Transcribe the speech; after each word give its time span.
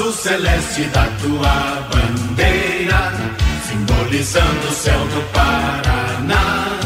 Azul 0.00 0.12
celeste 0.12 0.84
da 0.84 1.04
tua 1.20 1.86
bandeira, 1.92 3.12
simbolizando 3.68 4.66
o 4.66 4.72
céu 4.72 4.98
do 4.98 5.20
Paraná. 5.30 6.78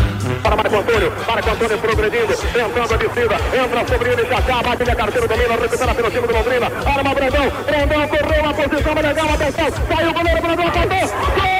Para 0.42 0.56
Marco 0.56 0.76
Antônio, 0.76 1.12
Marco 1.26 1.50
Antônio 1.50 1.78
progredindo, 1.78 2.32
entrando 2.32 2.94
a 2.94 2.96
descida, 2.96 3.36
entra 3.64 3.86
sobre 3.86 4.10
ele, 4.10 4.26
já 4.26 4.42
cá, 4.42 4.62
bate 4.62 4.90
a 4.90 4.96
carteira, 4.96 5.28
domina, 5.28 5.54
recupera 5.54 5.94
pelo 5.94 6.10
time 6.10 6.26
do 6.26 6.32
Londrina, 6.32 6.66
arma 6.66 7.14
Brandão, 7.14 7.52
Brandão 7.64 8.08
correu, 8.08 8.50
a 8.50 8.54
posição 8.54 8.94
legal, 8.94 9.28
atenção, 9.32 9.68
saiu 9.88 10.10
o 10.10 10.14
goleiro, 10.14 10.42
Brandão 10.42 10.66
apontou, 10.66 10.88
gol! 10.88 11.54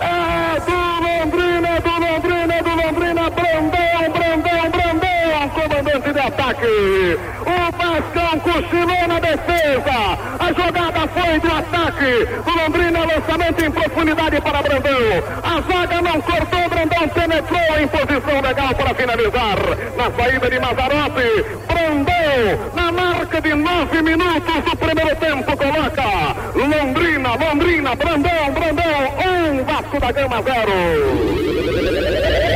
É 0.00 0.60
do 0.60 0.72
Londrina, 1.02 1.68
é 1.68 1.80
do 1.80 1.90
Londrina, 1.90 2.54
é 2.54 2.62
do 2.62 2.70
Londrina, 2.70 3.30
Brandão, 3.30 4.10
Brandão, 4.12 4.70
Brandão, 4.70 5.48
comandante 5.50 6.12
de 6.12 6.20
ataque. 6.62 7.18
O 7.42 7.50
Vascão 7.76 8.38
cochilou 8.40 9.04
na 9.08 9.18
defesa. 9.18 10.16
A 10.38 10.52
jogada 10.52 11.08
foi 11.08 11.40
do 11.40 11.48
ataque. 11.48 12.28
O 12.46 12.50
Londrina, 12.62 13.00
lançamento 13.00 13.64
em 13.64 13.70
profundidade 13.70 14.38
para 14.40 14.62
Brandão. 14.62 15.22
A 15.42 15.60
zaga 15.60 16.00
não 16.02 16.20
cortou, 16.20 16.68
Brandão 16.68 17.08
penetrou 17.08 17.80
em 17.80 17.88
posição 17.88 18.40
legal 18.40 18.72
para 18.74 18.94
finalizar. 18.94 19.56
Na 19.96 20.10
saída 20.10 20.50
de 20.50 20.60
Mazarope, 20.60 21.44
Brandão, 21.66 22.60
na 22.74 22.92
marca 22.92 23.40
de 23.40 23.54
nove 23.54 24.02
minutos 24.02 24.62
do 24.64 24.76
primeiro 24.76 25.16
tempo, 25.16 25.56
coloca 25.56 26.36
Londrina, 26.54 27.34
Londrina, 27.34 27.96
Brandão, 27.96 28.52
Brandão, 28.52 29.14
um 29.26 29.64
Vasco 29.64 29.98
da 30.00 30.12
Gama, 30.12 30.42
zero. 30.42 32.51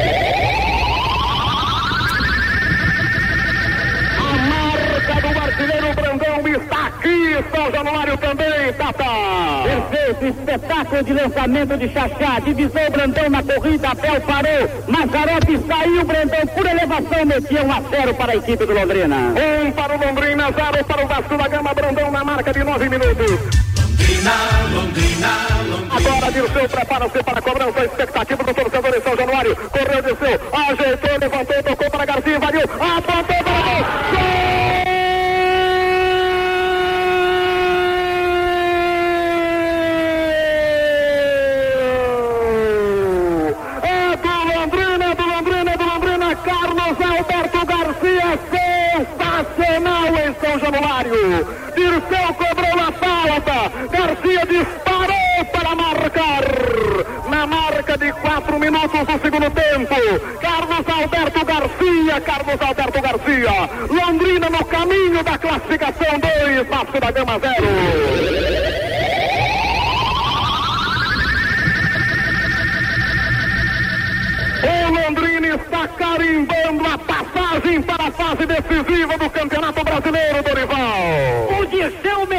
Aqui, 7.06 7.44
São 7.54 7.70
Januário 7.70 8.16
também, 8.18 8.72
Tata. 8.72 9.04
Perfeito, 9.64 10.26
espetáculo 10.26 11.02
de 11.04 11.12
lançamento 11.12 11.76
de 11.78 11.88
Xaxá. 11.88 12.40
Divisou 12.40 12.90
Brandão 12.90 13.30
na 13.30 13.42
corrida, 13.42 13.88
Abel 13.88 14.20
parou. 14.22 14.70
Mazarope 14.88 15.58
saiu, 15.66 16.04
Brandão 16.04 16.46
por 16.46 16.66
elevação 16.66 17.26
meteu 17.26 17.64
1 17.64 17.72
a 17.72 17.80
0 17.80 18.14
para 18.14 18.32
a 18.32 18.36
equipe 18.36 18.66
do 18.66 18.72
Londrina. 18.72 19.16
Um 19.16 19.72
para 19.72 19.96
o 19.96 20.06
Londrina, 20.06 20.52
zero 20.52 20.84
para 20.84 21.04
o 21.04 21.08
Vasco 21.08 21.36
da 21.36 21.48
Gama, 21.48 21.74
Brandão 21.74 22.10
na 22.10 22.24
marca 22.24 22.52
de 22.52 22.64
nove 22.64 22.88
minutos. 22.88 23.66
Londrina, 23.96 24.32
Londrina, 24.72 25.28
Londrina. 25.68 25.96
Agora 25.96 26.32
Dirceu 26.32 26.68
prepara-se 26.68 27.22
para 27.22 27.38
a 27.38 27.42
cobrança, 27.42 27.80
a 27.80 27.84
expectativa 27.84 28.44
do 28.44 28.54
torcedor 28.54 28.94
em 28.96 29.02
São 29.02 29.16
Januário. 29.16 29.56
Correu, 29.56 30.02
desceu, 30.02 30.40
ajeitou, 30.52 31.18
levantou, 31.20 31.62
tocou 31.62 31.90
para 31.90 32.04
Garcia, 32.04 32.36
invadiu, 32.36 32.62
apontou 32.62 33.24
para 33.24 33.52
o 33.52 33.64
gol! 33.64 34.36
É 43.82 44.16
do 44.16 44.58
Londrina, 44.58 45.04
é 45.04 45.14
do 45.14 45.26
Londrina, 45.26 45.70
é 45.70 45.76
do 45.76 45.84
Londrina, 45.84 46.36
Carlos 46.36 46.96
Alberto 47.00 47.66
Garcia, 47.66 48.38
sensacional 48.50 50.06
em 50.06 50.34
São 50.56 50.72
Januário. 50.72 51.46
Dirceu 51.74 52.34
cobrou 52.34 52.80
a 52.80 52.92
falta, 52.92 53.70
Garcia 53.90 54.46
disparou 54.46 55.44
para 55.52 55.74
marcar. 55.74 56.44
Na 57.28 57.46
marca 57.46 57.98
de 57.98 58.12
quatro 58.12 58.58
minutos 58.58 59.06
do 59.06 59.20
segundo 59.20 59.50
tempo, 59.50 59.94
Carlos 60.40 60.86
Alberto 60.88 61.44
Garcia, 61.44 62.20
Carlos 62.22 62.60
Alberto 62.60 63.02
Garcia, 63.02 63.70
Londrina 63.90 64.48
no 64.48 64.64
caminho 64.64 65.22
da 65.22 65.36
classificação 65.36 66.18
2, 66.18 66.66
Vasco 66.68 67.00
da 67.00 67.10
Gama 67.10 67.38
0. 67.38 68.66
O 74.66 74.90
Londrina 74.90 75.48
está 75.48 75.88
carimbando 75.88 76.86
a 76.86 76.98
passagem 76.98 77.82
para 77.82 78.08
a 78.08 78.10
fase 78.10 78.46
decisiva 78.46 79.18
do 79.18 79.30
Campeonato 79.30 79.84
Brasileiro, 79.84 80.42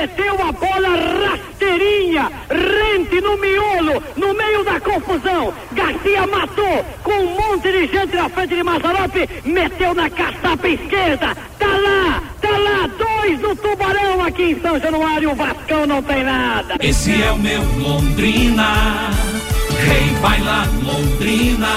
meteu 0.08 0.36
a 0.42 0.52
bola 0.54 0.90
rasteirinha, 1.28 2.32
rente 2.50 3.20
no 3.20 3.38
miolo, 3.38 4.02
no 4.16 4.34
meio 4.34 4.64
da 4.64 4.80
confusão. 4.80 5.54
Garcia 5.74 6.26
matou 6.26 6.86
com 7.04 7.12
um 7.12 7.36
monte 7.36 7.72
de 7.72 7.88
gente 7.88 8.16
na 8.16 8.30
frente 8.30 8.56
de 8.56 8.64
Mazarope, 8.64 9.30
meteu 9.44 9.94
na 9.94 10.10
caçapa 10.10 10.68
esquerda. 10.68 11.36
Tá 11.60 11.68
lá, 11.68 12.24
tá 12.42 12.58
lá, 12.58 12.88
dois 12.88 13.40
do 13.40 13.56
Tubarão 13.56 14.24
aqui 14.24 14.52
em 14.52 14.62
São 14.62 14.80
Januário. 14.80 15.32
O 15.32 15.36
Vascão 15.36 15.86
não 15.86 16.02
tem 16.02 16.24
nada. 16.24 16.76
Esse 16.80 17.22
é 17.22 17.32
o 17.32 17.38
meu 17.38 17.62
Londrina, 17.78 19.12
rei 19.86 20.16
vai 20.22 20.42
lá 20.42 20.66
Londrina, 20.84 21.68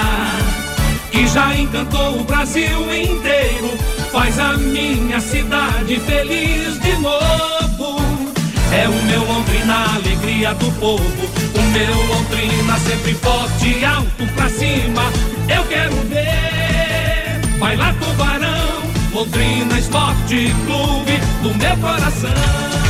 que 1.11 1.27
já 1.27 1.57
encantou 1.57 2.21
o 2.21 2.25
Brasil 2.25 2.95
inteiro, 2.95 3.77
faz 4.13 4.39
a 4.39 4.53
minha 4.53 5.21
cidade 5.21 5.99
feliz 6.01 6.79
de 6.79 6.97
novo. 6.99 7.50
É 8.81 8.89
o 8.89 8.93
meu 8.93 9.23
Londrina, 9.27 9.95
alegria 9.95 10.55
do 10.55 10.73
povo, 10.81 11.05
o 11.05 11.63
meu 11.71 12.03
Londrina 12.07 12.79
sempre 12.79 13.13
forte 13.13 13.85
alto 13.85 14.27
pra 14.35 14.49
cima. 14.49 15.03
Eu 15.55 15.63
quero 15.65 15.95
ver, 16.09 17.59
vai 17.59 17.77
lá 17.77 17.95
Tubarão, 18.01 18.83
Londrina 19.13 19.79
Esporte 19.79 20.55
Clube 20.65 21.21
do 21.43 21.55
meu 21.59 21.77
coração. 21.77 22.90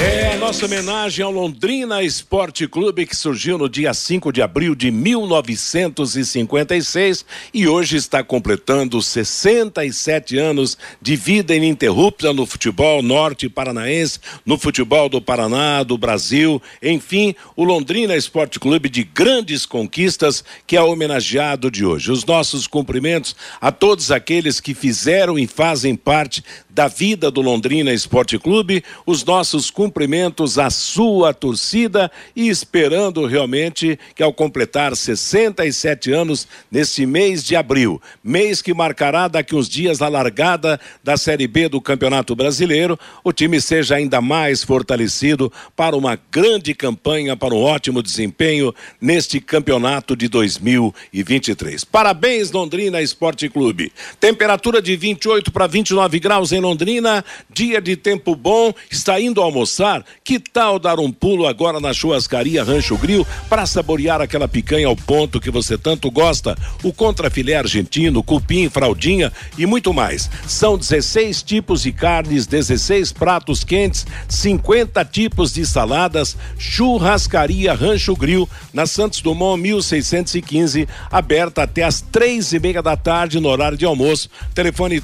É 0.00 0.34
a 0.34 0.36
nossa 0.36 0.64
homenagem 0.64 1.24
ao 1.24 1.32
Londrina 1.32 2.04
Esporte 2.04 2.68
Clube 2.68 3.04
que 3.04 3.16
surgiu 3.16 3.58
no 3.58 3.68
dia 3.68 3.92
5 3.92 4.32
de 4.32 4.40
abril 4.40 4.76
de 4.76 4.92
1956 4.92 7.24
e 7.52 7.66
hoje 7.66 7.96
está 7.96 8.22
completando 8.22 9.02
67 9.02 10.38
anos 10.38 10.78
de 11.02 11.16
vida 11.16 11.52
ininterrupta 11.52 12.32
no 12.32 12.46
futebol 12.46 13.02
norte 13.02 13.48
paranaense, 13.48 14.20
no 14.46 14.56
futebol 14.56 15.08
do 15.08 15.20
Paraná, 15.20 15.82
do 15.82 15.98
Brasil, 15.98 16.62
enfim, 16.80 17.34
o 17.56 17.64
Londrina 17.64 18.14
Esporte 18.14 18.60
Clube 18.60 18.88
de 18.88 19.02
grandes 19.02 19.66
conquistas 19.66 20.44
que 20.64 20.76
é 20.76 20.80
homenageado 20.80 21.72
de 21.72 21.84
hoje. 21.84 22.12
Os 22.12 22.24
nossos 22.24 22.68
cumprimentos 22.68 23.34
a 23.60 23.72
todos 23.72 24.12
aqueles 24.12 24.60
que 24.60 24.74
fizeram 24.74 25.36
e 25.36 25.48
fazem 25.48 25.96
parte 25.96 26.44
da 26.78 26.86
vida 26.86 27.28
do 27.28 27.40
Londrina 27.40 27.92
Esporte 27.92 28.38
Clube, 28.38 28.84
os 29.04 29.24
nossos 29.24 29.68
cumprimentos 29.68 30.60
à 30.60 30.70
sua 30.70 31.34
torcida 31.34 32.08
e 32.36 32.48
esperando 32.48 33.26
realmente 33.26 33.98
que 34.14 34.22
ao 34.22 34.32
completar 34.32 34.94
67 34.94 36.12
anos 36.12 36.46
neste 36.70 37.04
mês 37.04 37.42
de 37.42 37.56
abril, 37.56 38.00
mês 38.22 38.62
que 38.62 38.72
marcará 38.72 39.26
daqui 39.26 39.56
uns 39.56 39.68
dias 39.68 40.00
a 40.00 40.06
largada 40.06 40.78
da 41.02 41.16
Série 41.16 41.48
B 41.48 41.68
do 41.68 41.80
Campeonato 41.80 42.36
Brasileiro, 42.36 42.96
o 43.24 43.32
time 43.32 43.60
seja 43.60 43.96
ainda 43.96 44.20
mais 44.20 44.62
fortalecido 44.62 45.52
para 45.74 45.96
uma 45.96 46.16
grande 46.30 46.74
campanha, 46.74 47.36
para 47.36 47.56
um 47.56 47.60
ótimo 47.60 48.00
desempenho 48.00 48.72
neste 49.00 49.40
campeonato 49.40 50.14
de 50.14 50.28
2023. 50.28 51.82
Parabéns, 51.82 52.52
Londrina 52.52 53.02
Esporte 53.02 53.48
Clube. 53.48 53.92
Temperatura 54.20 54.80
de 54.80 54.94
28 54.94 55.50
para 55.50 55.66
29 55.66 56.20
graus 56.20 56.52
em 56.52 56.67
Londrina, 56.68 57.24
dia 57.50 57.80
de 57.80 57.96
tempo 57.96 58.36
bom, 58.36 58.74
está 58.90 59.18
indo 59.18 59.40
almoçar? 59.40 60.04
Que 60.22 60.38
tal 60.38 60.78
dar 60.78 61.00
um 61.00 61.10
pulo 61.10 61.46
agora 61.46 61.80
na 61.80 61.94
churrascaria 61.94 62.62
Rancho 62.62 62.94
Grill 62.98 63.26
para 63.48 63.64
saborear 63.64 64.20
aquela 64.20 64.46
picanha 64.46 64.86
ao 64.86 64.94
ponto 64.94 65.40
que 65.40 65.50
você 65.50 65.78
tanto 65.78 66.10
gosta? 66.10 66.58
O 66.82 66.92
contrafilé 66.92 67.54
argentino, 67.54 68.22
cupim, 68.22 68.68
fraldinha 68.68 69.32
e 69.56 69.64
muito 69.64 69.94
mais. 69.94 70.28
São 70.46 70.76
16 70.76 71.42
tipos 71.42 71.82
de 71.84 71.92
carnes, 71.92 72.46
16 72.46 73.12
pratos 73.12 73.64
quentes, 73.64 74.06
50 74.28 75.02
tipos 75.06 75.54
de 75.54 75.64
saladas, 75.64 76.36
churrascaria 76.58 77.72
Rancho 77.72 78.14
Grill, 78.14 78.46
na 78.74 78.86
Santos 78.86 79.22
Dumont 79.22 79.58
1615, 79.58 80.86
aberta 81.10 81.62
até 81.62 81.82
às 81.82 82.02
três 82.02 82.52
e 82.52 82.60
meia 82.60 82.82
da 82.82 82.94
tarde 82.94 83.40
no 83.40 83.48
horário 83.48 83.78
de 83.78 83.86
almoço. 83.86 84.28
Telefone 84.54 85.00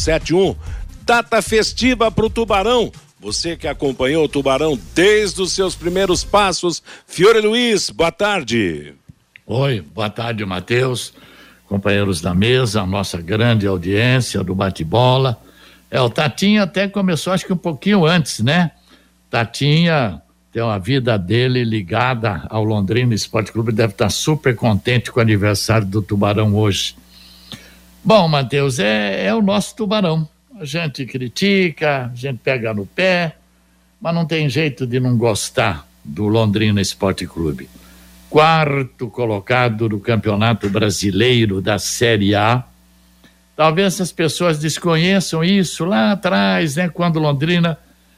33216171. 0.00 0.56
Data 1.04 1.42
festiva 1.42 2.10
para 2.10 2.26
o 2.26 2.30
Tubarão. 2.30 2.92
Você 3.18 3.56
que 3.56 3.68
acompanhou 3.68 4.24
o 4.24 4.28
Tubarão 4.28 4.78
desde 4.94 5.42
os 5.42 5.52
seus 5.52 5.74
primeiros 5.74 6.24
passos. 6.24 6.82
Fiore 7.06 7.40
Luiz, 7.40 7.90
boa 7.90 8.10
tarde. 8.10 8.94
Oi, 9.46 9.80
boa 9.80 10.08
tarde, 10.08 10.44
Matheus. 10.44 11.12
Companheiros 11.66 12.20
da 12.20 12.34
mesa, 12.34 12.82
a 12.82 12.86
nossa 12.86 13.20
grande 13.20 13.66
audiência 13.66 14.42
do 14.42 14.54
bate-bola. 14.54 15.40
É, 15.90 16.00
o 16.00 16.08
Tatinha 16.08 16.62
até 16.62 16.88
começou, 16.88 17.32
acho 17.32 17.44
que 17.44 17.52
um 17.52 17.56
pouquinho 17.56 18.06
antes, 18.06 18.40
né? 18.40 18.70
Tatinha 19.28 20.22
tem 20.52 20.62
uma 20.62 20.78
vida 20.78 21.18
dele 21.18 21.62
ligada 21.64 22.46
ao 22.48 22.64
Londrina 22.64 23.14
Esporte 23.14 23.52
Clube, 23.52 23.72
deve 23.72 23.92
estar 23.92 24.10
super 24.10 24.54
contente 24.56 25.12
com 25.12 25.20
o 25.20 25.22
aniversário 25.22 25.86
do 25.86 26.00
Tubarão 26.00 26.54
hoje. 26.56 26.96
Bom, 28.02 28.26
Matheus, 28.28 28.78
é, 28.78 29.26
é 29.26 29.34
o 29.34 29.42
nosso 29.42 29.76
Tubarão. 29.76 30.26
A 30.58 30.64
gente 30.64 31.04
critica, 31.04 32.10
a 32.10 32.14
gente 32.14 32.38
pega 32.42 32.72
no 32.72 32.86
pé, 32.86 33.36
mas 34.00 34.14
não 34.14 34.24
tem 34.24 34.48
jeito 34.48 34.86
de 34.86 34.98
não 34.98 35.16
gostar 35.16 35.86
do 36.02 36.26
Londrina 36.26 36.80
Esporte 36.80 37.26
Clube. 37.26 37.68
Quarto 38.30 39.08
colocado 39.08 39.88
do 39.88 40.00
Campeonato 40.00 40.70
Brasileiro 40.70 41.60
da 41.60 41.78
Série 41.78 42.34
A. 42.34 42.64
Talvez 43.54 44.00
as 44.00 44.10
pessoas 44.10 44.58
desconheçam 44.58 45.44
isso 45.44 45.84
lá 45.84 46.12
atrás, 46.12 46.76
né, 46.76 46.88
quando 46.88 47.18
Londrina 47.18 47.76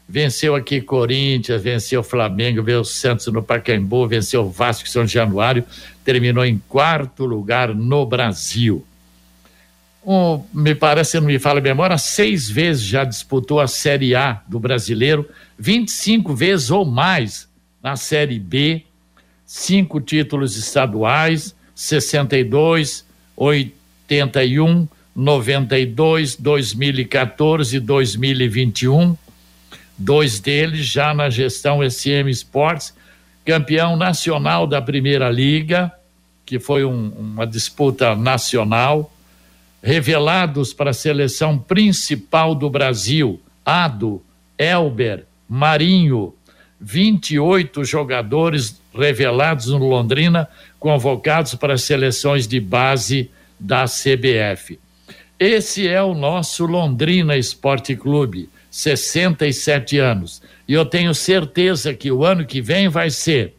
venceu 0.08 0.54
aqui 0.54 0.80
Corinthians, 0.80 1.60
venceu 1.60 2.04
Flamengo, 2.04 2.62
venceu 2.62 2.84
Santos 2.84 3.26
no 3.28 3.42
Pacaembu, 3.42 4.06
venceu 4.06 4.48
Vasco 4.48 4.88
São 4.88 5.06
Januário, 5.06 5.64
terminou 6.04 6.44
em 6.44 6.62
quarto 6.68 7.24
lugar 7.24 7.74
no 7.74 8.06
Brasil. 8.06 8.86
Um, 10.04 10.42
me 10.52 10.74
parece, 10.74 11.18
não 11.20 11.26
me 11.26 11.38
fala 11.38 11.60
a 11.60 11.62
memória, 11.62 11.96
seis 11.96 12.50
vezes 12.50 12.82
já 12.82 13.04
disputou 13.04 13.60
a 13.60 13.68
Série 13.68 14.14
A 14.14 14.42
do 14.48 14.58
brasileiro, 14.58 15.28
25 15.58 16.34
vezes 16.34 16.70
ou 16.70 16.84
mais 16.84 17.48
na 17.82 17.94
Série 17.94 18.38
B, 18.38 18.84
cinco 19.46 20.00
títulos 20.00 20.56
estaduais, 20.56 21.54
62, 21.74 23.04
81, 23.36 24.88
92, 25.14 26.36
2014 26.36 27.76
e 27.76 27.80
2021 27.80 29.16
dois 30.02 30.40
deles 30.40 30.86
já 30.86 31.14
na 31.14 31.30
gestão 31.30 31.78
SM 31.88 32.28
Sports, 32.30 32.94
campeão 33.44 33.96
nacional 33.96 34.66
da 34.66 34.82
Primeira 34.82 35.30
Liga, 35.30 35.92
que 36.44 36.58
foi 36.58 36.84
um, 36.84 37.08
uma 37.10 37.46
disputa 37.46 38.14
nacional, 38.16 39.11
revelados 39.82 40.72
para 40.72 40.90
a 40.90 40.94
seleção 40.94 41.58
principal 41.58 42.54
do 42.54 42.70
Brasil, 42.70 43.40
Ado, 43.64 44.22
Elber, 44.56 45.24
Marinho, 45.48 46.32
28 46.80 47.84
jogadores 47.84 48.80
revelados 48.94 49.66
no 49.66 49.78
Londrina, 49.78 50.48
convocados 50.78 51.54
para 51.54 51.74
as 51.74 51.82
seleções 51.82 52.46
de 52.46 52.60
base 52.60 53.30
da 53.58 53.84
CBF. 53.84 54.78
Esse 55.38 55.88
é 55.88 56.02
o 56.02 56.14
nosso 56.14 56.64
Londrina 56.66 57.36
Esporte 57.36 57.96
Clube 57.96 58.48
67 58.70 59.98
anos. 59.98 60.40
E 60.66 60.72
eu 60.72 60.86
tenho 60.86 61.14
certeza 61.14 61.92
que 61.92 62.10
o 62.10 62.24
ano 62.24 62.46
que 62.46 62.60
vem 62.60 62.88
vai 62.88 63.10
ser 63.10 63.54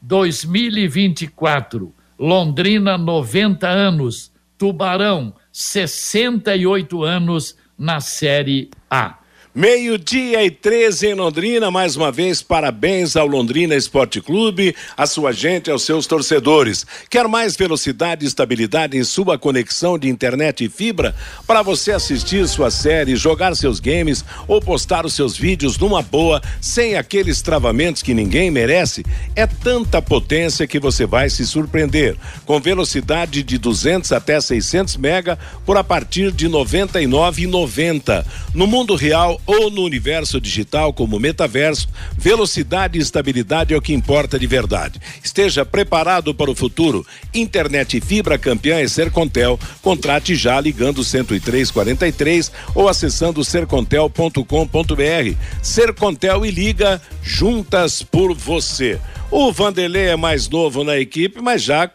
2024, 0.00 1.92
Londrina 2.18 2.96
90 2.96 3.68
anos, 3.68 4.32
Tubarão 4.56 5.34
68 5.58 7.02
anos 7.02 7.56
na 7.78 7.98
Série 7.98 8.70
A. 8.90 9.18
Meio-dia 9.58 10.44
e 10.44 10.50
13 10.50 11.06
em 11.06 11.14
Londrina, 11.14 11.70
mais 11.70 11.96
uma 11.96 12.12
vez, 12.12 12.42
parabéns 12.42 13.16
ao 13.16 13.26
Londrina 13.26 13.74
Esporte 13.74 14.20
Clube, 14.20 14.76
a 14.94 15.06
sua 15.06 15.32
gente, 15.32 15.70
aos 15.70 15.82
seus 15.82 16.06
torcedores. 16.06 16.86
Quer 17.08 17.26
mais 17.26 17.56
velocidade 17.56 18.22
e 18.22 18.28
estabilidade 18.28 18.98
em 18.98 19.02
sua 19.02 19.38
conexão 19.38 19.98
de 19.98 20.10
internet 20.10 20.62
e 20.62 20.68
fibra? 20.68 21.14
Para 21.46 21.62
você 21.62 21.92
assistir 21.92 22.46
sua 22.46 22.70
série, 22.70 23.16
jogar 23.16 23.56
seus 23.56 23.80
games 23.80 24.22
ou 24.46 24.60
postar 24.60 25.06
os 25.06 25.14
seus 25.14 25.38
vídeos 25.38 25.78
numa 25.78 26.02
boa, 26.02 26.42
sem 26.60 26.96
aqueles 26.96 27.40
travamentos 27.40 28.02
que 28.02 28.12
ninguém 28.12 28.50
merece? 28.50 29.06
É 29.34 29.46
tanta 29.46 30.02
potência 30.02 30.66
que 30.66 30.78
você 30.78 31.06
vai 31.06 31.30
se 31.30 31.46
surpreender. 31.46 32.14
Com 32.44 32.60
velocidade 32.60 33.42
de 33.42 33.56
200 33.56 34.12
até 34.12 34.38
600 34.38 34.98
mega 34.98 35.38
por 35.64 35.78
a 35.78 35.82
partir 35.82 36.30
de 36.30 36.46
R$ 36.46 36.52
99,90. 36.52 38.22
No 38.52 38.66
mundo 38.66 38.94
real, 38.94 39.40
ou 39.46 39.70
no 39.70 39.82
universo 39.82 40.40
digital 40.40 40.92
como 40.92 41.20
metaverso, 41.20 41.88
velocidade 42.16 42.98
e 42.98 43.02
estabilidade 43.02 43.72
é 43.72 43.76
o 43.76 43.82
que 43.82 43.94
importa 43.94 44.38
de 44.38 44.46
verdade. 44.46 45.00
Esteja 45.22 45.64
preparado 45.64 46.34
para 46.34 46.50
o 46.50 46.54
futuro. 46.54 47.06
Internet 47.32 48.00
fibra 48.00 48.38
campeã 48.38 48.78
é 48.78 48.88
Sercontel. 48.88 49.58
Contrate 49.80 50.34
já 50.34 50.60
ligando 50.60 51.04
10343 51.04 52.50
ou 52.74 52.88
acessando 52.88 53.44
sercontel.com.br. 53.44 55.36
Sercontel 55.62 56.44
e 56.44 56.50
liga 56.50 57.00
juntas 57.22 58.02
por 58.02 58.34
você. 58.34 58.98
O 59.30 59.52
Vanderlei 59.52 60.06
é 60.06 60.16
mais 60.16 60.48
novo 60.48 60.84
na 60.84 60.96
equipe, 60.96 61.40
mas 61.40 61.62
já 61.62 61.90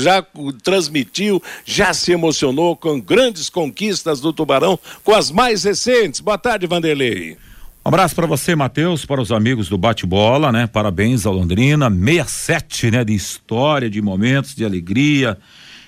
já 0.00 0.24
transmitiu, 0.62 1.42
já 1.64 1.92
se 1.92 2.12
emocionou 2.12 2.76
com 2.76 3.00
grandes 3.00 3.48
conquistas 3.48 4.20
do 4.20 4.32
Tubarão, 4.32 4.78
com 5.02 5.14
as 5.14 5.30
mais 5.30 5.64
recentes. 5.64 6.20
Boa 6.20 6.38
tarde, 6.38 6.66
Vanderlei. 6.66 7.36
Um 7.84 7.88
abraço 7.88 8.14
para 8.14 8.28
você, 8.28 8.54
Matheus, 8.54 9.04
para 9.04 9.20
os 9.20 9.32
amigos 9.32 9.68
do 9.68 9.76
Bate-Bola, 9.76 10.52
né? 10.52 10.68
Parabéns 10.68 11.26
ao 11.26 11.34
Londrina, 11.34 11.90
67, 11.90 12.92
né? 12.92 13.04
De 13.04 13.12
história, 13.12 13.90
de 13.90 14.00
momentos 14.00 14.54
de 14.54 14.64
alegria, 14.64 15.36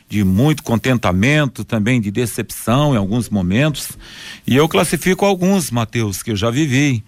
de 0.08 0.24
muito 0.24 0.62
contentamento, 0.62 1.64
também 1.64 2.00
de 2.00 2.10
decepção 2.10 2.94
em 2.94 2.96
alguns 2.96 3.30
momentos. 3.30 3.90
E 4.46 4.56
eu 4.56 4.68
classifico 4.68 5.24
alguns, 5.24 5.70
Matheus, 5.70 6.20
que 6.20 6.32
eu 6.32 6.36
já 6.36 6.50
vivi. 6.50 7.04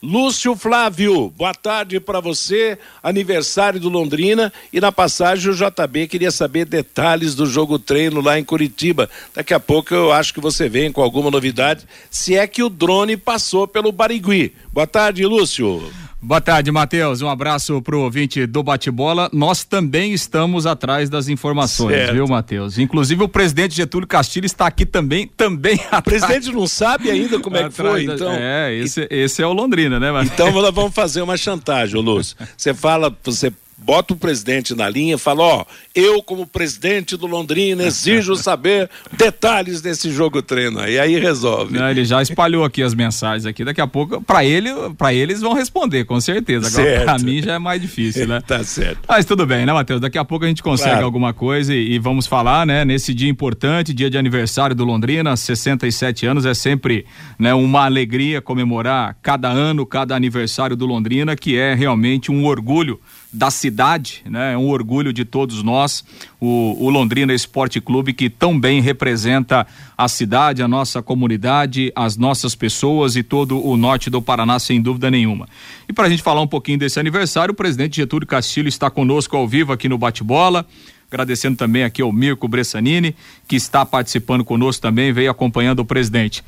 Lúcio 0.05 0.53
Flávio, 0.53 1.29
boa 1.29 1.53
tarde 1.53 1.97
para 1.97 2.19
você, 2.19 2.77
aniversário 3.01 3.79
do 3.79 3.87
Londrina 3.87 4.51
e 4.73 4.81
na 4.81 4.91
passagem 4.91 5.49
o 5.49 5.55
JB 5.55 6.09
queria 6.09 6.29
saber 6.29 6.65
detalhes 6.65 7.35
do 7.35 7.45
jogo 7.45 7.79
treino 7.79 8.19
lá 8.19 8.37
em 8.37 8.43
Curitiba. 8.43 9.09
Daqui 9.33 9.53
a 9.53 9.61
pouco 9.61 9.95
eu 9.95 10.11
acho 10.11 10.33
que 10.33 10.41
você 10.41 10.67
vem 10.67 10.91
com 10.91 11.01
alguma 11.01 11.31
novidade, 11.31 11.87
se 12.11 12.35
é 12.35 12.45
que 12.45 12.61
o 12.61 12.67
drone 12.67 13.15
passou 13.15 13.65
pelo 13.65 13.93
Barigui. 13.93 14.53
Boa 14.73 14.85
tarde, 14.85 15.25
Lúcio. 15.25 15.81
Boa 16.25 16.39
tarde, 16.39 16.71
Matheus. 16.71 17.21
Um 17.21 17.27
abraço 17.27 17.81
pro 17.81 17.99
ouvinte 17.99 18.45
do 18.45 18.63
Bate-Bola. 18.63 19.29
Nós 19.33 19.65
também 19.65 20.13
estamos 20.13 20.65
atrás 20.65 21.09
das 21.09 21.27
informações, 21.27 21.95
certo. 21.95 22.13
viu, 22.13 22.25
Matheus? 22.25 22.77
Inclusive 22.77 23.21
o 23.25 23.27
presidente 23.27 23.75
Getúlio 23.75 24.07
Castilho 24.07 24.45
está 24.45 24.65
aqui 24.65 24.85
também, 24.85 25.27
também 25.27 25.73
atrás. 25.91 26.23
O 26.23 26.25
presidente 26.25 26.55
não 26.55 26.67
sabe 26.67 27.09
ainda 27.09 27.39
como 27.39 27.57
é 27.57 27.63
que 27.63 27.71
foi, 27.71 28.05
da... 28.05 28.13
então. 28.13 28.31
É, 28.31 28.73
esse, 28.73 29.05
esse 29.09 29.41
é 29.41 29.47
o 29.47 29.51
Londrina, 29.51 29.99
né, 29.99 30.11
Matheus? 30.11 30.33
Então 30.33 30.51
nós 30.61 30.73
vamos 30.73 30.93
fazer 30.93 31.21
uma 31.21 31.35
chantagem, 31.35 31.99
Lúcio. 31.99 32.37
Você 32.55 32.73
fala, 32.73 33.13
você 33.23 33.51
bota 33.77 34.13
o 34.13 34.17
presidente 34.17 34.73
na 34.73 34.89
linha 34.89 35.15
e 35.15 35.17
fala: 35.17 35.43
Ó, 35.43 35.65
eu, 35.93 36.23
como 36.23 36.47
presidente 36.47 37.17
do 37.17 37.27
Londrina, 37.27 37.83
exijo 37.83 38.35
saber 38.37 38.89
detalhes 39.11 39.81
desse 39.81 40.11
jogo 40.11 40.41
treino 40.41 40.79
aí. 40.79 40.99
Aí 40.99 41.19
resolve. 41.19 41.77
Não, 41.77 41.89
ele 41.89 42.05
já 42.05 42.21
espalhou 42.21 42.63
aqui 42.63 42.81
as 42.81 42.93
mensagens 42.93 43.45
aqui. 43.45 43.63
Daqui 43.63 43.81
a 43.81 43.87
pouco, 43.87 44.21
para 44.21 44.43
ele, 44.45 44.69
para 44.97 45.13
eles 45.13 45.41
vão 45.41 45.53
responder, 45.53 46.05
com 46.05 46.19
certeza. 46.19 46.67
Agora, 46.67 47.03
para 47.03 47.19
mim 47.19 47.41
já 47.41 47.53
é 47.53 47.59
mais 47.59 47.81
difícil, 47.81 48.27
né? 48.27 48.41
tá 48.45 48.63
certo. 48.63 48.99
Mas 49.07 49.25
tudo 49.25 49.45
bem, 49.45 49.65
né, 49.65 49.73
Matheus? 49.73 49.99
Daqui 49.99 50.17
a 50.17 50.25
pouco 50.25 50.45
a 50.45 50.47
gente 50.47 50.63
consegue 50.63 50.91
claro. 50.91 51.05
alguma 51.05 51.33
coisa 51.33 51.73
e, 51.73 51.93
e, 51.93 51.99
vamos 51.99 52.25
falar, 52.25 52.65
né? 52.65 52.85
Nesse 52.85 53.13
dia 53.13 53.29
importante, 53.29 53.93
dia 53.93 54.09
de 54.09 54.17
aniversário 54.17 54.75
do 54.75 54.83
Londrina, 54.83 55.35
67 55.35 56.25
anos, 56.25 56.45
é 56.45 56.53
sempre 56.53 57.05
né, 57.37 57.53
uma 57.53 57.85
alegria 57.85 58.41
comemorar 58.41 59.15
cada 59.21 59.49
ano, 59.49 59.85
cada 59.85 60.15
aniversário 60.15 60.75
do 60.75 60.85
Londrina, 60.85 61.35
que 61.35 61.57
é 61.57 61.73
realmente 61.73 62.31
um 62.31 62.45
orgulho 62.45 62.99
da 63.33 63.49
cidade, 63.49 64.21
né? 64.29 64.53
É 64.53 64.57
um 64.57 64.69
orgulho 64.69 65.11
de 65.11 65.25
todos 65.25 65.63
nós, 65.63 66.05
o, 66.39 66.77
o, 66.79 66.89
Londrina 66.91 67.33
Esporte 67.33 67.81
Clube 67.81 68.13
que 68.13 68.29
tão 68.29 68.59
bem 68.59 68.79
representa 68.79 69.65
a 69.97 70.07
cidade, 70.07 70.61
a 70.61 70.67
nossa 70.67 71.01
comunidade, 71.01 71.91
as 71.95 72.15
nossas 72.15 72.53
pessoas 72.53 73.15
e 73.15 73.23
todo 73.23 73.59
o 73.65 73.75
norte 73.75 74.09
do 74.09 74.21
Paraná, 74.21 74.59
sem 74.59 74.79
dúvida 74.79 75.09
nenhuma. 75.09 75.49
E 75.89 75.93
para 75.93 76.05
a 76.05 76.09
gente 76.09 76.21
falar 76.21 76.41
um 76.41 76.47
pouquinho 76.47 76.77
desse 76.77 76.99
aniversário, 76.99 77.53
o 77.53 77.55
presidente 77.55 77.95
Getúlio 77.95 78.27
Castilho 78.27 78.69
está 78.69 78.91
conosco 78.91 79.35
ao 79.35 79.47
vivo 79.47 79.73
aqui 79.73 79.89
no 79.89 79.97
Bate-Bola. 79.97 80.65
Agradecendo 81.11 81.57
também 81.57 81.83
aqui 81.83 82.01
ao 82.01 82.11
Mirko 82.11 82.47
Bressanini, 82.47 83.15
que 83.47 83.55
está 83.55 83.85
participando 83.85 84.43
conosco 84.43 84.81
também, 84.81 85.11
veio 85.11 85.29
acompanhando 85.29 85.79
o 85.79 85.85
presidente. 85.85 86.43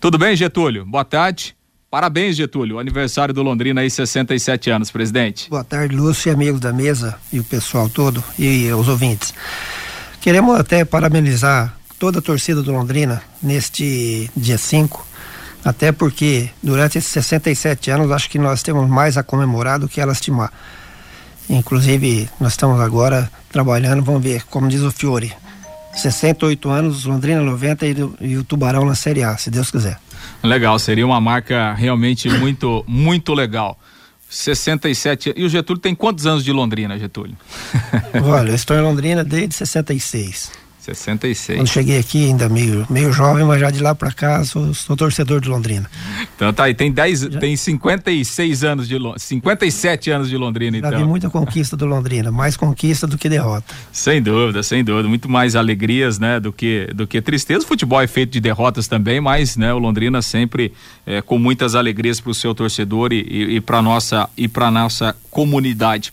Tudo 0.00 0.18
bem, 0.18 0.36
Getúlio? 0.36 0.84
Boa 0.84 1.04
tarde. 1.04 1.56
Parabéns, 1.90 2.36
Getúlio. 2.36 2.78
Aniversário 2.78 3.32
do 3.32 3.42
Londrina 3.42 3.80
aí, 3.80 3.90
67 3.90 4.70
anos, 4.70 4.90
presidente. 4.90 5.48
Boa 5.48 5.64
tarde, 5.64 5.94
Lúcio 5.94 6.30
e 6.30 6.32
amigos 6.32 6.60
da 6.60 6.72
mesa 6.72 7.16
e 7.32 7.38
o 7.38 7.44
pessoal 7.44 7.88
todo 7.88 8.22
e 8.38 8.70
os 8.72 8.88
ouvintes. 8.88 9.32
Queremos 10.20 10.58
até 10.58 10.84
parabenizar 10.84 11.76
toda 11.98 12.18
a 12.18 12.22
torcida 12.22 12.60
do 12.62 12.72
Londrina 12.72 13.22
neste 13.40 14.28
dia 14.36 14.58
5, 14.58 15.06
até 15.64 15.92
porque 15.92 16.50
durante 16.62 16.98
esses 16.98 17.10
67 17.12 17.90
anos 17.90 18.10
acho 18.10 18.28
que 18.28 18.38
nós 18.38 18.62
temos 18.62 18.88
mais 18.88 19.16
a 19.16 19.22
comemorar 19.22 19.78
do 19.78 19.88
que 19.88 20.00
a 20.00 20.06
lastimar. 20.06 20.52
Inclusive, 21.48 22.28
nós 22.40 22.52
estamos 22.52 22.80
agora 22.80 23.30
trabalhando, 23.50 24.02
vamos 24.02 24.22
ver, 24.22 24.42
como 24.46 24.68
diz 24.68 24.82
o 24.82 24.90
Fiore, 24.90 25.32
68 25.94 26.68
anos, 26.68 27.04
Londrina 27.04 27.40
90 27.40 27.86
e, 27.86 27.94
e 28.20 28.36
o 28.36 28.44
Tubarão 28.44 28.84
na 28.84 28.96
Série 28.96 29.22
A, 29.22 29.36
se 29.36 29.50
Deus 29.50 29.70
quiser. 29.70 29.98
Legal, 30.46 30.78
seria 30.78 31.06
uma 31.06 31.20
marca 31.20 31.72
realmente 31.74 32.28
muito, 32.28 32.84
muito 32.86 33.34
legal. 33.34 33.78
67. 34.28 35.34
E 35.36 35.44
o 35.44 35.48
Getúlio 35.48 35.80
tem 35.80 35.94
quantos 35.94 36.26
anos 36.26 36.44
de 36.44 36.52
Londrina, 36.52 36.98
Getúlio? 36.98 37.36
Olha, 38.24 38.50
eu 38.50 38.54
estou 38.54 38.76
em 38.76 38.80
Londrina 38.80 39.24
desde 39.24 39.54
66. 39.54 40.65
66. 40.94 41.58
Quando 41.58 41.68
cheguei 41.68 41.98
aqui, 41.98 42.26
ainda 42.26 42.48
meio, 42.48 42.86
meio 42.88 43.12
jovem, 43.12 43.44
mas 43.44 43.60
já 43.60 43.70
de 43.70 43.82
lá 43.82 43.94
para 43.94 44.12
cá 44.12 44.44
sou, 44.44 44.72
sou, 44.72 44.96
torcedor 44.96 45.40
de 45.40 45.48
Londrina. 45.48 45.90
Então 46.34 46.52
tá 46.52 46.64
aí, 46.64 46.74
tem 46.74 46.92
10, 46.92 47.20
já... 47.20 47.40
tem 47.40 47.56
56 47.56 48.64
anos 48.64 48.88
de 48.88 48.96
57 49.16 50.10
anos 50.10 50.28
de 50.28 50.36
Londrina, 50.36 50.78
já 50.78 50.88
então. 50.88 51.00
Já 51.00 51.06
muita 51.06 51.28
conquista 51.30 51.76
do 51.76 51.86
Londrina, 51.86 52.30
mais 52.30 52.56
conquista 52.56 53.06
do 53.06 53.18
que 53.18 53.28
derrota. 53.28 53.74
Sem 53.92 54.22
dúvida, 54.22 54.62
sem 54.62 54.84
dúvida, 54.84 55.08
muito 55.08 55.28
mais 55.28 55.56
alegrias, 55.56 56.18
né, 56.18 56.38
do 56.38 56.52
que 56.52 56.88
do 56.94 57.06
que 57.06 57.20
tristeza. 57.20 57.64
O 57.64 57.68
futebol 57.68 58.00
é 58.00 58.06
feito 58.06 58.30
de 58.30 58.40
derrotas 58.40 58.86
também, 58.86 59.20
mas, 59.20 59.56
né, 59.56 59.72
o 59.72 59.78
Londrina 59.78 60.22
sempre 60.22 60.72
é, 61.04 61.20
com 61.20 61.38
muitas 61.38 61.74
alegrias 61.74 62.20
para 62.20 62.30
o 62.30 62.34
seu 62.34 62.54
torcedor 62.54 63.12
e, 63.12 63.20
e, 63.20 63.56
e 63.56 63.60
para 63.60 63.82
nossa 63.82 64.28
e 64.36 64.46
para 64.46 64.70
nossa 64.70 65.16
comunidade. 65.30 66.12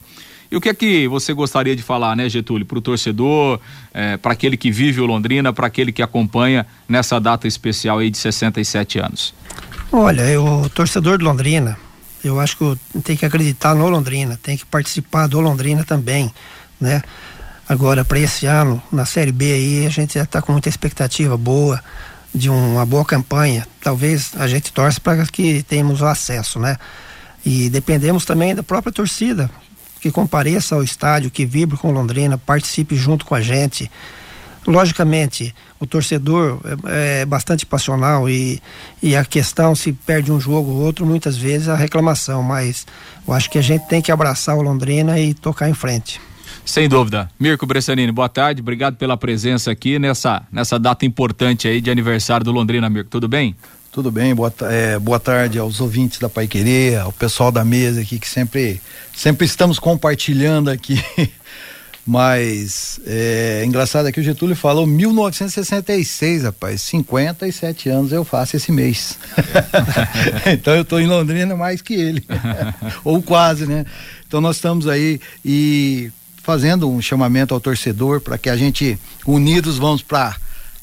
E 0.53 0.55
o 0.55 0.61
que 0.61 0.69
é 0.69 0.73
que 0.75 1.07
você 1.07 1.33
gostaria 1.33 1.75
de 1.75 1.81
falar, 1.81 2.15
né, 2.15 2.29
Getúlio, 2.29 2.63
para 2.63 2.77
o 2.77 2.81
torcedor, 2.81 3.59
é, 3.91 4.17
para 4.17 4.33
aquele 4.33 4.55
que 4.55 4.69
vive 4.69 5.01
o 5.01 5.05
Londrina, 5.07 5.51
para 5.51 5.65
aquele 5.65 5.91
que 5.91 5.99
acompanha 5.99 6.63
nessa 6.87 7.19
data 7.19 7.47
especial 7.47 7.97
aí 7.97 8.11
de 8.11 8.19
67 8.19 8.99
anos? 8.99 9.33
Olha, 9.91 10.39
o 10.39 10.69
torcedor 10.69 11.17
de 11.17 11.23
Londrina, 11.23 11.75
eu 12.23 12.39
acho 12.39 12.55
que 12.55 13.01
tem 13.01 13.17
que 13.17 13.25
acreditar 13.25 13.73
no 13.73 13.89
Londrina, 13.89 14.39
tem 14.43 14.55
que 14.55 14.63
participar 14.63 15.25
do 15.25 15.39
Londrina 15.39 15.83
também, 15.83 16.31
né? 16.79 17.01
Agora, 17.67 18.05
para 18.05 18.19
esse 18.19 18.45
ano, 18.45 18.79
na 18.91 19.07
Série 19.07 19.31
B 19.31 19.51
aí, 19.51 19.87
a 19.87 19.89
gente 19.89 20.13
já 20.13 20.23
está 20.23 20.39
com 20.39 20.51
muita 20.51 20.69
expectativa 20.69 21.35
boa, 21.35 21.83
de 22.31 22.51
uma 22.51 22.85
boa 22.85 23.03
campanha. 23.03 23.67
Talvez 23.81 24.33
a 24.35 24.47
gente 24.47 24.71
torce 24.71 25.01
para 25.01 25.25
que 25.25 25.63
tenhamos 25.63 25.99
o 25.99 26.05
acesso, 26.05 26.59
né? 26.59 26.77
E 27.43 27.71
dependemos 27.71 28.23
também 28.23 28.53
da 28.53 28.61
própria 28.61 28.93
torcida, 28.93 29.49
que 30.03 30.11
compareça 30.11 30.75
ao 30.75 30.83
estádio, 30.83 31.31
que 31.31 31.45
vibre 31.45 31.77
com 31.77 31.89
Londrina, 31.89 32.37
participe 32.37 32.93
junto 32.93 33.25
com 33.25 33.33
a 33.33 33.39
gente. 33.39 33.89
Logicamente, 34.67 35.55
o 35.79 35.87
torcedor 35.87 36.59
é, 36.85 37.21
é 37.21 37.25
bastante 37.25 37.65
passional 37.65 38.29
e, 38.29 38.61
e 39.01 39.15
a 39.15 39.23
questão 39.23 39.73
se 39.73 39.93
perde 39.93 40.29
um 40.29 40.41
jogo 40.41 40.71
ou 40.71 40.81
outro, 40.81 41.05
muitas 41.05 41.37
vezes 41.37 41.69
a 41.69 41.75
reclamação, 41.77 42.43
mas 42.43 42.85
eu 43.25 43.33
acho 43.33 43.49
que 43.49 43.57
a 43.57 43.61
gente 43.61 43.87
tem 43.87 44.01
que 44.01 44.11
abraçar 44.11 44.57
o 44.57 44.61
Londrina 44.61 45.17
e 45.17 45.33
tocar 45.33 45.69
em 45.69 45.73
frente. 45.73 46.19
Sem 46.65 46.89
dúvida. 46.89 47.29
Mirko 47.39 47.65
Bressanini, 47.65 48.11
boa 48.11 48.27
tarde, 48.27 48.61
obrigado 48.61 48.97
pela 48.97 49.15
presença 49.15 49.71
aqui 49.71 49.97
nessa, 49.97 50.43
nessa 50.51 50.77
data 50.77 51.05
importante 51.05 51.65
aí 51.65 51.79
de 51.79 51.89
aniversário 51.89 52.43
do 52.43 52.51
Londrina, 52.51 52.89
Mirko, 52.89 53.09
tudo 53.09 53.29
bem? 53.29 53.55
Tudo 53.93 54.09
bem, 54.09 54.33
boa, 54.33 54.51
é, 54.61 54.97
boa 54.97 55.19
tarde 55.19 55.59
aos 55.59 55.79
ouvintes 55.79 56.17
da 56.17 56.27
Pai 56.27 56.47
Querer, 56.47 56.97
ao 56.97 57.11
pessoal 57.11 57.51
da 57.51 57.63
mesa 57.63 58.01
aqui 58.01 58.17
que 58.17 58.27
sempre, 58.27 58.81
sempre 59.15 59.45
estamos 59.45 59.77
compartilhando 59.77 60.71
aqui. 60.71 60.99
Mas 62.03 62.99
é 63.05 63.63
engraçado 63.63 64.07
aqui 64.07 64.19
o 64.19 64.23
Getúlio 64.23 64.55
falou 64.55 64.87
1966, 64.87 66.41
rapaz, 66.41 66.81
57 66.81 67.87
anos 67.87 68.11
eu 68.11 68.25
faço 68.25 68.57
esse 68.57 68.71
mês. 68.71 69.15
então 70.51 70.73
eu 70.73 70.81
estou 70.81 70.99
em 70.99 71.05
Londrina 71.05 71.55
mais 71.55 71.79
que 71.79 71.93
ele. 71.93 72.25
Ou 73.05 73.21
quase, 73.21 73.67
né? 73.67 73.85
Então 74.27 74.41
nós 74.41 74.55
estamos 74.55 74.87
aí 74.87 75.21
e 75.45 76.11
fazendo 76.41 76.89
um 76.89 76.99
chamamento 76.99 77.53
ao 77.53 77.59
torcedor 77.59 78.21
para 78.21 78.39
que 78.39 78.49
a 78.49 78.57
gente 78.57 78.97
unidos 79.23 79.77
vamos 79.77 80.01
para 80.01 80.35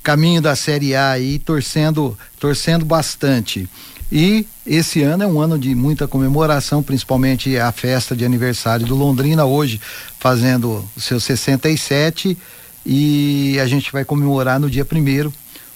caminho 0.02 0.40
da 0.40 0.56
Série 0.56 0.94
A 0.94 1.10
aí, 1.10 1.38
torcendo, 1.38 2.18
torcendo 2.38 2.84
bastante. 2.84 3.68
E 4.12 4.44
esse 4.66 5.02
ano 5.02 5.22
é 5.22 5.26
um 5.26 5.40
ano 5.40 5.58
de 5.58 5.74
muita 5.74 6.08
comemoração, 6.08 6.82
principalmente 6.82 7.56
a 7.56 7.70
festa 7.70 8.16
de 8.16 8.24
aniversário 8.24 8.84
do 8.86 8.96
Londrina, 8.96 9.44
hoje 9.44 9.80
fazendo 10.18 10.84
o 10.96 11.00
seu 11.00 11.20
67 11.20 12.36
e 12.84 13.58
a 13.60 13.66
gente 13.66 13.92
vai 13.92 14.04
comemorar 14.04 14.58
no 14.58 14.68
dia 14.68 14.84
primeiro 14.84 15.32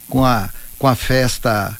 com 0.08 0.24
a, 0.24 0.50
com 0.78 0.88
a 0.88 0.96
festa 0.96 1.78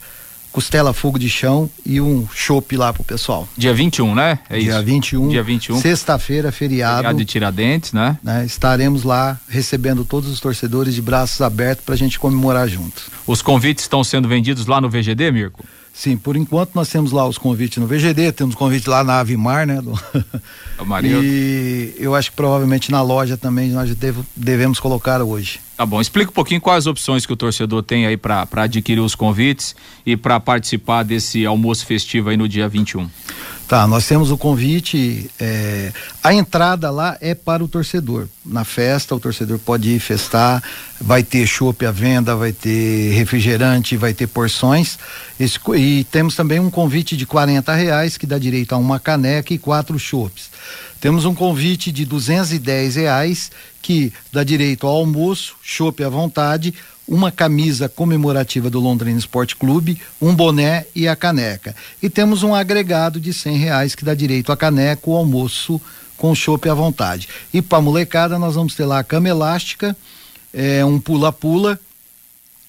costela 0.54 0.92
fogo 0.92 1.18
de 1.18 1.28
chão 1.28 1.68
e 1.84 2.00
um 2.00 2.28
chopp 2.32 2.76
lá 2.76 2.92
pro 2.92 3.02
pessoal. 3.02 3.49
Dia 3.58 3.75
21, 3.75 4.14
né? 4.14 4.38
É 4.49 4.56
Dia 4.56 4.76
isso. 4.76 4.84
21. 4.84 5.28
Dia 5.28 5.42
21. 5.42 5.80
Sexta-feira, 5.80 6.52
feriado. 6.52 6.99
Feriado 6.99 7.18
de 7.18 7.25
Tiradentes, 7.25 7.92
né? 7.92 8.16
né? 8.23 8.46
Estaremos 8.46 9.02
lá 9.02 9.37
recebendo 9.49 10.04
todos 10.04 10.30
os 10.30 10.38
torcedores 10.38 10.94
de 10.94 11.02
braços 11.02 11.40
abertos 11.40 11.84
pra 11.84 11.96
gente 11.96 12.20
comemorar 12.20 12.68
junto. 12.68 13.02
Os 13.26 13.42
convites 13.42 13.82
estão 13.82 14.04
sendo 14.04 14.28
vendidos 14.28 14.66
lá 14.66 14.80
no 14.80 14.88
VGD, 14.88 15.32
Mirko? 15.32 15.64
Sim, 15.96 16.16
por 16.16 16.36
enquanto 16.36 16.74
nós 16.74 16.88
temos 16.88 17.12
lá 17.12 17.24
os 17.24 17.38
convites 17.38 17.78
no 17.78 17.86
VGD, 17.86 18.32
temos 18.32 18.56
convite 18.56 18.90
lá 18.90 19.04
na 19.04 19.20
Avimar, 19.20 19.64
né? 19.64 19.80
Do... 19.80 19.92
e 21.22 21.94
eu 21.96 22.16
acho 22.16 22.32
que 22.32 22.36
provavelmente 22.36 22.90
na 22.90 23.00
loja 23.00 23.36
também 23.36 23.70
nós 23.70 23.94
devo, 23.94 24.26
devemos 24.34 24.80
colocar 24.80 25.22
hoje. 25.22 25.60
Tá 25.76 25.86
bom, 25.86 26.00
explica 26.00 26.32
um 26.32 26.34
pouquinho 26.34 26.60
quais 26.60 26.88
opções 26.88 27.24
que 27.24 27.32
o 27.32 27.36
torcedor 27.36 27.80
tem 27.84 28.06
aí 28.06 28.16
para 28.16 28.48
adquirir 28.56 29.00
os 29.00 29.14
convites 29.14 29.76
e 30.04 30.16
para 30.16 30.40
participar 30.40 31.04
desse 31.04 31.46
almoço 31.46 31.86
festivo 31.86 32.28
aí 32.28 32.36
no 32.36 32.48
dia 32.48 32.68
21. 32.68 33.08
Tá, 33.66 33.87
nós 33.87 34.06
temos 34.06 34.30
o 34.30 34.37
convite. 34.37 35.30
É, 35.40 35.90
a 36.23 36.35
entrada 36.35 36.90
lá 36.90 37.16
é 37.21 37.35
para 37.35 37.64
o 37.64 37.68
torcedor. 37.68 38.28
Na 38.44 38.62
festa, 38.62 39.14
o 39.14 39.21
torcedor 39.21 39.59
pode 39.59 39.88
ir 39.88 40.00
festar, 40.00 40.62
vai 41.00 41.23
ter 41.23 41.47
chopp 41.47 41.85
à 41.87 41.90
venda, 41.90 42.37
vai 42.37 42.52
ter 42.52 43.12
refrigerante, 43.12 43.97
vai 43.97 44.12
ter 44.12 44.26
porções. 44.26 44.99
Esse, 45.40 45.59
e 45.76 46.04
temos 46.04 46.37
também 46.37 46.61
um 46.61 46.71
convite 46.71 47.16
de 47.16 47.25
40 47.25 47.75
reais 47.75 48.18
que 48.18 48.26
dá 48.26 48.38
direito 48.38 48.75
a 48.75 48.78
uma 48.78 49.00
caneca 49.00 49.54
e 49.54 49.59
quatro 49.59 49.99
chopps. 49.99 50.50
Temos 51.00 51.25
um 51.25 51.35
convite 51.35 51.90
de 51.90 52.04
210 52.04 52.97
reais 52.97 53.50
que 53.80 54.12
dá 54.33 54.44
direito 54.44 54.87
ao 54.87 54.97
almoço, 54.97 55.56
chopp 55.62 56.02
à 56.02 56.09
vontade, 56.09 56.75
uma 57.06 57.30
camisa 57.30 57.88
comemorativa 57.88 58.70
do 58.70 58.80
Londrina 58.80 59.18
Esporte 59.18 59.54
Clube, 59.54 60.00
um 60.20 60.34
boné 60.34 60.87
e 60.94 61.06
a 61.06 61.14
caneca. 61.14 61.75
E 62.02 62.08
temos 62.08 62.42
um 62.42 62.54
agregado 62.54 63.20
de 63.20 63.32
cem 63.32 63.56
reais 63.56 63.94
que 63.94 64.04
dá 64.04 64.14
direito 64.14 64.50
a 64.50 64.56
caneca, 64.56 65.11
o 65.11 65.16
almoço 65.16 65.80
com 66.16 66.34
chopp 66.34 66.68
à 66.68 66.75
vontade. 66.75 67.28
E 67.52 67.61
para 67.61 67.80
molecada 67.80 68.38
nós 68.38 68.54
vamos 68.54 68.75
ter 68.75 68.87
lá 68.87 69.00
a 69.00 69.04
cama 69.04 69.28
elástica, 69.28 69.96
é, 70.52 70.84
um 70.84 70.99
pula-pula 70.99 71.78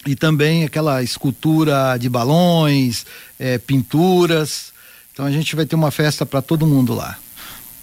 e 0.06 0.16
também 0.16 0.64
aquela 0.64 1.02
escultura 1.02 1.98
de 1.98 2.10
balões, 2.10 3.06
é, 3.40 3.58
pinturas. 3.58 4.74
Então 5.14 5.26
a 5.26 5.32
gente 5.32 5.56
vai 5.56 5.66
ter 5.66 5.76
uma 5.76 5.92
festa 5.92 6.26
para 6.26 6.42
todo 6.42 6.68
mundo 6.68 6.94
lá. 6.94 7.18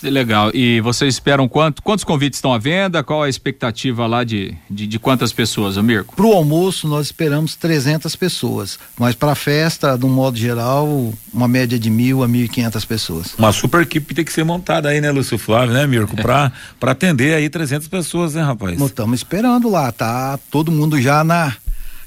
Legal. 0.02 0.50
E 0.54 0.80
vocês 0.80 1.14
esperam 1.14 1.48
quanto? 1.48 1.82
Quantos 1.82 2.04
convites 2.04 2.38
estão 2.38 2.52
à 2.52 2.58
venda? 2.58 3.02
Qual 3.02 3.22
a 3.22 3.28
expectativa 3.28 4.06
lá 4.06 4.24
de, 4.24 4.56
de, 4.68 4.86
de 4.86 4.98
quantas 4.98 5.32
pessoas, 5.32 5.76
Mirko? 5.76 6.16
Para 6.16 6.26
o 6.26 6.32
almoço, 6.32 6.88
nós 6.88 7.06
esperamos 7.06 7.54
300 7.56 8.14
pessoas. 8.16 8.78
Mas 8.98 9.14
para 9.14 9.32
a 9.32 9.34
festa, 9.34 9.96
de 9.96 10.04
um 10.04 10.08
modo 10.08 10.36
geral, 10.36 11.12
uma 11.32 11.48
média 11.48 11.78
de 11.78 11.90
mil 11.90 12.22
a 12.22 12.28
mil 12.28 12.44
e 12.44 12.48
quinhentas 12.48 12.84
pessoas. 12.84 13.34
Uma 13.38 13.52
super 13.52 13.82
equipe 13.82 14.14
tem 14.14 14.24
que 14.24 14.32
ser 14.32 14.44
montada 14.44 14.88
aí, 14.88 15.00
né, 15.00 15.10
Lúcio 15.10 15.38
Flávio, 15.38 15.74
né, 15.74 15.86
Mirko? 15.86 16.16
Para 16.16 16.52
atender 16.82 17.34
aí 17.34 17.48
300 17.48 17.88
pessoas, 17.88 18.34
né, 18.34 18.42
rapaz? 18.42 18.78
Nós 18.78 18.90
estamos 18.90 19.20
esperando 19.20 19.70
lá, 19.70 19.90
tá 19.92 20.38
todo 20.50 20.72
mundo 20.72 21.00
já 21.00 21.22
na. 21.22 21.54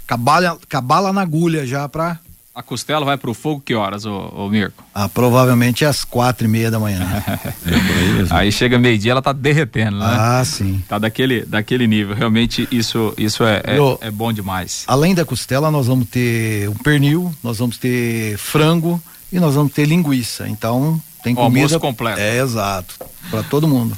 Cabala, 0.07 0.59
cabala 0.69 1.11
na 1.11 1.21
agulha 1.21 1.65
já 1.65 1.89
para 1.89 2.19
a 2.55 2.63
costela 2.63 3.05
vai 3.05 3.17
pro 3.17 3.33
fogo 3.33 3.59
que 3.59 3.75
horas, 3.75 4.05
ô, 4.05 4.31
ô 4.33 4.49
Mirko? 4.49 4.81
Ah, 4.93 5.09
provavelmente 5.09 5.83
às 5.83 6.05
quatro 6.05 6.47
e 6.47 6.49
meia 6.49 6.71
da 6.71 6.79
manhã. 6.79 7.01
é 7.67 8.27
aí 8.29 8.49
chega 8.49 8.79
meio-dia, 8.79 9.11
ela 9.11 9.21
tá 9.21 9.33
derretendo, 9.33 9.97
né? 9.99 10.05
Ah, 10.07 10.43
sim. 10.45 10.81
Tá 10.87 10.97
daquele, 10.97 11.45
daquele 11.45 11.85
nível. 11.85 12.15
Realmente 12.15 12.65
isso, 12.71 13.13
isso 13.17 13.43
é, 13.43 13.61
é, 13.65 14.07
é, 14.07 14.09
bom 14.09 14.31
demais. 14.31 14.85
Além 14.87 15.13
da 15.13 15.25
costela, 15.25 15.69
nós 15.69 15.87
vamos 15.87 16.07
ter 16.07 16.69
um 16.69 16.75
pernil, 16.75 17.29
nós 17.43 17.57
vamos 17.57 17.77
ter 17.77 18.37
frango 18.37 19.01
e 19.33 19.37
nós 19.37 19.53
vamos 19.55 19.73
ter 19.73 19.85
linguiça. 19.85 20.47
Então, 20.47 21.01
tem 21.25 21.33
comida. 21.33 21.65
Almoço 21.65 21.79
completo. 21.79 22.19
É, 22.19 22.39
exato. 22.39 22.93
Para 23.31 23.41
todo 23.41 23.67
mundo. 23.67 23.97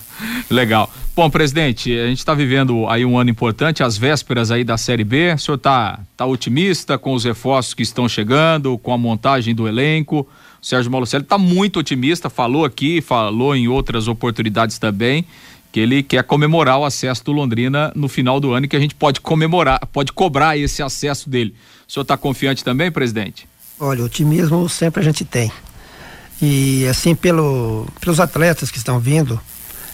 Legal. 0.50 0.90
Bom, 1.14 1.30
presidente, 1.30 1.92
a 1.92 2.08
gente 2.08 2.20
está 2.20 2.34
vivendo 2.34 2.88
aí 2.88 3.04
um 3.04 3.18
ano 3.20 3.30
importante, 3.30 3.84
as 3.84 3.98
vésperas 3.98 4.50
aí 4.50 4.64
da 4.64 4.78
Série 4.78 5.04
B. 5.04 5.34
O 5.34 5.38
senhor 5.38 5.58
está 5.58 6.00
tá 6.16 6.26
otimista 6.26 6.98
com 6.98 7.14
os 7.14 7.26
reforços 7.26 7.74
que 7.74 7.84
estão 7.84 8.08
chegando, 8.08 8.78
com 8.78 8.94
a 8.94 8.98
montagem 8.98 9.54
do 9.54 9.68
elenco? 9.68 10.26
O 10.62 10.66
Sérgio 10.66 10.90
Malucelli 10.90 11.24
está 11.24 11.38
muito 11.38 11.80
otimista, 11.80 12.30
falou 12.30 12.64
aqui, 12.64 13.02
falou 13.02 13.54
em 13.54 13.68
outras 13.68 14.08
oportunidades 14.08 14.80
também, 14.80 15.26
que 15.70 15.82
ele 15.82 16.02
quer 16.02 16.24
comemorar 16.24 16.80
o 16.80 16.86
acesso 16.86 17.26
do 17.26 17.34
Londrina 17.34 17.92
no 17.94 18.08
final 18.08 18.40
do 18.40 18.54
ano 18.54 18.66
e 18.66 18.70
que 18.70 18.76
a 18.78 18.80
gente 18.80 18.96
pode 18.96 19.20
comemorar, 19.20 19.86
pode 19.88 20.14
cobrar 20.14 20.58
esse 20.58 20.82
acesso 20.82 21.30
dele. 21.30 21.54
O 21.86 21.92
senhor 21.92 22.04
está 22.04 22.16
confiante 22.16 22.64
também, 22.64 22.90
presidente? 22.90 23.48
Olha, 23.78 24.04
otimismo 24.04 24.68
sempre 24.70 25.02
a 25.02 25.04
gente 25.04 25.26
tem. 25.26 25.52
E 26.42 26.88
assim, 26.88 27.16
pelo, 27.16 27.88
pelos 28.00 28.20
atletas 28.20 28.70
que 28.70 28.78
estão 28.78 29.00
vindo, 29.00 29.40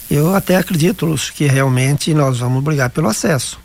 eu 0.10 0.36
até 0.36 0.58
acredito 0.58 1.16
que 1.34 1.46
realmente 1.46 2.14
nós 2.14 2.40
vamos 2.40 2.64
brigar 2.64 2.90
pelo 2.90 3.08
acesso. 3.08 3.60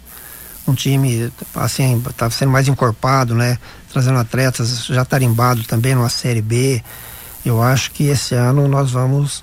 Um 0.66 0.74
time, 0.74 1.32
assim, 1.54 2.00
está 2.08 2.30
sendo 2.30 2.52
mais 2.52 2.68
encorpado, 2.68 3.34
né? 3.34 3.58
Trazendo 3.90 4.18
atletas 4.18 4.86
já 4.86 5.04
tarimbados 5.04 5.66
também 5.66 5.94
numa 5.94 6.10
Série 6.10 6.42
B. 6.42 6.82
Eu 7.44 7.62
acho 7.62 7.90
que 7.90 8.04
esse 8.04 8.34
ano 8.34 8.68
nós 8.68 8.90
vamos 8.90 9.42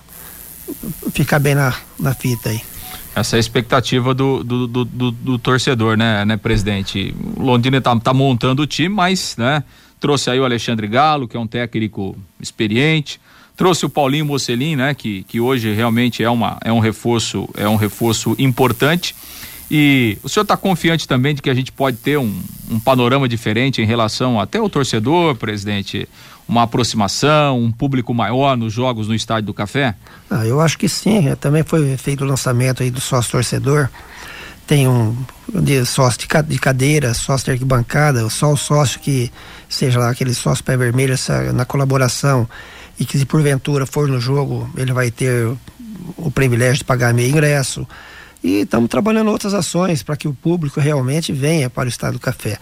ficar 1.11 1.39
bem 1.39 1.55
na, 1.55 1.73
na 1.99 2.13
fita 2.13 2.49
aí. 2.49 2.61
Essa 3.15 3.35
é 3.35 3.37
a 3.37 3.39
expectativa 3.39 4.13
do, 4.13 4.43
do, 4.43 4.67
do, 4.67 4.85
do, 4.85 5.11
do 5.11 5.39
torcedor, 5.39 5.97
né, 5.97 6.25
né, 6.25 6.37
presidente? 6.37 7.15
O 7.37 7.43
Londrina 7.43 7.77
está 7.77 7.97
tá 7.97 8.13
montando 8.13 8.61
o 8.61 8.67
time, 8.67 8.93
mas, 8.93 9.35
né? 9.37 9.63
Trouxe 9.99 10.29
aí 10.29 10.39
o 10.39 10.43
Alexandre 10.43 10.85
Galo, 10.87 11.27
que 11.27 11.37
é 11.37 11.39
um 11.39 11.47
técnico 11.47 12.15
experiente, 12.41 13.19
trouxe 13.55 13.85
o 13.85 13.89
Paulinho 13.89 14.25
Mocelin, 14.25 14.75
né, 14.75 14.93
que, 14.93 15.23
que 15.23 15.39
hoje 15.39 15.73
realmente 15.73 16.23
é, 16.23 16.29
uma, 16.29 16.57
é 16.63 16.71
um 16.71 16.79
reforço, 16.79 17.47
é 17.55 17.67
um 17.67 17.75
reforço 17.75 18.35
importante. 18.37 19.15
E 19.69 20.17
o 20.21 20.29
senhor 20.29 20.43
está 20.43 20.55
confiante 20.55 21.07
também 21.07 21.33
de 21.33 21.41
que 21.41 21.49
a 21.49 21.53
gente 21.53 21.71
pode 21.71 21.97
ter 21.97 22.17
um, 22.17 22.39
um 22.69 22.79
panorama 22.79 23.27
diferente 23.27 23.81
em 23.81 23.85
relação 23.85 24.39
até 24.39 24.61
o 24.61 24.69
torcedor, 24.69 25.35
presidente? 25.35 26.07
Uma 26.47 26.63
aproximação, 26.63 27.59
um 27.59 27.71
público 27.71 28.13
maior 28.13 28.55
nos 28.55 28.71
jogos 28.71 29.07
no 29.07 29.15
Estádio 29.15 29.47
do 29.47 29.53
Café? 29.53 29.95
Ah, 30.29 30.45
eu 30.45 30.61
acho 30.61 30.77
que 30.77 30.87
sim. 30.87 31.33
Também 31.39 31.63
foi 31.63 31.97
feito 31.97 32.23
o 32.23 32.27
lançamento 32.27 32.83
aí 32.83 32.91
do 32.91 33.01
sócio 33.01 33.31
torcedor. 33.31 33.89
Tem 34.67 34.87
um 34.87 35.17
de 35.51 35.83
sócio 35.85 36.19
de 36.19 36.59
cadeira, 36.59 37.15
sócio 37.15 37.45
de 37.45 37.51
arquibancada, 37.51 38.29
só 38.29 38.53
o 38.53 38.57
sócio 38.57 38.99
que 38.99 39.31
seja 39.67 39.99
lá 39.99 40.11
aquele 40.11 40.33
sócio 40.35 40.63
pé 40.63 40.77
vermelho 40.77 41.13
essa, 41.13 41.51
na 41.51 41.65
colaboração 41.65 42.47
e 42.99 43.05
que 43.05 43.17
se 43.17 43.25
porventura 43.25 43.85
for 43.85 44.07
no 44.07 44.19
jogo, 44.19 44.69
ele 44.77 44.93
vai 44.93 45.11
ter 45.11 45.47
o 46.17 46.31
privilégio 46.31 46.77
de 46.77 46.83
pagar 46.83 47.13
meio 47.13 47.29
ingresso. 47.29 47.87
E 48.43 48.61
estamos 48.61 48.89
trabalhando 48.89 49.31
outras 49.31 49.53
ações 49.53 50.03
para 50.03 50.15
que 50.15 50.27
o 50.27 50.33
público 50.33 50.79
realmente 50.79 51.33
venha 51.33 51.69
para 51.69 51.85
o 51.85 51.89
Estado 51.89 52.13
do 52.13 52.19
Café. 52.19 52.57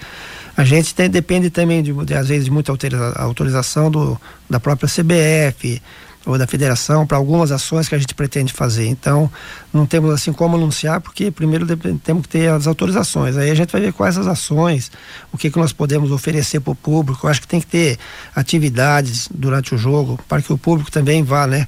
A 0.56 0.64
gente 0.64 0.94
tem, 0.96 1.10
depende 1.10 1.50
também, 1.50 1.84
de, 1.84 1.92
de, 1.92 2.14
às 2.14 2.28
vezes, 2.28 2.46
de 2.46 2.52
muita 2.52 2.72
autorização 3.16 3.92
do, 3.92 4.20
da 4.50 4.60
própria 4.60 4.88
CBF, 4.88 5.82
ou 6.26 6.38
da 6.38 6.48
federação 6.48 7.06
para 7.06 7.18
algumas 7.18 7.52
ações 7.52 7.90
que 7.90 7.96
a 7.96 7.98
gente 7.98 8.16
pretende 8.16 8.54
fazer. 8.54 8.88
Então, 8.88 9.30
não 9.74 9.86
temos 9.86 10.14
assim 10.14 10.32
como 10.32 10.56
anunciar, 10.56 11.02
porque 11.02 11.30
primeiro 11.30 11.66
temos 12.04 12.24
que 12.24 12.30
ter 12.30 12.50
as 12.50 12.66
autorizações. 12.66 13.36
Aí 13.36 13.52
a 13.52 13.56
gente 13.56 13.72
vai 13.72 13.82
ver 13.82 13.94
quais 13.94 14.18
as 14.18 14.28
ações, 14.28 14.92
o 15.32 15.38
que, 15.38 15.50
que 15.50 15.60
nós 15.60 15.74
podemos 15.74 16.12
oferecer 16.12 16.62
para 16.62 16.72
o 16.72 16.76
público. 16.76 17.26
Eu 17.26 17.30
acho 17.30 17.42
que 17.42 17.48
tem 17.48 17.60
que 17.60 17.68
ter 17.68 18.00
atividades 18.36 19.28
durante 19.34 19.76
o 19.76 19.78
jogo 19.78 20.18
para 20.28 20.42
que 20.42 20.54
o 20.54 20.58
público 20.58 20.92
também 20.92 21.24
vá, 21.24 21.46
né? 21.46 21.68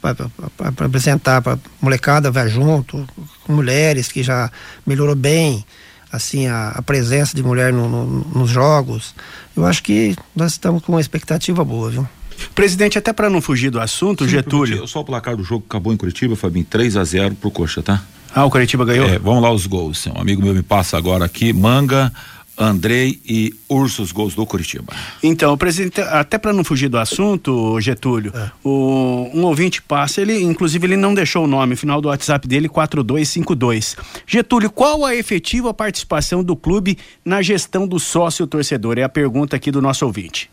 Para 0.00 0.86
apresentar, 0.86 1.40
para 1.40 1.58
molecada 1.80 2.30
vá 2.30 2.46
junto, 2.46 3.06
mulheres 3.48 4.12
que 4.12 4.22
já 4.22 4.50
melhorou 4.86 5.14
bem 5.14 5.64
assim 6.12 6.46
a, 6.46 6.68
a 6.68 6.82
presença 6.82 7.34
de 7.34 7.42
mulher 7.42 7.72
no, 7.72 7.88
no, 7.88 8.06
nos 8.06 8.50
jogos. 8.50 9.14
Eu 9.56 9.66
acho 9.66 9.82
que 9.82 10.14
nós 10.34 10.52
estamos 10.52 10.82
com 10.82 10.92
uma 10.92 11.00
expectativa 11.00 11.64
boa, 11.64 11.90
viu? 11.90 12.08
Presidente, 12.54 12.98
até 12.98 13.12
para 13.12 13.28
não 13.28 13.40
fugir 13.40 13.70
do 13.70 13.80
assunto, 13.80 14.24
Sim, 14.24 14.30
Getúlio. 14.30 14.86
Só 14.86 15.00
o 15.00 15.04
placar 15.04 15.36
do 15.36 15.42
jogo 15.42 15.64
acabou 15.68 15.92
em 15.92 15.96
Curitiba, 15.96 16.36
Fabinho, 16.36 16.66
3 16.68 16.96
a 16.96 17.04
0 17.04 17.34
pro 17.34 17.50
Coxa, 17.50 17.82
tá? 17.82 18.02
Ah, 18.34 18.44
o 18.44 18.50
Curitiba 18.50 18.84
ganhou? 18.84 19.06
É, 19.06 19.18
vamos 19.18 19.42
lá 19.42 19.52
os 19.52 19.66
gols. 19.66 20.06
Um 20.08 20.20
amigo 20.20 20.42
meu 20.42 20.54
me 20.54 20.62
passa 20.62 20.96
agora 20.96 21.24
aqui, 21.24 21.52
Manga, 21.52 22.12
Andrei 22.56 23.20
e 23.24 23.52
Ursos 23.68 24.12
gols 24.12 24.34
do 24.34 24.46
Curitiba. 24.46 24.92
Então, 25.22 25.56
presidente, 25.56 26.00
até 26.00 26.38
para 26.38 26.52
não 26.52 26.62
fugir 26.62 26.88
do 26.88 26.98
assunto, 26.98 27.80
Getúlio, 27.80 28.32
é. 28.34 28.50
o, 28.62 29.30
um 29.34 29.44
ouvinte 29.44 29.82
passa, 29.82 30.20
ele, 30.20 30.40
inclusive, 30.42 30.86
ele 30.86 30.96
não 30.96 31.14
deixou 31.14 31.44
o 31.44 31.46
nome, 31.48 31.74
final 31.74 32.00
do 32.00 32.08
WhatsApp 32.08 32.46
dele 32.46 32.68
4252. 32.68 33.96
Getúlio, 34.26 34.70
qual 34.70 35.04
a 35.04 35.14
efetiva 35.14 35.74
participação 35.74 36.44
do 36.44 36.54
clube 36.54 36.96
na 37.24 37.42
gestão 37.42 37.86
do 37.86 37.98
sócio 37.98 38.46
torcedor? 38.46 38.98
É 38.98 39.02
a 39.02 39.08
pergunta 39.08 39.56
aqui 39.56 39.70
do 39.70 39.82
nosso 39.82 40.06
ouvinte. 40.06 40.48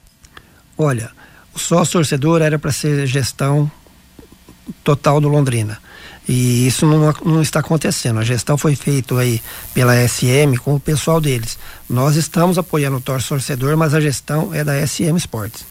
Olha, 0.78 1.12
o 1.54 1.60
sócio 1.60 1.94
torcedor 1.94 2.42
era 2.42 2.58
para 2.58 2.72
ser 2.72 3.06
gestão 3.08 3.70
total 4.84 5.20
do 5.20 5.28
Londrina. 5.28 5.80
E 6.28 6.68
isso 6.68 6.86
não, 6.86 7.14
não, 7.26 7.42
está 7.42 7.60
acontecendo. 7.60 8.20
A 8.20 8.24
gestão 8.24 8.58
foi 8.58 8.76
feita 8.76 9.18
aí 9.18 9.42
pela 9.74 9.96
SM 10.08 10.58
com 10.64 10.76
o 10.76 10.80
pessoal 10.80 11.20
deles. 11.20 11.58
Nós 11.90 12.16
estamos 12.16 12.58
apoiando 12.58 12.98
o 12.98 13.02
torcedor, 13.02 13.76
mas 13.76 13.94
a 13.94 14.00
gestão 14.00 14.54
é 14.54 14.64
da 14.64 14.86
SM 14.86 15.18
Sports. 15.18 15.71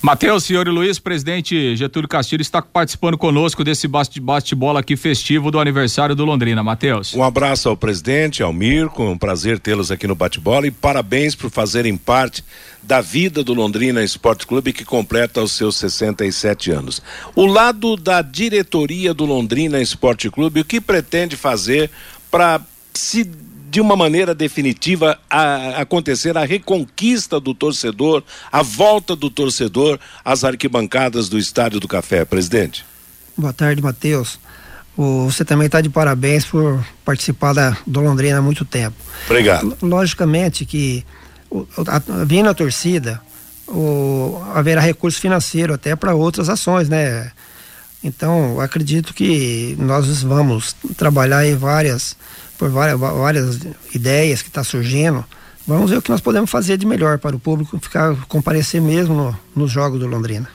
Matheus, 0.00 0.44
senhor 0.44 0.68
e 0.68 0.70
Luiz, 0.70 1.00
presidente 1.00 1.74
Getúlio 1.74 2.08
Castilho 2.08 2.40
está 2.40 2.62
participando 2.62 3.18
conosco 3.18 3.64
desse 3.64 3.88
bate-bola 3.88 4.78
aqui 4.78 4.96
festivo 4.96 5.50
do 5.50 5.58
aniversário 5.58 6.14
do 6.14 6.24
Londrina. 6.24 6.62
Matheus. 6.62 7.14
Um 7.14 7.22
abraço 7.24 7.68
ao 7.68 7.76
presidente, 7.76 8.40
ao 8.40 8.52
Mirko, 8.52 9.02
um 9.02 9.18
prazer 9.18 9.58
tê-los 9.58 9.90
aqui 9.90 10.06
no 10.06 10.14
bate-bola 10.14 10.68
e 10.68 10.70
parabéns 10.70 11.34
por 11.34 11.50
fazerem 11.50 11.96
parte 11.96 12.44
da 12.80 13.00
vida 13.00 13.42
do 13.42 13.52
Londrina 13.52 14.00
Esporte 14.00 14.46
Clube 14.46 14.72
que 14.72 14.84
completa 14.84 15.42
os 15.42 15.50
seus 15.50 15.76
67 15.76 16.70
anos. 16.70 17.02
O 17.34 17.44
lado 17.44 17.96
da 17.96 18.22
diretoria 18.22 19.12
do 19.12 19.24
Londrina 19.24 19.80
Esporte 19.80 20.30
Clube, 20.30 20.60
o 20.60 20.64
que 20.64 20.80
pretende 20.80 21.36
fazer 21.36 21.90
para 22.30 22.60
se 22.94 23.28
de 23.70 23.80
uma 23.80 23.96
maneira 23.96 24.34
definitiva 24.34 25.18
a, 25.28 25.80
acontecer 25.80 26.36
a 26.36 26.44
reconquista 26.44 27.38
do 27.38 27.54
torcedor, 27.54 28.22
a 28.50 28.62
volta 28.62 29.14
do 29.14 29.28
torcedor 29.28 29.98
às 30.24 30.44
arquibancadas 30.44 31.28
do 31.28 31.38
Estádio 31.38 31.78
do 31.78 31.88
Café, 31.88 32.24
presidente? 32.24 32.84
Boa 33.36 33.52
tarde, 33.52 33.82
Matheus. 33.82 34.38
Você 34.96 35.44
também 35.44 35.66
está 35.66 35.80
de 35.80 35.88
parabéns 35.88 36.44
por 36.44 36.84
participar 37.04 37.52
da, 37.52 37.76
do 37.86 38.00
Londrina 38.00 38.38
há 38.38 38.42
muito 38.42 38.64
tempo. 38.64 38.96
Obrigado. 39.26 39.76
Logicamente 39.80 40.64
que 40.64 41.04
vindo 42.26 42.48
a 42.48 42.54
torcida, 42.54 43.20
o, 43.68 44.42
haverá 44.54 44.80
recurso 44.80 45.20
financeiro 45.20 45.72
até 45.72 45.94
para 45.94 46.14
outras 46.14 46.48
ações, 46.48 46.88
né? 46.88 47.30
Então, 48.02 48.60
acredito 48.60 49.12
que 49.12 49.76
nós 49.78 50.22
vamos 50.22 50.74
trabalhar 50.96 51.46
em 51.46 51.56
várias 51.56 52.16
por 52.58 52.68
várias, 52.68 52.98
várias 52.98 53.60
ideias 53.94 54.42
que 54.42 54.48
está 54.48 54.64
surgindo. 54.64 55.24
Vamos 55.66 55.90
ver 55.90 55.98
o 55.98 56.02
que 56.02 56.10
nós 56.10 56.20
podemos 56.20 56.50
fazer 56.50 56.76
de 56.76 56.86
melhor 56.86 57.18
para 57.18 57.36
o 57.36 57.38
público 57.38 57.78
ficar 57.78 58.14
comparecer 58.26 58.80
mesmo 58.80 59.14
no, 59.14 59.38
nos 59.54 59.70
jogos 59.70 60.00
do 60.00 60.06
Londrina. 60.06 60.48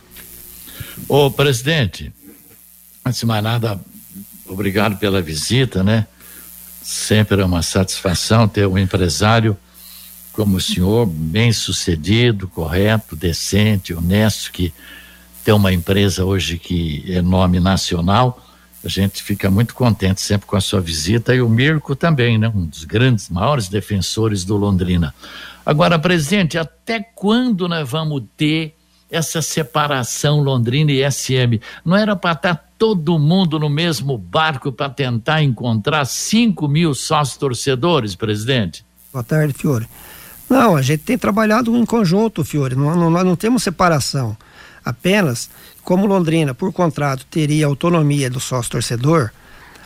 Ô 1.08 1.32
presidente, 1.32 2.12
antes 3.06 3.20
de 3.20 3.26
mais 3.26 3.44
nada, 3.44 3.80
obrigado 4.46 4.98
pela 4.98 5.22
visita, 5.22 5.84
né? 5.84 6.08
Sempre 6.82 7.42
é 7.42 7.46
uma 7.46 7.62
satisfação 7.62 8.48
ter 8.48 8.68
um 8.68 8.78
empresário 8.78 9.56
como 10.34 10.58
o 10.58 10.62
senhor, 10.62 11.06
bem 11.06 11.54
sucedido, 11.54 12.48
correto, 12.48 13.16
decente, 13.16 13.94
honesto, 13.94 14.52
que 14.52 14.74
tem 15.46 15.54
uma 15.54 15.72
empresa 15.72 16.26
hoje 16.26 16.58
que 16.58 17.06
é 17.08 17.22
nome 17.22 17.60
nacional 17.60 18.43
a 18.84 18.90
gente 18.90 19.24
fica 19.24 19.50
muito 19.50 19.74
contente 19.74 20.20
sempre 20.20 20.46
com 20.46 20.58
a 20.58 20.62
sua 20.62 20.82
visita 20.82 21.34
e 21.34 21.42
o 21.42 21.48
Mirko 21.48 21.96
também, 21.96 22.38
né? 22.38 22.52
Um 22.54 22.66
dos 22.66 22.84
grandes, 22.84 23.30
maiores 23.30 23.70
defensores 23.70 24.44
do 24.44 24.58
Londrina. 24.58 25.14
Agora, 25.66 25.98
presidente, 25.98 26.58
até 26.58 27.00
quando 27.00 27.68
nós 27.68 27.90
vamos 27.90 28.24
ter 28.36 28.76
essa 29.10 29.42
separação 29.42 30.42
Londrina 30.42 30.92
e 30.92 31.10
SM? 31.10 31.62
Não 31.86 31.96
era 31.96 32.16
para 32.16 32.32
estar 32.32 32.56
tá 32.56 32.64
todo 32.78 33.20
mundo 33.20 33.60
no 33.60 33.70
mesmo 33.70 34.18
barco 34.18 34.72
para 34.72 34.90
tentar 34.90 35.44
encontrar 35.44 36.04
5 36.04 36.68
mil 36.68 36.94
sócios 36.96 37.38
torcedores, 37.38 38.16
presidente? 38.16 38.84
Boa 39.14 39.24
tarde, 39.24 39.54
Fiore. 39.54 39.88
Não, 40.50 40.76
a 40.76 40.82
gente 40.82 41.04
tem 41.04 41.18
trabalhado 41.18 41.76
em 41.78 41.86
conjunto, 41.86 42.44
Fiore. 42.44 42.76
Não, 42.76 42.96
não, 42.96 43.10
nós 43.10 43.24
não 43.24 43.36
temos 43.36 43.64
separação. 43.64 44.36
Apenas 44.84 45.50
como 45.84 46.06
Londrina, 46.06 46.54
por 46.54 46.72
contrato, 46.72 47.26
teria 47.30 47.66
autonomia 47.66 48.30
do 48.30 48.40
sócio 48.40 48.72
torcedor, 48.72 49.32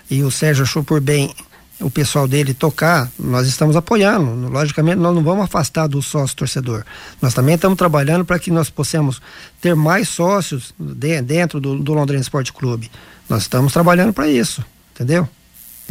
e 0.09 0.23
o 0.23 0.31
Sérgio 0.31 0.63
achou 0.63 0.83
por 0.83 1.01
bem 1.01 1.33
o 1.79 1.91
pessoal 1.91 2.27
dele 2.27 2.53
tocar, 2.53 3.09
nós 3.19 3.47
estamos 3.47 3.75
apoiando. 3.75 4.49
Logicamente, 4.49 4.97
nós 4.97 5.13
não 5.13 5.23
vamos 5.23 5.45
afastar 5.45 5.87
do 5.87 6.01
sócio 6.01 6.35
torcedor. 6.35 6.83
Nós 7.21 7.33
também 7.33 7.55
estamos 7.55 7.77
trabalhando 7.77 8.25
para 8.25 8.39
que 8.39 8.49
nós 8.49 8.69
possamos 8.69 9.21
ter 9.61 9.75
mais 9.75 10.09
sócios 10.09 10.73
de, 10.79 11.21
dentro 11.21 11.59
do, 11.59 11.77
do 11.77 11.93
Londrina 11.93 12.21
Esporte 12.21 12.51
Clube. 12.51 12.89
Nós 13.29 13.43
estamos 13.43 13.73
trabalhando 13.73 14.11
para 14.11 14.27
isso, 14.27 14.65
entendeu? 14.95 15.27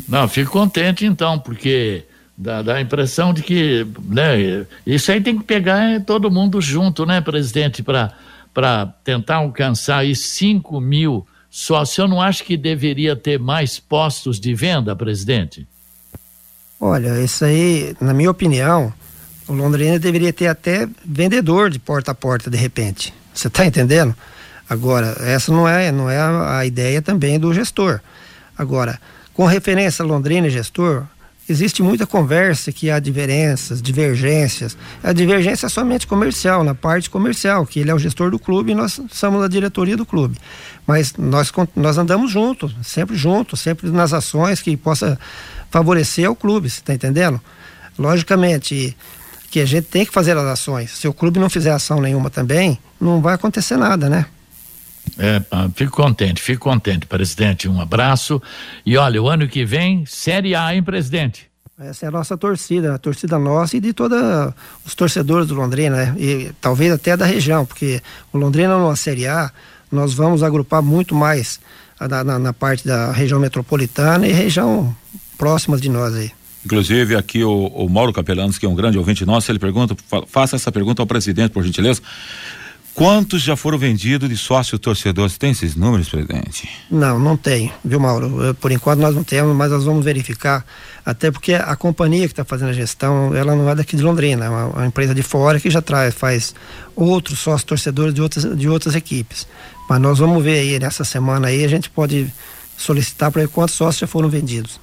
Não, 0.09 0.29
fico 0.29 0.51
contente 0.51 1.07
então, 1.07 1.39
porque 1.39 2.05
dá, 2.37 2.63
dá 2.63 2.75
a 2.77 2.81
impressão 2.81 3.33
de 3.33 3.43
que 3.43 3.87
né, 4.05 4.67
isso 4.85 5.13
aí 5.13 5.21
tem 5.21 5.39
que 5.39 5.45
pegar 5.45 6.01
todo 6.05 6.31
mundo 6.31 6.61
junto, 6.61 7.07
né, 7.07 7.21
presidente, 7.21 7.83
para 7.83 8.13
para 8.57 8.87
tentar 9.05 9.35
alcançar 9.37 9.99
aí 9.99 10.17
5 10.17 10.81
mil 10.81 11.27
sócios, 11.51 11.99
eu 11.99 12.09
não 12.09 12.23
acho 12.23 12.43
que 12.43 12.57
deveria 12.57 13.15
ter 13.15 13.39
mais 13.39 13.79
postos 13.79 14.41
de 14.41 14.55
venda, 14.55 14.97
presidente? 14.97 15.69
Olha, 16.81 17.23
isso 17.23 17.45
aí, 17.45 17.95
na 18.01 18.15
minha 18.15 18.31
opinião, 18.31 18.91
o 19.47 19.53
Londrina 19.53 19.99
deveria 19.99 20.33
ter 20.33 20.47
até 20.47 20.89
vendedor 21.05 21.69
de 21.69 21.79
porta 21.79 22.13
a 22.13 22.15
porta 22.15 22.49
de 22.49 22.57
repente. 22.57 23.13
Você 23.35 23.49
está 23.49 23.67
entendendo? 23.67 24.17
Agora, 24.71 25.15
essa 25.21 25.53
não 25.53 25.69
é, 25.69 25.93
não 25.93 26.09
é 26.09 26.19
a, 26.19 26.65
ideia 26.65 27.03
também 27.03 27.39
do 27.39 27.53
gestor. 27.53 28.01
Agora, 28.57 28.99
com 29.35 29.45
referência 29.45 30.03
a 30.03 30.07
Londrina 30.07 30.47
e 30.47 30.51
gestor, 30.51 31.05
existe 31.49 31.83
muita 31.83 32.07
conversa 32.07 32.73
que 32.73 32.91
há 32.91 32.99
diferenças, 32.99 33.81
divergências. 33.81 34.77
A 35.03 35.13
divergência 35.13 35.67
é 35.67 35.69
somente 35.69 36.07
comercial, 36.07 36.65
na 36.65 36.75
parte 36.75 37.09
comercial, 37.09 37.67
que 37.67 37.81
ele 37.81 37.91
é 37.91 37.95
o 37.95 37.99
gestor 37.99 38.31
do 38.31 38.39
clube 38.39 38.73
e 38.73 38.75
nós 38.75 39.01
somos 39.11 39.43
a 39.43 39.49
diretoria 39.49 39.97
do 39.97 40.05
clube. 40.05 40.37
Mas 40.87 41.15
nós, 41.17 41.53
nós 41.75 41.99
andamos 41.99 42.31
juntos, 42.31 42.75
sempre 42.83 43.17
juntos, 43.17 43.61
sempre 43.61 43.91
nas 43.91 44.13
ações 44.13 44.61
que 44.61 44.77
possa 44.77 45.19
favorecer 45.71 46.31
o 46.31 46.37
clube, 46.37 46.69
você 46.69 46.81
está 46.81 46.95
entendendo? 46.95 47.41
Logicamente 47.99 48.97
que 49.51 49.61
a 49.61 49.67
gente 49.67 49.87
tem 49.87 50.05
que 50.05 50.13
fazer 50.13 50.37
as 50.37 50.45
ações. 50.45 50.91
Se 50.91 51.09
o 51.09 51.15
clube 51.15 51.39
não 51.39 51.49
fizer 51.49 51.71
ação 51.71 52.01
nenhuma 52.01 52.29
também, 52.29 52.79
não 53.01 53.21
vai 53.21 53.35
acontecer 53.35 53.77
nada, 53.77 54.09
né? 54.09 54.27
É, 55.19 55.41
fico 55.75 55.93
contente, 55.93 56.43
fico 56.43 56.63
contente, 56.63 57.07
presidente. 57.07 57.69
Um 57.69 57.81
abraço. 57.81 58.41
E 58.85 58.97
olha, 58.97 59.23
o 59.23 59.29
ano 59.29 59.49
que 59.49 59.65
vem, 59.65 60.05
Série 60.07 60.55
A, 60.55 60.75
hein, 60.75 60.83
presidente? 60.83 61.49
Essa 61.79 62.07
é 62.07 62.09
a 62.09 62.13
nossa 62.13 62.39
torcida, 62.39 62.95
a 62.95 62.99
torcida 62.99 63.39
nossa 63.39 63.77
e 63.77 63.81
de 63.81 63.93
todos 63.93 64.19
os 64.85 64.95
torcedores 64.95 65.49
do 65.49 65.55
Londrina, 65.55 65.97
né? 65.97 66.15
E 66.19 66.51
talvez 66.59 66.91
até 66.91 67.17
da 67.17 67.27
região, 67.27 67.67
porque 67.67 68.01
o 68.33 68.39
Londrina 68.39 68.79
numa 68.79 68.97
Série 68.97 69.27
A, 69.27 69.53
nós 69.93 70.15
vamos 70.15 70.43
agrupar 70.43 70.81
muito 70.81 71.15
mais 71.15 71.61
na, 72.01 72.25
na, 72.25 72.39
na 72.39 72.53
parte 72.53 72.87
da 72.87 73.13
região 73.13 73.39
metropolitana 73.39 74.27
e 74.27 74.33
região 74.33 74.97
próximas 75.37 75.81
de 75.81 75.91
nós 75.91 76.15
aí. 76.15 76.31
Inclusive 76.65 77.15
aqui 77.15 77.45
o, 77.45 77.67
o 77.67 77.89
Mauro 77.89 78.13
Capelanos, 78.13 78.59
que 78.59 78.67
é 78.67 78.69
um 78.69 78.75
grande 78.75 78.99
ouvinte 78.99 79.25
nosso, 79.25 79.53
ele 79.53 79.59
pergunta, 79.59 79.95
faça 80.27 80.57
essa 80.57 80.73
pergunta 80.73 81.03
ao 81.03 81.07
presidente, 81.07 81.51
por 81.51 81.63
gentileza. 81.63 82.01
Quantos 82.97 83.43
já 83.43 83.55
foram 83.57 83.77
vendidos 83.77 84.27
de 84.27 84.39
sócio 84.39 84.79
torcedor? 84.79 85.29
Você 85.29 85.37
tem 85.37 85.51
esses 85.51 85.77
números, 85.77 86.09
presidente? 86.09 86.67
Não, 86.91 87.19
não 87.19 87.37
tem, 87.37 87.71
viu, 87.85 88.01
Mauro? 88.01 88.57
Por 88.59 88.73
enquanto 88.73 89.01
nós 89.01 89.15
não 89.15 89.23
temos, 89.23 89.55
mas 89.55 89.71
nós 89.71 89.85
vamos 89.85 90.03
verificar. 90.03 90.65
Até 91.05 91.31
porque 91.31 91.53
a 91.53 91.77
companhia 91.77 92.27
que 92.27 92.33
está 92.33 92.43
fazendo 92.43 92.71
a 92.71 92.73
gestão, 92.73 93.37
ela 93.37 93.55
não 93.55 93.69
é 93.69 93.75
daqui 93.75 93.97
de 93.97 94.03
Londrina, 94.03 94.47
é 94.47 94.49
uma, 94.49 94.65
uma, 94.69 94.87
empresa 94.87 95.15
de 95.15 95.23
fora 95.23 95.61
que 95.61 95.69
já 95.69 95.83
traz, 95.83 96.15
faz 96.15 96.55
outros 96.97 97.39
sócios 97.39 97.65
torcedores 97.65 98.15
de 98.15 98.23
outras, 98.23 98.57
de 98.57 98.67
outras 98.67 98.95
equipes. 98.95 99.47
Mas 99.91 100.01
nós 100.01 100.19
vamos 100.19 100.43
ver 100.43 100.61
aí 100.61 100.79
nessa 100.79 101.05
semana 101.05 101.49
aí, 101.49 101.67
a 101.67 101.69
gente 101.69 101.91
pode 101.91 102.33
solicitar 102.79 103.31
para 103.31 103.43
ver 103.43 103.49
quantos 103.49 103.75
sócios 103.75 104.01
já 104.01 104.07
foram 104.07 104.31
vendidos. 104.31 104.81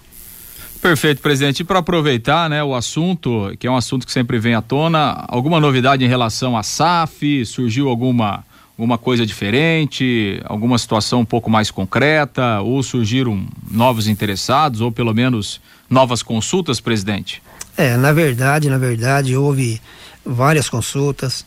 Perfeito, 0.83 1.21
presidente. 1.21 1.61
E 1.61 1.63
para 1.63 1.79
aproveitar, 1.79 2.49
né, 2.49 2.61
o 2.61 2.75
assunto, 2.75 3.55
que 3.57 3.65
é 3.65 3.71
um 3.71 3.77
assunto 3.77 4.05
que 4.05 4.11
sempre 4.11 4.37
vem 4.37 4.53
à 4.53 4.61
tona, 4.61 5.23
alguma 5.29 5.57
novidade 5.57 6.03
em 6.03 6.09
relação 6.09 6.57
à 6.57 6.61
SAF? 6.61 7.45
Surgiu 7.45 7.87
alguma 7.87 8.43
alguma 8.77 8.97
coisa 8.97 9.25
diferente, 9.25 10.41
alguma 10.43 10.77
situação 10.77 11.21
um 11.21 11.25
pouco 11.25 11.49
mais 11.49 11.71
concreta, 11.71 12.59
ou 12.59 12.83
surgiram 12.83 13.45
novos 13.71 14.09
interessados, 14.09 14.81
ou 14.81 14.91
pelo 14.91 15.13
menos 15.13 15.61
novas 15.89 16.21
consultas, 16.21 16.81
presidente? 16.81 17.41
É, 17.77 17.95
na 17.95 18.11
verdade, 18.11 18.69
na 18.69 18.77
verdade, 18.77 19.37
houve 19.37 19.79
várias 20.25 20.67
consultas, 20.67 21.45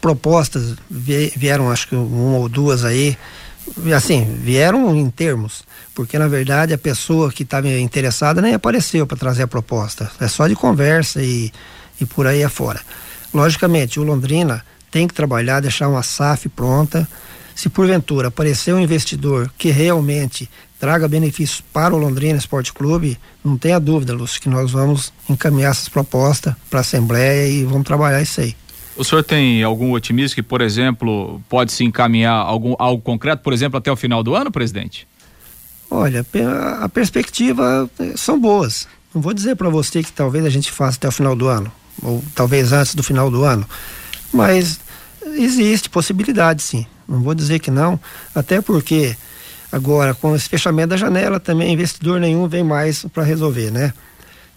propostas 0.00 0.76
vieram, 0.88 1.70
acho 1.70 1.88
que 1.88 1.94
uma 1.94 2.38
ou 2.38 2.48
duas 2.48 2.86
aí, 2.86 3.18
assim, 3.94 4.24
vieram 4.42 4.94
em 4.96 5.08
termos, 5.10 5.62
porque 5.94 6.18
na 6.18 6.28
verdade 6.28 6.72
a 6.72 6.78
pessoa 6.78 7.30
que 7.32 7.42
estava 7.42 7.68
interessada 7.68 8.40
nem 8.40 8.54
apareceu 8.54 9.06
para 9.06 9.16
trazer 9.16 9.44
a 9.44 9.48
proposta, 9.48 10.10
é 10.20 10.28
só 10.28 10.46
de 10.46 10.54
conversa 10.54 11.22
e, 11.22 11.52
e 12.00 12.06
por 12.06 12.26
aí 12.26 12.42
afora. 12.42 12.80
Logicamente, 13.32 14.00
o 14.00 14.04
Londrina 14.04 14.64
tem 14.90 15.06
que 15.06 15.14
trabalhar, 15.14 15.60
deixar 15.60 15.88
uma 15.88 16.02
SAF 16.02 16.48
pronta. 16.48 17.08
Se 17.54 17.68
porventura 17.68 18.28
aparecer 18.28 18.72
um 18.72 18.78
investidor 18.78 19.50
que 19.58 19.70
realmente 19.70 20.48
traga 20.78 21.08
benefícios 21.08 21.60
para 21.72 21.94
o 21.94 21.98
Londrina 21.98 22.38
Esporte 22.38 22.72
Clube, 22.72 23.18
não 23.44 23.58
tenha 23.58 23.80
dúvida, 23.80 24.14
Lúcio, 24.14 24.40
que 24.40 24.48
nós 24.48 24.70
vamos 24.70 25.12
encaminhar 25.28 25.72
essas 25.72 25.88
propostas 25.88 26.54
para 26.70 26.80
a 26.80 26.82
Assembleia 26.82 27.48
e 27.48 27.64
vamos 27.64 27.84
trabalhar 27.84 28.22
isso 28.22 28.40
aí. 28.40 28.54
O 28.98 29.04
senhor 29.04 29.22
tem 29.22 29.62
algum 29.62 29.92
otimismo 29.92 30.34
que, 30.34 30.42
por 30.42 30.60
exemplo, 30.60 31.40
pode 31.48 31.72
se 31.72 31.84
encaminhar 31.84 32.34
algum, 32.34 32.74
algo 32.78 33.00
concreto, 33.00 33.44
por 33.44 33.52
exemplo, 33.52 33.78
até 33.78 33.92
o 33.92 33.96
final 33.96 34.24
do 34.24 34.34
ano, 34.34 34.50
presidente? 34.50 35.06
Olha, 35.88 36.26
a 36.80 36.88
perspectiva 36.88 37.88
eh, 37.98 38.12
são 38.16 38.38
boas, 38.38 38.86
Não 39.14 39.22
vou 39.22 39.32
dizer 39.32 39.56
para 39.56 39.70
você 39.70 40.02
que 40.02 40.12
talvez 40.12 40.44
a 40.44 40.50
gente 40.50 40.70
faça 40.70 40.98
até 40.98 41.08
o 41.08 41.12
final 41.12 41.34
do 41.34 41.46
ano, 41.46 41.72
ou 42.02 42.22
talvez 42.34 42.72
antes 42.72 42.94
do 42.94 43.02
final 43.02 43.30
do 43.30 43.44
ano, 43.44 43.66
mas 44.32 44.80
existe 45.36 45.88
possibilidade 45.88 46.62
sim. 46.62 46.84
Não 47.08 47.22
vou 47.22 47.34
dizer 47.34 47.58
que 47.60 47.70
não, 47.70 47.98
até 48.34 48.60
porque 48.60 49.16
agora 49.72 50.12
com 50.12 50.34
esse 50.34 50.48
fechamento 50.48 50.88
da 50.88 50.96
janela 50.96 51.40
também 51.40 51.72
investidor 51.72 52.20
nenhum 52.20 52.46
vem 52.48 52.62
mais 52.64 53.04
para 53.04 53.22
resolver, 53.22 53.70
né? 53.70 53.94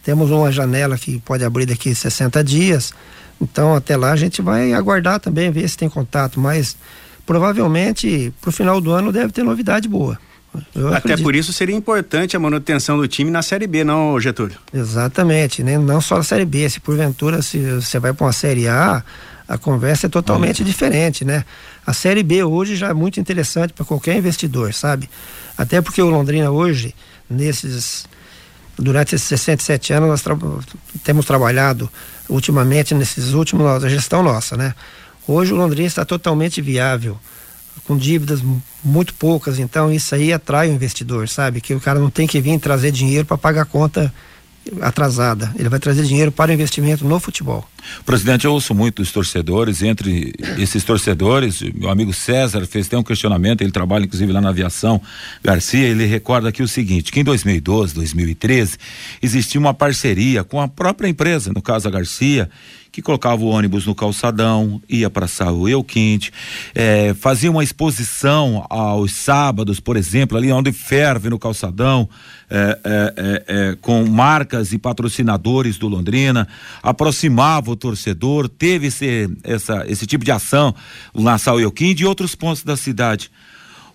Temos 0.04 0.32
uma 0.32 0.52
janela 0.52 0.98
que 0.98 1.20
pode 1.20 1.46
abrir 1.46 1.68
daqui 1.68 1.94
60 1.94 2.44
dias, 2.44 2.92
então 3.42 3.74
até 3.74 3.98
lá 3.98 4.12
a 4.12 4.16
gente 4.16 4.42
vai 4.42 4.74
aguardar 4.74 5.20
também 5.20 5.52
ver 5.52 5.68
se 5.68 5.78
tem 5.78 5.90
contato, 5.90 6.40
mas 6.40 6.78
provavelmente 7.26 8.34
para 8.40 8.50
o 8.50 8.52
final 8.52 8.80
do 8.80 8.92
ano 8.92 9.12
deve 9.12 9.32
ter 9.32 9.44
novidade 9.44 9.88
boa. 9.88 10.18
Eu 10.76 10.90
Até 10.90 10.98
acredito. 10.98 11.24
por 11.24 11.34
isso 11.34 11.54
seria 11.54 11.76
importante 11.76 12.36
a 12.36 12.40
manutenção 12.40 12.98
do 12.98 13.08
time 13.08 13.32
na 13.32 13.42
Série 13.42 13.68
B, 13.68 13.86
não, 13.86 14.20
Getúlio? 14.20 14.58
Exatamente, 14.74 15.64
né? 15.64 15.78
não 15.78 16.02
só 16.02 16.18
na 16.18 16.24
Série 16.24 16.46
B. 16.46 16.70
Se 16.70 16.80
porventura 16.80 17.42
se 17.42 17.58
você 17.76 18.00
vai 18.00 18.12
para 18.12 18.26
uma 18.26 18.34
Série 18.34 18.68
A, 18.68 19.02
a 19.48 19.58
conversa 19.58 20.08
é 20.08 20.10
totalmente 20.10 20.64
diferente, 20.64 21.24
né? 21.24 21.46
A 21.86 21.94
Série 21.94 22.22
B 22.22 22.44
hoje 22.44 22.76
já 22.76 22.90
é 22.90 22.94
muito 22.94 23.20
interessante 23.20 23.74
para 23.74 23.86
qualquer 23.86 24.18
investidor, 24.18 24.74
sabe? 24.74 25.10
Até 25.58 25.82
porque 25.82 26.02
o 26.02 26.10
Londrina 26.10 26.52
hoje, 26.52 26.94
nesses 27.30 28.06
durante 28.78 29.16
esses 29.16 29.28
67 29.28 29.94
anos 29.94 30.10
nós 30.10 30.22
tra 30.22 30.36
temos 31.04 31.26
trabalhado 31.26 31.90
ultimamente 32.32 32.96
nesses 32.96 33.34
últimos 33.34 33.84
a 33.84 33.90
gestão 33.90 34.24
nossa, 34.24 34.58
né? 34.58 34.74
Hoje 35.28 35.54
o 35.54 35.56
Londrina 35.56 35.88
está 35.88 36.04
totalmente 36.04 36.62
viável 36.62 37.20
com 37.86 37.98
dívidas 37.98 38.42
muito 38.84 39.14
poucas, 39.14 39.60
então 39.60 39.92
isso 39.92 40.16
aí 40.16 40.34
atrai 40.34 40.70
o 40.70 40.74
investidor, 40.74 41.28
sabe? 41.28 41.62
Que 41.62 41.74
o 41.74 41.80
cara 41.80 42.00
não 42.00 42.10
tem 42.10 42.26
que 42.26 42.40
vir 42.40 42.60
trazer 42.60 42.92
dinheiro 42.92 43.26
para 43.26 43.38
pagar 43.38 43.64
a 43.64 43.66
conta 43.66 44.14
atrasada. 44.82 45.52
Ele 45.58 45.70
vai 45.70 45.80
trazer 45.80 46.04
dinheiro 46.04 46.32
para 46.32 46.52
o 46.52 46.54
investimento 46.54 47.06
no 47.06 47.20
futebol. 47.20 47.68
Presidente, 48.06 48.46
eu 48.46 48.54
ouço 48.54 48.76
muito 48.76 49.02
os 49.02 49.12
torcedores, 49.12 49.82
entre 49.82 50.34
esses 50.58 50.84
torcedores, 50.84 51.62
meu 51.74 51.90
amigo 51.90 52.14
César 52.14 52.66
fez 52.68 52.86
até 52.86 52.98
um 52.98 53.04
questionamento, 53.04 53.62
ele 53.62 53.72
trabalha 53.72 54.06
inclusive 54.06 54.32
lá 54.32 54.40
na 54.40 54.50
aviação 54.50 55.02
Garcia, 55.44 55.88
ele 55.88 56.06
recorda 56.06 56.50
aqui 56.50 56.62
o 56.62 56.68
seguinte, 56.68 57.12
que 57.12 57.20
em 57.20 57.24
2012, 57.24 57.96
2013, 57.96 58.78
existia 59.22 59.60
uma 59.60 59.74
parceria 59.74 60.44
com 60.44 60.62
a 60.62 60.68
própria 60.68 61.08
empresa, 61.08 61.52
no 61.54 61.62
caso 61.62 61.88
a 61.88 61.92
Garcia, 61.92 62.50
que 62.92 63.02
colocava 63.02 63.42
o 63.42 63.48
ônibus 63.48 63.86
no 63.86 63.96
calçadão, 63.96 64.82
ia 64.90 65.10
para 65.10 65.28
Saúl 65.28 65.70
Euquinte, 65.70 66.32
é, 66.76 67.14
fazia 67.14 67.50
uma 67.50 67.64
exposição 67.64 68.66
aos 68.70 69.14
sábados, 69.14 69.80
por 69.80 69.96
exemplo, 69.96 70.38
ali 70.38 70.52
onde 70.52 70.74
ferve 70.74 71.30
no 71.30 71.40
calçadão, 71.40 72.10
é, 72.50 72.80
é, 72.84 73.44
é, 73.48 73.78
com 73.80 74.06
marcas 74.06 74.74
e 74.74 74.78
patrocinadores 74.78 75.78
do 75.78 75.88
Londrina, 75.88 76.48
aproximava 76.84 77.72
o 77.72 77.78
torcedor, 77.78 78.50
teve 78.50 78.88
esse, 78.88 79.30
essa, 79.44 79.86
esse 79.88 80.06
tipo 80.06 80.26
de 80.26 80.32
ação 80.32 80.76
na 81.16 81.38
Saúl 81.38 81.62
Euquinte 81.62 82.04
e 82.04 82.06
outros 82.06 82.36
pontos 82.36 82.64
da 82.64 82.76
cidade. 82.76 83.32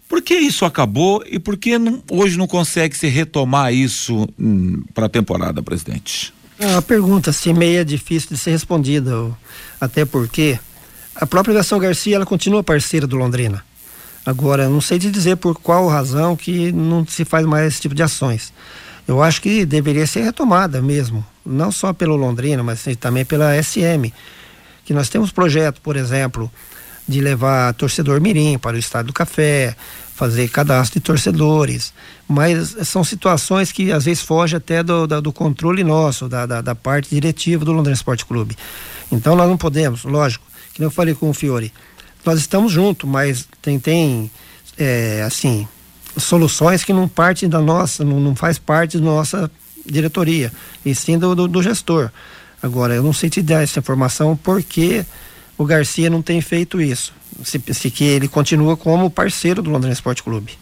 Por 0.09 0.23
que 0.23 0.35
isso 0.35 0.65
acabou 0.65 1.23
e 1.27 1.39
por 1.39 1.57
que 1.57 1.79
não, 1.79 2.03
hoje 2.11 2.39
não 2.39 2.47
consegue 2.47 2.97
se 2.97 3.09
retomar 3.09 3.75
isso 3.75 4.27
hum, 4.39 4.83
para 4.95 5.07
a 5.07 5.09
temporada, 5.09 5.63
presidente? 5.63 6.33
É 6.59 6.67
uma 6.67 6.83
pergunta 6.83 7.31
assim 7.31 7.53
meio 7.53 7.85
difícil 7.85 8.31
de 8.31 8.39
ser 8.39 8.53
respondida, 8.53 9.13
até 9.79 10.07
porque 10.07 10.59
a 11.15 11.27
própria 11.27 11.53
Aviação 11.53 11.79
Garcia 11.79 12.17
ela 12.17 12.25
continua 12.25 12.65
parceira 12.65 13.07
do 13.07 13.17
Londrina. 13.17 13.63
Agora, 14.25 14.69
não 14.69 14.81
sei 14.81 14.99
te 14.99 15.11
dizer 15.11 15.37
por 15.37 15.55
qual 15.55 15.87
razão 15.87 16.35
que 16.35 16.73
não 16.73 17.07
se 17.07 17.25
faz 17.25 17.45
mais 17.47 17.69
esse 17.69 17.83
tipo 17.83 17.95
de 17.95 18.03
ações. 18.03 18.53
Eu 19.07 19.23
acho 19.23 19.41
que 19.41 19.65
deveria 19.65 20.07
ser 20.07 20.23
retomada 20.23 20.81
mesmo, 20.81 21.25
não 21.45 21.71
só 21.71 21.93
pelo 21.93 22.17
Londrina, 22.17 22.63
mas 22.63 22.85
também 22.99 23.25
pela 23.25 23.63
SM, 23.63 24.11
que 24.85 24.95
nós 24.95 25.09
temos 25.09 25.31
projeto, 25.31 25.81
por 25.81 25.95
exemplo, 25.95 26.51
de 27.09 27.21
levar 27.21 27.73
torcedor 27.75 28.21
mirim 28.21 28.59
para 28.59 28.77
o 28.77 28.79
Estádio 28.79 29.09
do 29.09 29.13
Café, 29.13 29.77
fazer 30.15 30.49
cadastro 30.49 30.99
de 30.99 31.05
torcedores, 31.05 31.93
mas 32.27 32.75
são 32.85 33.05
situações 33.05 33.71
que 33.71 33.93
às 33.93 34.07
vezes 34.07 34.23
fogem 34.23 34.57
até 34.57 34.83
do, 34.83 35.07
do, 35.07 35.21
do 35.21 35.33
controle 35.33 35.85
nosso, 35.85 36.27
da, 36.27 36.47
da, 36.47 36.61
da, 36.63 36.75
parte 36.75 37.11
diretiva 37.11 37.65
do 37.65 37.73
Londrina 37.73 37.95
Esporte 37.95 38.25
Clube. 38.25 38.57
Então 39.13 39.37
nós 39.37 39.47
não 39.47 39.59
podemos, 39.59 40.05
lógico, 40.05 40.45
que 40.73 40.83
eu 40.83 40.91
falei 40.91 41.15
com 41.15 41.29
o 41.29 41.35
Fiore, 41.35 41.73
nós 42.25 42.41
estamos 42.41 42.73
juntos, 42.73 43.09
mas 43.09 43.47
tem, 43.61 43.79
tem 43.79 44.31
é, 44.79 45.23
assim, 45.23 45.69
soluções 46.17 46.83
que 46.83 46.93
não 46.93 47.07
parte 47.07 47.47
da 47.47 47.61
nossa, 47.61 48.03
não, 48.03 48.19
não 48.19 48.35
faz 48.35 48.59
parte 48.59 48.99
da 48.99 49.05
nossa 49.05 49.51
diretoria, 49.85 50.51
e 50.85 50.95
sim 50.95 51.19
do, 51.19 51.35
do, 51.35 51.47
do 51.47 51.63
gestor. 51.63 52.11
Agora, 52.63 52.95
eu 52.95 53.03
não 53.03 53.13
sei 53.13 53.29
te 53.29 53.43
dar 53.43 53.63
essa 53.63 53.79
informação 53.79 54.35
porque 54.35 55.05
o 55.59 55.65
Garcia 55.65 56.11
não 56.11 56.23
tem 56.23 56.41
feito 56.41 56.81
isso. 56.81 57.13
Se, 57.43 57.61
se 57.73 57.91
que 57.91 58.05
ele 58.05 58.29
continua 58.29 58.77
como 58.77 59.11
parceiro 59.11 59.63
do 59.63 59.71
Londrina 59.71 59.93
Esporte 59.93 60.23
Clube. 60.23 60.53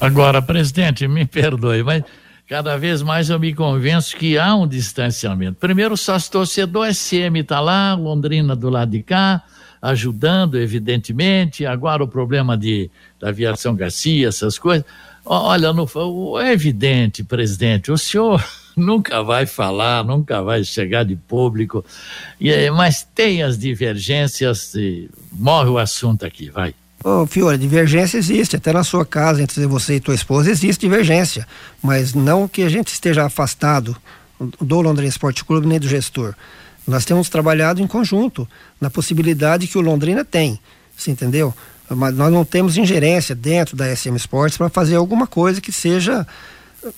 Agora, 0.00 0.40
presidente, 0.40 1.06
me 1.08 1.24
perdoe, 1.24 1.82
mas 1.82 2.04
cada 2.48 2.76
vez 2.76 3.02
mais 3.02 3.30
eu 3.30 3.38
me 3.38 3.54
convenço 3.54 4.16
que 4.16 4.38
há 4.38 4.54
um 4.54 4.66
distanciamento. 4.66 5.58
Primeiro, 5.58 5.96
sócio 5.96 6.30
torcedor 6.30 6.92
SM 6.92 7.40
está 7.40 7.60
lá, 7.60 7.94
Londrina 7.94 8.54
do 8.54 8.70
lado 8.70 8.92
de 8.92 9.02
cá, 9.02 9.42
ajudando, 9.82 10.58
evidentemente. 10.58 11.66
Agora 11.66 12.02
o 12.02 12.08
problema 12.08 12.56
de, 12.56 12.90
da 13.20 13.28
aviação 13.28 13.74
Garcia, 13.74 14.28
essas 14.28 14.58
coisas. 14.58 14.84
Olha, 15.24 15.72
no, 15.72 15.86
é 16.40 16.52
evidente, 16.52 17.22
presidente, 17.22 17.92
o 17.92 17.98
senhor 17.98 18.42
nunca 18.78 19.22
vai 19.22 19.46
falar, 19.46 20.04
nunca 20.04 20.42
vai 20.42 20.64
chegar 20.64 21.04
de 21.04 21.16
público, 21.16 21.84
e, 22.40 22.70
mas 22.70 23.06
tem 23.14 23.42
as 23.42 23.58
divergências, 23.58 24.74
e 24.74 25.10
morre 25.32 25.68
o 25.68 25.78
assunto 25.78 26.24
aqui, 26.24 26.50
vai. 26.50 26.74
Ô, 27.04 27.26
Fiora, 27.26 27.56
divergência 27.56 28.18
existe, 28.18 28.56
até 28.56 28.72
na 28.72 28.82
sua 28.82 29.06
casa, 29.06 29.42
entre 29.42 29.64
você 29.66 29.96
e 29.96 30.00
tua 30.00 30.14
esposa, 30.14 30.50
existe 30.50 30.80
divergência, 30.80 31.46
mas 31.82 32.12
não 32.12 32.48
que 32.48 32.62
a 32.62 32.68
gente 32.68 32.88
esteja 32.88 33.24
afastado 33.24 33.96
do 34.60 34.80
Londrina 34.80 35.08
Esporte 35.08 35.44
Clube 35.44 35.66
nem 35.66 35.78
do 35.78 35.88
gestor. 35.88 36.34
Nós 36.86 37.04
temos 37.04 37.28
trabalhado 37.28 37.82
em 37.82 37.86
conjunto 37.86 38.48
na 38.80 38.90
possibilidade 38.90 39.66
que 39.66 39.78
o 39.78 39.80
Londrina 39.80 40.24
tem, 40.24 40.58
você 40.96 41.10
entendeu? 41.10 41.54
Mas 41.88 42.14
nós 42.14 42.32
não 42.32 42.44
temos 42.44 42.76
ingerência 42.76 43.34
dentro 43.34 43.76
da 43.76 43.94
SM 43.94 44.16
Sports 44.16 44.58
para 44.58 44.68
fazer 44.68 44.96
alguma 44.96 45.26
coisa 45.26 45.60
que 45.60 45.72
seja 45.72 46.26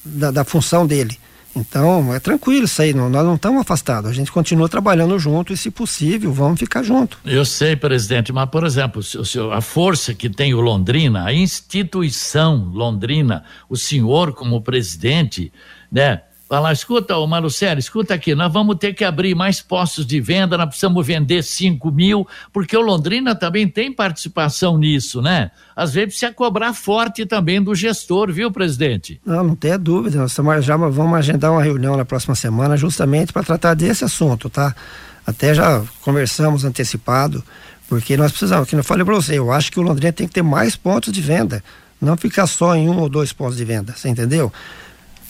da, 0.05 0.31
da 0.31 0.45
função 0.45 0.87
dele. 0.87 1.19
Então, 1.55 2.15
é 2.15 2.21
tranquilo 2.21 2.65
isso 2.65 2.81
aí, 2.81 2.95
não, 2.95 3.11
nós 3.11 3.25
não 3.25 3.35
estamos 3.35 3.61
afastados, 3.61 4.11
a 4.11 4.13
gente 4.13 4.31
continua 4.31 4.69
trabalhando 4.69 5.19
junto 5.19 5.53
e, 5.53 5.57
se 5.57 5.71
possível, 5.71 6.33
vamos 6.33 6.61
ficar 6.61 6.83
junto. 6.83 7.19
Eu 7.25 7.45
sei, 7.45 7.75
presidente, 7.75 8.33
mas, 8.33 8.49
por 8.49 8.65
exemplo, 8.65 9.03
a 9.53 9.61
força 9.61 10.15
que 10.15 10.31
tem 10.31 10.55
o 10.55 10.61
Londrina, 10.61 11.25
a 11.25 11.33
instituição 11.33 12.71
Londrina, 12.73 13.45
o 13.69 13.77
senhor 13.77 14.33
como 14.33 14.63
presidente, 14.63 15.53
né? 15.91 16.23
Falar, 16.51 16.73
escuta, 16.73 17.17
ô 17.17 17.29
Marucelo, 17.29 17.79
escuta 17.79 18.13
aqui, 18.13 18.35
nós 18.35 18.53
vamos 18.53 18.75
ter 18.75 18.93
que 18.93 19.05
abrir 19.05 19.37
mais 19.37 19.63
postos 19.63 20.05
de 20.05 20.21
venda, 20.21 20.59
nós 20.59 20.67
precisamos 20.67 21.07
vender 21.07 21.45
5 21.45 21.93
mil, 21.93 22.27
porque 22.53 22.77
o 22.77 22.81
Londrina 22.81 23.37
também 23.37 23.69
tem 23.69 23.93
participação 23.93 24.77
nisso, 24.77 25.23
né? 25.23 25.53
Às 25.77 25.95
vezes 25.95 26.09
precisa 26.09 26.33
cobrar 26.33 26.75
forte 26.75 27.25
também 27.25 27.63
do 27.63 27.73
gestor, 27.73 28.33
viu, 28.33 28.51
presidente? 28.51 29.21
Não, 29.25 29.45
não 29.45 29.55
tenha 29.55 29.79
dúvida, 29.79 30.19
nós 30.19 30.65
já 30.65 30.77
vamos 30.77 31.17
agendar 31.17 31.53
uma 31.53 31.63
reunião 31.63 31.97
na 31.97 32.05
próxima 32.05 32.35
semana 32.35 32.77
justamente 32.77 33.33
para 33.33 33.45
tratar 33.45 33.75
desse 33.75 34.05
assunto, 34.05 34.51
tá? 34.51 34.75
Até 35.25 35.55
já 35.55 35.85
conversamos 36.01 36.65
antecipado, 36.65 37.45
porque 37.89 38.17
nós 38.17 38.33
precisamos, 38.33 38.69
que 38.69 38.75
eu 38.75 38.83
falei 38.83 39.05
para 39.05 39.15
você, 39.15 39.39
eu 39.39 39.53
acho 39.53 39.71
que 39.71 39.79
o 39.79 39.85
Londrina 39.85 40.13
tem 40.13 40.27
que 40.27 40.35
ter 40.35 40.43
mais 40.43 40.75
pontos 40.75 41.13
de 41.13 41.21
venda, 41.21 41.63
não 42.03 42.17
ficar 42.17 42.49
só 42.49 42.75
em 42.75 42.89
um 42.89 42.99
ou 42.99 43.09
dois 43.09 43.33
pontos 43.33 43.57
de 43.57 43.65
venda, 43.65 43.95
você 43.97 44.09
entendeu? 44.09 44.53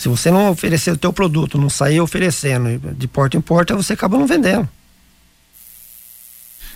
Se 0.00 0.08
você 0.08 0.30
não 0.30 0.50
oferecer 0.50 0.92
o 0.92 0.96
teu 0.96 1.12
produto, 1.12 1.58
não 1.58 1.68
sair 1.68 2.00
oferecendo 2.00 2.94
de 2.94 3.06
porta 3.06 3.36
em 3.36 3.40
porta, 3.42 3.76
você 3.76 3.92
acaba 3.92 4.16
não 4.16 4.26
vendendo. 4.26 4.66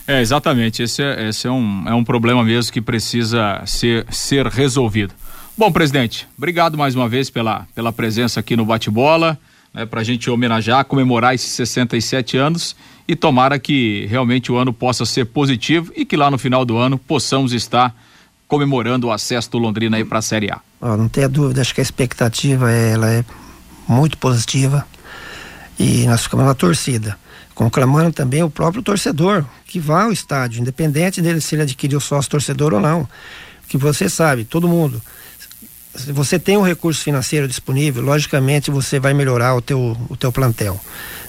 É, 0.05 0.21
exatamente. 0.21 0.83
Esse, 0.83 1.01
é, 1.01 1.29
esse 1.29 1.47
é, 1.47 1.49
um, 1.49 1.89
é 1.89 1.93
um 1.95 2.03
problema 2.03 2.43
mesmo 2.43 2.71
que 2.71 2.79
precisa 2.79 3.63
ser, 3.65 4.05
ser 4.11 4.45
resolvido. 4.45 5.11
Bom, 5.57 5.71
presidente, 5.71 6.27
obrigado 6.37 6.77
mais 6.77 6.93
uma 6.93 7.09
vez 7.09 7.31
pela, 7.31 7.67
pela 7.73 7.91
presença 7.91 8.41
aqui 8.41 8.55
no 8.55 8.63
Bate-Bola, 8.63 9.39
né, 9.73 9.87
para 9.87 10.01
a 10.01 10.03
gente 10.03 10.29
homenagear, 10.29 10.85
comemorar 10.85 11.33
esses 11.33 11.49
67 11.49 12.37
anos 12.37 12.75
e 13.07 13.15
tomara 13.15 13.57
que 13.57 14.05
realmente 14.05 14.51
o 14.51 14.55
ano 14.55 14.71
possa 14.71 15.03
ser 15.03 15.25
positivo 15.25 15.91
e 15.95 16.05
que 16.05 16.15
lá 16.15 16.29
no 16.29 16.37
final 16.37 16.63
do 16.63 16.77
ano 16.77 16.99
possamos 16.99 17.53
estar 17.53 17.91
comemorando 18.47 19.07
o 19.07 19.11
acesso 19.11 19.49
do 19.49 19.57
Londrina 19.57 19.97
aí 19.97 20.05
para 20.05 20.19
a 20.19 20.21
Série 20.21 20.51
A. 20.51 20.61
Oh, 20.87 20.95
não 20.95 21.09
tenha 21.09 21.27
dúvida, 21.27 21.61
acho 21.61 21.73
que 21.73 21.81
a 21.81 21.83
expectativa 21.83 22.71
é, 22.71 22.91
ela 22.91 23.09
é 23.11 23.25
muito 23.87 24.19
positiva. 24.19 24.85
E 25.79 26.05
nós 26.05 26.21
ficamos 26.21 26.45
na 26.45 26.53
torcida, 26.53 27.17
conclamando 27.55 28.11
também 28.11 28.43
o 28.43 28.51
próprio 28.51 28.83
torcedor 28.83 29.43
que 29.65 29.79
vá 29.79 30.03
ao 30.03 30.11
estádio, 30.11 30.61
independente 30.61 31.23
dele 31.23 31.41
se 31.41 31.55
ele 31.55 31.63
adquiriu 31.63 31.99
sócio 31.99 32.29
torcedor 32.29 32.71
ou 32.71 32.79
não, 32.79 33.09
que 33.67 33.79
você 33.79 34.07
sabe, 34.07 34.45
todo 34.45 34.67
mundo 34.67 35.01
se 35.95 36.11
você 36.11 36.37
tem 36.37 36.55
um 36.55 36.61
recurso 36.61 37.01
financeiro 37.01 37.47
disponível, 37.47 38.03
logicamente 38.03 38.69
você 38.69 38.99
vai 38.99 39.13
melhorar 39.13 39.55
o 39.55 39.61
teu, 39.61 39.97
o 40.07 40.15
teu 40.15 40.31
plantel. 40.31 40.79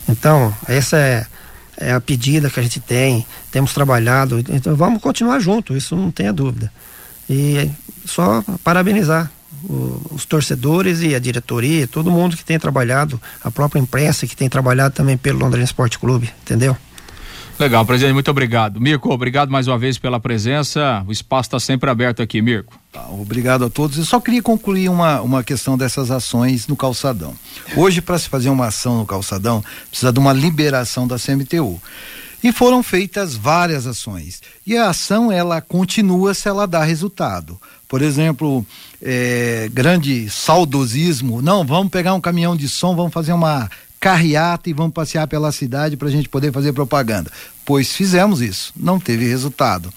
Então, 0.08 0.54
essa 0.68 0.98
é, 0.98 1.26
é 1.76 1.92
a 1.92 2.00
pedida 2.00 2.50
que 2.50 2.60
a 2.60 2.62
gente 2.62 2.80
tem, 2.80 3.24
temos 3.50 3.72
trabalhado, 3.72 4.38
então 4.50 4.74
vamos 4.74 5.00
continuar 5.00 5.38
junto, 5.38 5.76
isso 5.76 5.96
não 5.96 6.10
tenha 6.10 6.32
dúvida. 6.32 6.70
E 7.30 7.70
só 8.04 8.42
parabenizar 8.62 9.30
os 10.10 10.24
torcedores 10.24 11.00
e 11.00 11.14
a 11.14 11.18
diretoria, 11.18 11.86
todo 11.86 12.10
mundo 12.10 12.36
que 12.36 12.44
tem 12.44 12.58
trabalhado, 12.58 13.20
a 13.42 13.50
própria 13.50 13.80
imprensa 13.80 14.26
que 14.26 14.36
tem 14.36 14.48
trabalhado 14.48 14.94
também 14.94 15.16
pelo 15.16 15.38
Londrina 15.38 15.64
Esporte 15.64 15.98
Clube, 15.98 16.30
entendeu? 16.42 16.76
Legal, 17.58 17.86
presidente, 17.86 18.12
muito 18.12 18.30
obrigado. 18.30 18.78
Mirko, 18.78 19.10
obrigado 19.10 19.50
mais 19.50 19.66
uma 19.66 19.78
vez 19.78 19.96
pela 19.96 20.20
presença. 20.20 21.02
O 21.08 21.12
espaço 21.12 21.48
está 21.48 21.58
sempre 21.58 21.88
aberto 21.88 22.20
aqui, 22.20 22.42
Mirko. 22.42 22.78
Tá, 22.92 23.06
obrigado 23.08 23.64
a 23.64 23.70
todos. 23.70 23.96
Eu 23.96 24.04
só 24.04 24.20
queria 24.20 24.42
concluir 24.42 24.90
uma, 24.90 25.22
uma 25.22 25.42
questão 25.42 25.76
dessas 25.78 26.10
ações 26.10 26.66
no 26.66 26.76
calçadão. 26.76 27.34
Hoje, 27.74 28.02
para 28.02 28.18
se 28.18 28.28
fazer 28.28 28.50
uma 28.50 28.66
ação 28.66 28.98
no 28.98 29.06
calçadão, 29.06 29.64
precisa 29.88 30.12
de 30.12 30.18
uma 30.18 30.34
liberação 30.34 31.08
da 31.08 31.16
CMTU. 31.16 31.80
E 32.42 32.52
foram 32.52 32.82
feitas 32.82 33.34
várias 33.34 33.86
ações. 33.86 34.40
E 34.66 34.76
a 34.76 34.90
ação, 34.90 35.32
ela 35.32 35.60
continua 35.60 36.34
se 36.34 36.48
ela 36.48 36.66
dá 36.66 36.84
resultado. 36.84 37.60
Por 37.88 38.02
exemplo, 38.02 38.66
é, 39.02 39.68
grande 39.72 40.28
saudosismo. 40.28 41.40
Não, 41.40 41.64
vamos 41.64 41.90
pegar 41.90 42.14
um 42.14 42.20
caminhão 42.20 42.56
de 42.56 42.68
som, 42.68 42.94
vamos 42.96 43.12
fazer 43.12 43.32
uma 43.32 43.70
carreata 43.98 44.68
e 44.68 44.72
vamos 44.72 44.92
passear 44.92 45.26
pela 45.26 45.52
cidade 45.52 45.96
para 45.96 46.08
a 46.08 46.10
gente 46.10 46.28
poder 46.28 46.52
fazer 46.52 46.72
propaganda. 46.72 47.30
Pois 47.64 47.92
fizemos 47.92 48.40
isso, 48.40 48.72
não 48.76 49.00
teve 49.00 49.26
resultado. 49.26 49.92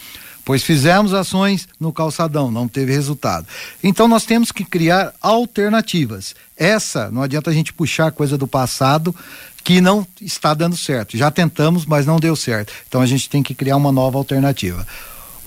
Pois 0.45 0.63
fizemos 0.63 1.13
ações 1.13 1.67
no 1.79 1.93
calçadão, 1.93 2.49
não 2.49 2.67
teve 2.67 2.91
resultado. 2.91 3.45
Então 3.83 4.07
nós 4.07 4.25
temos 4.25 4.51
que 4.51 4.65
criar 4.65 5.13
alternativas. 5.21 6.33
Essa, 6.57 7.11
não 7.11 7.21
adianta 7.21 7.51
a 7.51 7.53
gente 7.53 7.71
puxar 7.71 8.11
coisa 8.11 8.35
do 8.35 8.47
passado 8.47 9.15
que 9.63 9.81
não 9.81 10.05
está 10.21 10.53
dando 10.53 10.77
certo. 10.77 11.17
Já 11.17 11.29
tentamos, 11.29 11.85
mas 11.85 12.05
não 12.05 12.19
deu 12.19 12.35
certo. 12.35 12.73
Então 12.87 13.01
a 13.01 13.05
gente 13.05 13.29
tem 13.29 13.43
que 13.43 13.53
criar 13.53 13.77
uma 13.77 13.91
nova 13.91 14.17
alternativa. 14.17 14.85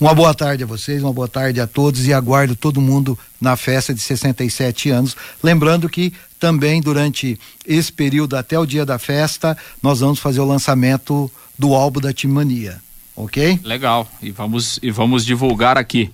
Uma 0.00 0.14
boa 0.14 0.34
tarde 0.34 0.64
a 0.64 0.66
vocês, 0.66 1.02
uma 1.02 1.12
boa 1.12 1.28
tarde 1.28 1.60
a 1.60 1.66
todos 1.66 2.06
e 2.06 2.12
aguardo 2.12 2.56
todo 2.56 2.80
mundo 2.80 3.16
na 3.40 3.56
festa 3.56 3.94
de 3.94 4.00
67 4.00 4.90
anos. 4.90 5.16
Lembrando 5.42 5.88
que 5.88 6.12
também 6.40 6.80
durante 6.80 7.38
esse 7.64 7.92
período 7.92 8.36
até 8.36 8.58
o 8.58 8.66
dia 8.66 8.84
da 8.84 8.98
festa, 8.98 9.56
nós 9.80 10.00
vamos 10.00 10.18
fazer 10.18 10.40
o 10.40 10.44
lançamento 10.44 11.30
do 11.56 11.72
álbum 11.72 12.00
da 12.00 12.12
Timania. 12.12 12.80
Ok? 13.14 13.60
Legal. 13.62 14.10
E 14.20 14.32
vamos, 14.32 14.80
e 14.82 14.90
vamos 14.90 15.24
divulgar 15.24 15.78
aqui. 15.78 16.10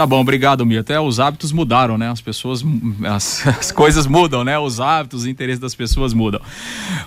Tá 0.00 0.06
bom, 0.06 0.22
obrigado, 0.22 0.64
Mir. 0.64 0.78
Até 0.78 0.98
os 0.98 1.20
hábitos 1.20 1.52
mudaram, 1.52 1.98
né? 1.98 2.10
As 2.10 2.22
pessoas, 2.22 2.64
as, 3.04 3.46
as, 3.60 3.70
coisas 3.70 4.06
mudam, 4.06 4.42
né? 4.42 4.58
Os 4.58 4.80
hábitos, 4.80 5.24
os 5.24 5.26
interesses 5.26 5.60
das 5.60 5.74
pessoas 5.74 6.14
mudam. 6.14 6.40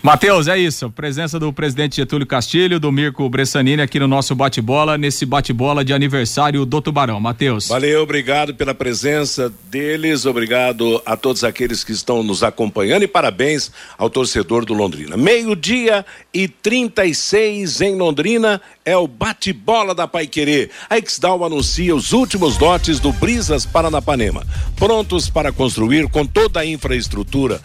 Matheus, 0.03 0.47
é 0.47 0.59
isso. 0.59 0.91
Presença 0.91 1.39
do 1.39 1.51
presidente 1.51 1.95
Getúlio 1.95 2.27
Castilho, 2.27 2.79
do 2.79 2.91
Mirko 2.91 3.27
Bressanini 3.27 3.81
aqui 3.81 3.99
no 3.99 4.07
nosso 4.07 4.35
bate-bola, 4.35 4.95
nesse 4.95 5.25
bate-bola 5.25 5.83
de 5.83 5.91
aniversário 5.91 6.67
do 6.67 6.79
Tubarão. 6.81 7.19
Matheus. 7.19 7.67
Valeu, 7.69 8.03
obrigado 8.03 8.53
pela 8.53 8.75
presença 8.75 9.51
deles, 9.71 10.27
obrigado 10.27 11.01
a 11.03 11.17
todos 11.17 11.43
aqueles 11.43 11.83
que 11.83 11.93
estão 11.93 12.21
nos 12.21 12.43
acompanhando 12.43 13.01
e 13.01 13.07
parabéns 13.07 13.71
ao 13.97 14.07
torcedor 14.07 14.65
do 14.65 14.75
Londrina. 14.75 15.17
Meio-dia 15.17 16.05
e 16.31 16.47
36 16.47 17.81
em 17.81 17.95
Londrina 17.95 18.61
é 18.85 18.95
o 18.95 19.07
bate-bola 19.07 19.95
da 19.95 20.07
Pai 20.07 20.27
Querer. 20.27 20.69
A 20.87 20.99
Exdal 20.99 21.43
anuncia 21.43 21.95
os 21.95 22.11
últimos 22.11 22.59
lotes 22.59 22.82
do 22.83 23.13
Brisas 23.13 23.65
Paranapanema, 23.65 24.45
prontos 24.75 25.29
para 25.29 25.53
construir 25.53 26.09
com 26.09 26.25
toda 26.25 26.59
a 26.59 26.65
infraestrutura 26.65 27.61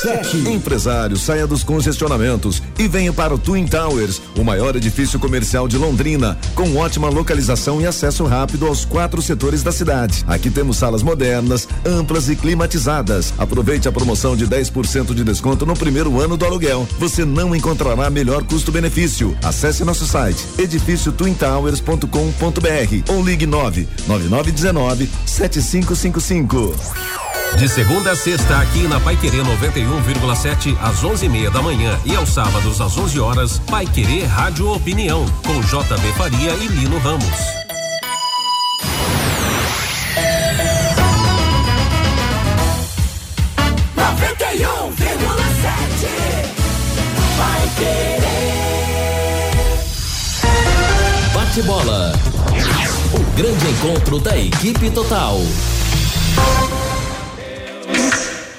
91,7 0.00 0.46
Empresário, 0.46 1.16
saia 1.16 1.46
dos 1.46 1.62
congestionamentos 1.62 2.62
e 2.78 2.88
venha 2.88 3.12
para 3.12 3.34
o 3.34 3.38
Twin 3.38 3.66
Towers, 3.66 4.20
o 4.36 4.42
maior 4.42 4.74
edifício 4.76 5.18
comercial 5.18 5.68
de 5.68 5.76
Londrina, 5.76 6.38
com 6.54 6.76
ótima 6.76 7.08
localização 7.08 7.80
e 7.80 7.86
acesso 7.86 8.24
rápido 8.24 8.66
aos 8.66 8.84
quatro 8.84 9.20
setores 9.20 9.62
da 9.62 9.72
cidade. 9.72 10.24
Aqui 10.26 10.50
temos 10.50 10.78
salas 10.78 11.02
modernas, 11.02 11.68
amplas 11.84 12.28
e 12.28 12.36
climatizadas. 12.36 13.34
Aproveite 13.38 13.88
a 13.88 13.92
promoção 13.92 14.36
de 14.36 14.46
10% 14.46 15.14
de 15.14 15.24
desconto 15.24 15.66
no 15.66 15.74
primeiro 15.74 16.20
ano 16.20 16.36
do 16.36 16.44
aluguel. 16.44 16.86
Você 16.98 17.24
não 17.24 17.54
encontrará 17.54 18.10
melhor 18.10 18.44
custo-benefício. 18.44 19.36
Acesse 19.42 19.84
nosso 19.84 20.06
site 20.06 20.44
edifíciotwintowers.com.br 20.58 23.12
ou 23.12 23.22
ligue 23.22 23.46
9 23.46 23.88
9919 24.06 25.08
7555. 25.26 27.29
De 27.56 27.68
segunda 27.68 28.12
a 28.12 28.16
sexta, 28.16 28.58
aqui 28.58 28.88
na 28.88 28.98
Pai 29.00 29.16
Querer 29.16 29.42
91,7 29.44 30.76
às 30.80 31.02
11:30 31.02 31.50
da 31.50 31.60
manhã 31.60 31.98
e 32.04 32.16
aos 32.16 32.30
sábados 32.30 32.80
às 32.80 32.96
11 32.96 33.20
horas, 33.20 33.58
Pai 33.70 33.86
Querer 33.86 34.24
Rádio 34.24 34.72
Opinião 34.72 35.26
com 35.46 35.60
JB 35.60 36.12
Faria 36.16 36.52
e 36.52 36.66
Lino 36.68 36.98
Ramos. 36.98 37.60
Bate 51.34 51.62
bola. 51.62 52.12
O 53.12 53.36
grande 53.36 53.68
encontro 53.68 54.18
da 54.18 54.38
equipe 54.38 54.90
total. 54.90 55.40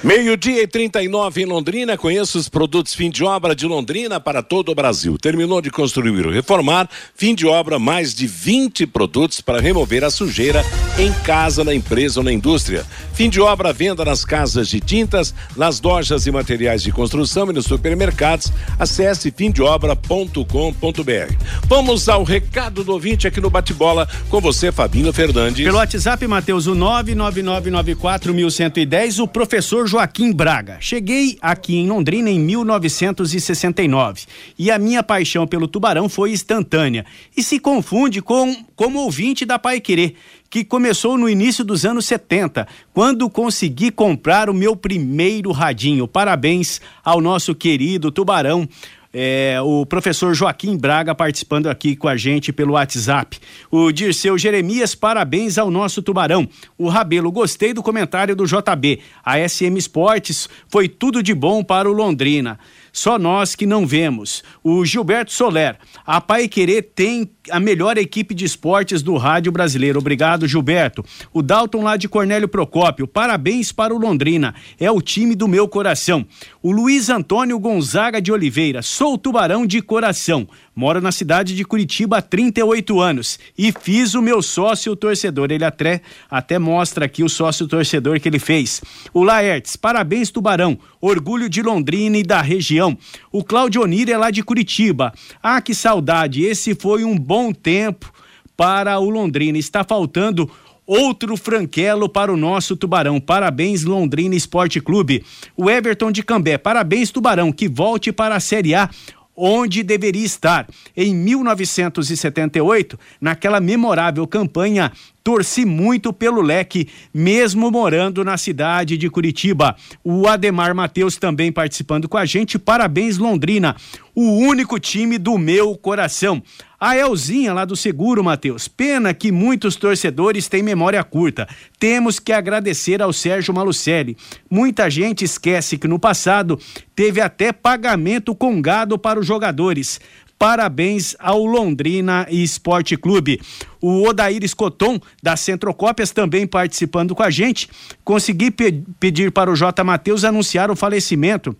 Meio-dia 0.04 0.64
e 0.64 0.66
39 0.66 1.42
em 1.42 1.44
Londrina. 1.44 1.96
Conheça 1.96 2.36
os 2.36 2.48
produtos 2.48 2.92
fim 2.92 3.08
de 3.08 3.22
obra 3.22 3.54
de 3.54 3.64
Londrina 3.66 4.18
para 4.18 4.42
todo 4.42 4.72
o 4.72 4.74
Brasil. 4.74 5.16
Terminou 5.16 5.62
de 5.62 5.70
construir 5.70 6.26
ou 6.26 6.32
reformar, 6.32 6.90
fim 7.14 7.36
de 7.36 7.46
obra, 7.46 7.78
mais 7.78 8.12
de 8.12 8.26
20 8.26 8.84
produtos 8.88 9.40
para 9.40 9.60
remover 9.60 10.02
a 10.02 10.10
sujeira 10.10 10.64
em 10.98 11.12
casa, 11.22 11.62
na 11.62 11.72
empresa 11.72 12.18
ou 12.18 12.24
na 12.24 12.32
indústria. 12.32 12.84
Fim 13.14 13.30
de 13.30 13.40
obra, 13.40 13.72
venda 13.72 14.04
nas 14.04 14.24
casas 14.24 14.66
de 14.66 14.80
tintas, 14.80 15.32
nas 15.56 15.80
lojas 15.80 16.26
e 16.26 16.32
materiais 16.32 16.82
de 16.82 16.90
construção 16.90 17.48
e 17.50 17.52
nos 17.52 17.66
supermercados. 17.66 18.52
Acesse 18.80 19.30
fimdeobra.com.br. 19.30 21.36
Vamos 21.68 22.08
ao 22.08 22.24
recado 22.24 22.82
do 22.82 22.90
ouvinte 22.90 23.28
aqui 23.28 23.40
no 23.40 23.50
Bate-Bola 23.50 24.08
com 24.28 24.40
você, 24.40 24.72
Fabinho 24.72 25.12
Fernandes. 25.12 25.64
Pelo 25.64 25.78
WhatsApp, 25.78 26.26
Matheus, 26.26 26.66
o 26.66 26.74
99994110, 26.74 29.22
o 29.22 29.28
professor 29.28 29.91
Joaquim 29.92 30.32
Braga. 30.32 30.78
Cheguei 30.80 31.36
aqui 31.42 31.76
em 31.76 31.86
Londrina 31.86 32.30
em 32.30 32.40
1969 32.40 34.22
e 34.58 34.70
a 34.70 34.78
minha 34.78 35.02
paixão 35.02 35.46
pelo 35.46 35.68
tubarão 35.68 36.08
foi 36.08 36.32
instantânea 36.32 37.04
e 37.36 37.42
se 37.42 37.58
confunde 37.58 38.22
com 38.22 38.56
como 38.74 39.00
ouvinte 39.00 39.44
da 39.44 39.58
Pai 39.58 39.82
Querer, 39.82 40.14
que 40.48 40.64
começou 40.64 41.18
no 41.18 41.28
início 41.28 41.62
dos 41.62 41.84
anos 41.84 42.06
70, 42.06 42.66
quando 42.94 43.28
consegui 43.28 43.90
comprar 43.90 44.48
o 44.48 44.54
meu 44.54 44.74
primeiro 44.74 45.52
radinho. 45.52 46.08
Parabéns 46.08 46.80
ao 47.04 47.20
nosso 47.20 47.54
querido 47.54 48.10
tubarão 48.10 48.66
é, 49.12 49.60
o 49.60 49.84
professor 49.84 50.34
Joaquim 50.34 50.76
Braga 50.76 51.14
participando 51.14 51.68
aqui 51.68 51.94
com 51.94 52.08
a 52.08 52.16
gente 52.16 52.52
pelo 52.52 52.72
WhatsApp. 52.72 53.38
O 53.70 53.92
Dirceu 53.92 54.38
Jeremias, 54.38 54.94
parabéns 54.94 55.58
ao 55.58 55.70
nosso 55.70 56.00
tubarão. 56.00 56.48
O 56.78 56.88
Rabelo, 56.88 57.30
gostei 57.30 57.74
do 57.74 57.82
comentário 57.82 58.34
do 58.34 58.46
JB. 58.46 59.00
A 59.24 59.38
SM 59.46 59.76
Esportes 59.76 60.48
foi 60.68 60.88
tudo 60.88 61.22
de 61.22 61.34
bom 61.34 61.62
para 61.62 61.90
o 61.90 61.92
Londrina. 61.92 62.58
Só 62.92 63.18
nós 63.18 63.54
que 63.54 63.66
não 63.66 63.86
vemos. 63.86 64.42
O 64.62 64.84
Gilberto 64.84 65.32
Soler, 65.32 65.78
a 66.06 66.20
Pai 66.20 66.46
Querer 66.46 66.82
tem 66.94 67.28
a 67.50 67.58
melhor 67.58 67.98
equipe 67.98 68.34
de 68.34 68.44
esportes 68.44 69.02
do 69.02 69.16
rádio 69.16 69.50
brasileiro. 69.50 69.98
Obrigado, 69.98 70.46
Gilberto. 70.46 71.04
O 71.32 71.42
Dalton 71.42 71.82
lá 71.82 71.96
de 71.96 72.08
Cornélio 72.08 72.48
Procópio, 72.48 73.06
parabéns 73.06 73.72
para 73.72 73.94
o 73.94 73.98
Londrina. 73.98 74.54
É 74.78 74.90
o 74.90 75.00
time 75.00 75.34
do 75.34 75.48
meu 75.48 75.66
coração. 75.66 76.26
O 76.62 76.70
Luiz 76.70 77.08
Antônio 77.08 77.58
Gonzaga 77.58 78.20
de 78.20 78.30
Oliveira, 78.30 78.82
sou 78.82 79.18
tubarão 79.18 79.66
de 79.66 79.80
coração. 79.80 80.46
Moro 80.74 81.02
na 81.02 81.12
cidade 81.12 81.54
de 81.54 81.64
Curitiba 81.64 82.18
há 82.18 82.22
38 82.22 82.98
anos 82.98 83.38
e 83.58 83.72
fiz 83.72 84.14
o 84.14 84.22
meu 84.22 84.40
sócio 84.40 84.96
torcedor. 84.96 85.50
Ele 85.50 85.64
até, 85.64 86.00
até 86.30 86.58
mostra 86.58 87.04
aqui 87.04 87.22
o 87.22 87.28
sócio 87.28 87.68
torcedor 87.68 88.18
que 88.18 88.28
ele 88.28 88.38
fez. 88.38 88.80
O 89.12 89.22
Laertes, 89.22 89.76
parabéns, 89.76 90.30
Tubarão. 90.30 90.78
Orgulho 90.98 91.48
de 91.48 91.60
Londrina 91.60 92.16
e 92.16 92.22
da 92.22 92.40
região. 92.40 92.96
O 93.30 93.44
Claudio 93.44 93.82
Onir 93.82 94.08
é 94.08 94.16
lá 94.16 94.30
de 94.30 94.42
Curitiba. 94.42 95.12
Ah, 95.42 95.60
que 95.60 95.74
saudade. 95.74 96.42
Esse 96.42 96.74
foi 96.74 97.04
um 97.04 97.18
bom 97.18 97.31
tempo 97.54 98.12
para 98.56 98.98
o 98.98 99.08
Londrina. 99.08 99.56
Está 99.56 99.84
faltando 99.84 100.50
outro 100.86 101.36
franquelo 101.36 102.08
para 102.08 102.32
o 102.32 102.36
nosso 102.36 102.76
Tubarão. 102.76 103.20
Parabéns, 103.20 103.84
Londrina 103.84 104.34
Esporte 104.34 104.80
Clube. 104.80 105.24
O 105.56 105.70
Everton 105.70 106.10
de 106.10 106.22
Cambé, 106.22 106.58
parabéns, 106.58 107.10
Tubarão, 107.10 107.52
que 107.52 107.68
volte 107.68 108.12
para 108.12 108.36
a 108.36 108.40
Série 108.40 108.74
A 108.74 108.90
onde 109.36 109.82
deveria 109.82 110.24
estar. 110.24 110.66
Em 110.96 111.14
1978, 111.14 112.98
naquela 113.20 113.60
memorável 113.60 114.26
campanha 114.26 114.92
torci 115.24 115.64
muito 115.64 116.12
pelo 116.12 116.42
leque, 116.42 116.88
mesmo 117.14 117.70
morando 117.70 118.24
na 118.24 118.36
cidade 118.36 118.96
de 118.96 119.08
Curitiba. 119.08 119.76
O 120.02 120.26
Ademar 120.26 120.74
Matheus 120.74 121.16
também 121.16 121.52
participando 121.52 122.08
com 122.08 122.18
a 122.18 122.24
gente. 122.24 122.58
Parabéns, 122.58 123.18
Londrina, 123.18 123.76
o 124.14 124.22
único 124.22 124.78
time 124.78 125.18
do 125.18 125.38
meu 125.38 125.76
coração. 125.76 126.42
A 126.78 126.96
Elzinha 126.96 127.52
lá 127.52 127.64
do 127.64 127.76
Seguro, 127.76 128.24
Matheus. 128.24 128.66
Pena 128.66 129.14
que 129.14 129.30
muitos 129.30 129.76
torcedores 129.76 130.48
têm 130.48 130.62
memória 130.62 131.02
curta. 131.04 131.48
Temos 131.78 132.18
que 132.18 132.32
agradecer 132.32 133.00
ao 133.00 133.12
Sérgio 133.12 133.54
Malucelli. 133.54 134.16
Muita 134.50 134.90
gente 134.90 135.24
esquece 135.24 135.78
que 135.78 135.86
no 135.86 135.98
passado 135.98 136.58
teve 136.94 137.20
até 137.20 137.52
pagamento 137.52 138.34
com 138.34 138.60
gado 138.60 138.98
para 138.98 139.20
os 139.20 139.26
jogadores. 139.26 140.00
Parabéns 140.42 141.14
ao 141.20 141.46
Londrina 141.46 142.26
Esporte 142.28 142.96
Clube. 142.96 143.40
O 143.80 144.02
Odair 144.08 144.42
Escoton, 144.42 144.98
da 145.22 145.36
Centrocópias, 145.36 146.10
também 146.10 146.48
participando 146.48 147.14
com 147.14 147.22
a 147.22 147.30
gente. 147.30 147.68
Consegui 148.02 148.50
pe 148.50 148.82
pedir 148.98 149.30
para 149.30 149.52
o 149.52 149.54
J. 149.54 149.84
Matheus 149.84 150.24
anunciar 150.24 150.68
o 150.68 150.74
falecimento. 150.74 151.56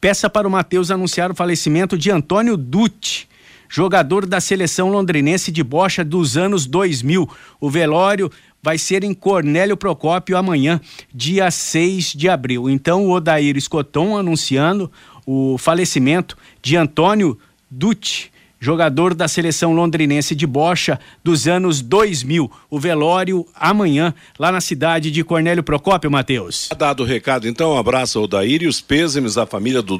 Peça 0.00 0.28
para 0.30 0.46
o 0.46 0.50
Matheus 0.50 0.90
anunciar 0.90 1.30
o 1.30 1.34
falecimento 1.34 1.96
de 1.98 2.10
Antônio 2.10 2.56
Dutti 2.56 3.28
jogador 3.68 4.26
da 4.26 4.40
seleção 4.40 4.90
londrinense 4.90 5.50
de 5.50 5.62
bocha 5.62 6.04
dos 6.04 6.36
anos 6.36 6.66
2000. 6.66 7.28
O 7.60 7.70
velório 7.70 8.30
vai 8.62 8.78
ser 8.78 9.04
em 9.04 9.14
Cornélio 9.14 9.76
Procópio 9.76 10.36
amanhã, 10.36 10.80
dia 11.14 11.50
6 11.50 12.12
de 12.12 12.28
abril. 12.28 12.68
Então, 12.68 13.06
o 13.06 13.10
Odair 13.12 13.56
Escoton 13.56 14.16
anunciando 14.16 14.90
o 15.24 15.56
falecimento 15.58 16.36
de 16.62 16.76
Antônio 16.76 17.38
Dutti, 17.70 18.32
jogador 18.66 19.14
da 19.14 19.28
seleção 19.28 19.72
londrinense 19.72 20.34
de 20.34 20.44
bocha 20.44 20.98
dos 21.22 21.46
anos 21.46 21.80
2000. 21.80 22.50
O 22.68 22.80
velório 22.80 23.46
amanhã, 23.54 24.12
lá 24.36 24.50
na 24.50 24.60
cidade 24.60 25.08
de 25.12 25.22
Cornélio 25.22 25.62
Procópio, 25.62 26.10
Matheus. 26.10 26.68
Dado 26.76 27.04
o 27.04 27.06
recado, 27.06 27.46
então, 27.46 27.74
um 27.74 27.78
abraço 27.78 28.18
ao 28.18 28.26
e 28.44 28.66
os 28.66 28.80
pêsames 28.80 29.38
à 29.38 29.46
família 29.46 29.80
do 29.80 29.96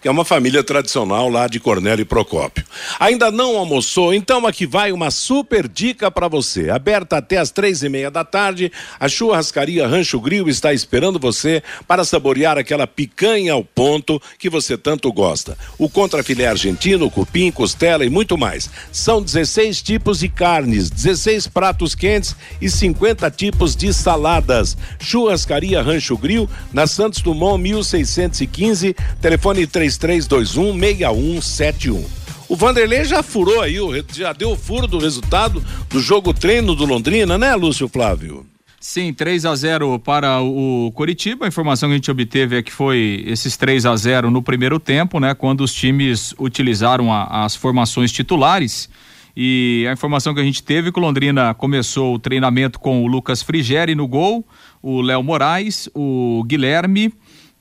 que 0.00 0.08
é 0.08 0.10
uma 0.10 0.24
família 0.24 0.64
tradicional 0.64 1.28
lá 1.28 1.46
de 1.46 1.60
Cornélio 1.60 2.06
Procópio. 2.06 2.64
Ainda 2.98 3.30
não 3.30 3.58
almoçou? 3.58 4.14
Então 4.14 4.46
aqui 4.46 4.66
vai 4.66 4.90
uma 4.90 5.10
super 5.10 5.68
dica 5.68 6.10
para 6.10 6.28
você. 6.28 6.70
Aberta 6.70 7.18
até 7.18 7.36
às 7.36 7.50
três 7.50 7.82
e 7.82 7.90
meia 7.90 8.10
da 8.10 8.24
tarde, 8.24 8.72
a 8.98 9.06
churrascaria 9.06 9.86
Rancho 9.86 10.18
Grill 10.18 10.48
está 10.48 10.72
esperando 10.72 11.18
você 11.18 11.62
para 11.86 12.04
saborear 12.04 12.56
aquela 12.56 12.86
picanha 12.86 13.52
ao 13.52 13.62
ponto 13.62 14.20
que 14.38 14.48
você 14.48 14.78
tanto 14.78 15.12
gosta. 15.12 15.58
O 15.78 15.90
contrafilé 15.90 16.46
argentino, 16.46 17.10
cupim, 17.10 17.50
costela, 17.50 17.97
e 18.04 18.10
muito 18.10 18.36
mais. 18.36 18.70
São 18.92 19.22
16 19.22 19.82
tipos 19.82 20.20
de 20.20 20.28
carnes, 20.28 20.90
16 20.90 21.46
pratos 21.48 21.94
quentes 21.94 22.34
e 22.60 22.68
50 22.68 23.30
tipos 23.30 23.74
de 23.76 23.92
saladas. 23.92 24.76
Churrascaria 24.98 25.82
Rancho 25.82 26.16
Grill, 26.16 26.48
na 26.72 26.86
Santos 26.86 27.20
Dumont 27.20 27.62
1615, 27.62 28.94
telefone 29.20 29.66
3321 29.66 30.78
6171. 30.78 32.04
O 32.48 32.56
Vanderlei 32.56 33.04
já 33.04 33.22
furou 33.22 33.60
aí, 33.60 33.76
já 34.12 34.32
deu 34.32 34.52
o 34.52 34.56
furo 34.56 34.86
do 34.86 34.98
resultado 34.98 35.62
do 35.90 36.00
jogo 36.00 36.32
treino 36.32 36.74
do 36.74 36.86
Londrina, 36.86 37.36
né, 37.36 37.54
Lúcio 37.54 37.88
Flávio? 37.88 38.46
Sim, 38.80 39.12
3 39.12 39.44
a 39.44 39.54
0 39.56 39.98
para 39.98 40.40
o 40.40 40.92
Coritiba. 40.94 41.44
A 41.44 41.48
informação 41.48 41.88
que 41.88 41.94
a 41.94 41.96
gente 41.96 42.10
obteve 42.10 42.56
é 42.56 42.62
que 42.62 42.72
foi 42.72 43.24
esses 43.26 43.56
3 43.56 43.84
a 43.84 43.96
0 43.96 44.30
no 44.30 44.40
primeiro 44.40 44.78
tempo, 44.78 45.18
né? 45.18 45.34
Quando 45.34 45.62
os 45.62 45.74
times 45.74 46.32
utilizaram 46.38 47.12
a, 47.12 47.44
as 47.44 47.56
formações 47.56 48.12
titulares. 48.12 48.88
E 49.36 49.84
a 49.88 49.92
informação 49.92 50.32
que 50.32 50.40
a 50.40 50.44
gente 50.44 50.62
teve 50.62 50.88
é 50.88 50.92
que 50.92 50.98
o 50.98 51.02
Londrina 51.02 51.54
começou 51.54 52.14
o 52.14 52.18
treinamento 52.20 52.78
com 52.78 53.04
o 53.04 53.08
Lucas 53.08 53.42
Frigeri 53.42 53.96
no 53.96 54.06
gol, 54.06 54.46
o 54.80 55.00
Léo 55.00 55.24
Moraes, 55.24 55.88
o 55.92 56.44
Guilherme 56.46 57.12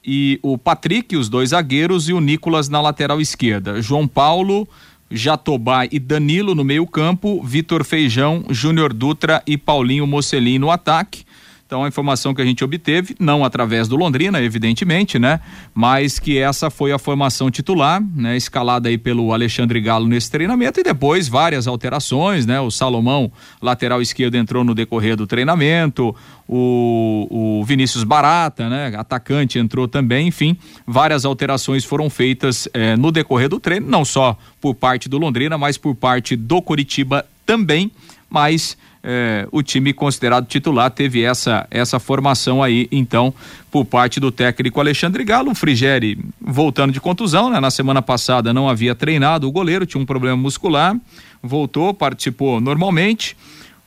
e 0.05 0.39
o 0.43 0.57
Patrick, 0.57 1.17
os 1.17 1.29
dois 1.29 1.49
zagueiros, 1.49 2.09
e 2.09 2.13
o 2.13 2.21
Nicolas 2.21 2.69
na 2.69 2.79
lateral 2.79 3.19
esquerda. 3.19 3.81
João 3.81 4.07
Paulo, 4.07 4.67
Jatobá 5.09 5.85
e 5.85 5.99
Danilo 5.99 6.53
no 6.55 6.63
meio-campo, 6.63 7.41
Vitor 7.43 7.83
Feijão, 7.83 8.43
Júnior 8.49 8.93
Dutra 8.93 9.41
e 9.45 9.57
Paulinho 9.57 10.07
Mocelin 10.07 10.59
no 10.59 10.71
ataque. 10.71 11.26
Então 11.67 11.83
a 11.83 11.87
informação 11.89 12.33
que 12.33 12.41
a 12.41 12.45
gente 12.45 12.63
obteve, 12.63 13.13
não 13.19 13.43
através 13.43 13.89
do 13.89 13.97
Londrina, 13.97 14.41
evidentemente, 14.41 15.19
né? 15.19 15.41
Mas 15.75 16.17
que 16.17 16.37
essa 16.37 16.69
foi 16.69 16.93
a 16.93 16.97
formação 16.97 17.51
titular, 17.51 18.01
né? 18.15 18.37
Escalada 18.37 18.87
aí 18.87 18.97
pelo 18.97 19.33
Alexandre 19.33 19.81
Galo 19.81 20.07
nesse 20.07 20.31
treinamento 20.31 20.79
e 20.79 20.83
depois 20.83 21.27
várias 21.27 21.67
alterações, 21.67 22.45
né? 22.45 22.57
O 22.61 22.71
Salomão, 22.71 23.29
lateral 23.61 24.01
esquerdo, 24.01 24.35
entrou 24.35 24.63
no 24.63 24.73
decorrer 24.73 25.17
do 25.17 25.27
treinamento, 25.27 26.15
o, 26.47 27.59
o 27.59 27.65
Vinícius 27.65 28.05
Barata, 28.05 28.69
né? 28.69 28.93
Atacante 28.95 29.59
entrou 29.59 29.89
também, 29.89 30.29
enfim, 30.29 30.55
várias 30.85 31.25
alterações 31.25 31.83
foram 31.83 32.09
feitas 32.09 32.69
eh, 32.73 32.95
no 32.95 33.11
decorrer 33.11 33.49
do 33.49 33.59
treino, 33.59 33.89
não 33.89 34.05
só 34.05 34.37
por 34.61 34.73
parte 34.73 35.09
do 35.09 35.17
Londrina, 35.17 35.57
mas 35.57 35.77
por 35.77 35.93
parte 35.93 36.37
do 36.37 36.61
Curitiba 36.61 37.25
também, 37.45 37.91
mas 38.29 38.77
é, 39.09 39.47
o 39.53 39.63
time 39.63 39.93
considerado 39.93 40.47
titular 40.47 40.91
teve 40.91 41.23
essa 41.23 41.65
essa 41.71 41.97
formação 41.97 42.61
aí, 42.61 42.89
então, 42.91 43.33
por 43.71 43.85
parte 43.85 44.19
do 44.19 44.33
técnico 44.33 44.81
Alexandre 44.81 45.23
Galo. 45.23 45.51
O 45.51 45.55
Frigeri 45.55 46.19
voltando 46.41 46.91
de 46.91 46.99
contusão, 46.99 47.49
né? 47.49 47.57
Na 47.61 47.71
semana 47.71 48.01
passada 48.01 48.53
não 48.53 48.67
havia 48.67 48.93
treinado 48.93 49.47
o 49.47 49.51
goleiro, 49.51 49.85
tinha 49.85 50.01
um 50.01 50.05
problema 50.05 50.35
muscular, 50.35 50.93
voltou, 51.41 51.93
participou 51.93 52.59
normalmente. 52.59 53.37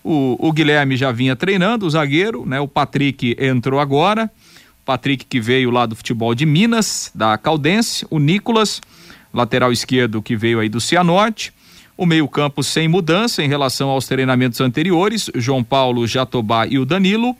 O, 0.02 0.38
o 0.40 0.50
Guilherme 0.54 0.96
já 0.96 1.12
vinha 1.12 1.36
treinando, 1.36 1.84
o 1.84 1.90
zagueiro, 1.90 2.46
né? 2.46 2.58
O 2.58 2.66
Patrick 2.66 3.36
entrou 3.38 3.78
agora. 3.78 4.30
Patrick 4.86 5.26
que 5.26 5.38
veio 5.38 5.70
lá 5.70 5.84
do 5.84 5.94
futebol 5.94 6.34
de 6.34 6.46
Minas, 6.46 7.12
da 7.14 7.36
Caldense, 7.36 8.06
o 8.08 8.18
Nicolas, 8.18 8.80
lateral 9.34 9.70
esquerdo 9.70 10.22
que 10.22 10.34
veio 10.34 10.60
aí 10.60 10.70
do 10.70 10.80
Cianorte, 10.80 11.52
o 12.00 12.06
meio-campo 12.06 12.62
sem 12.62 12.88
mudança 12.88 13.44
em 13.44 13.46
relação 13.46 13.90
aos 13.90 14.06
treinamentos 14.06 14.58
anteriores, 14.62 15.30
João 15.34 15.62
Paulo, 15.62 16.06
Jatobá 16.06 16.66
e 16.66 16.78
o 16.78 16.86
Danilo. 16.86 17.36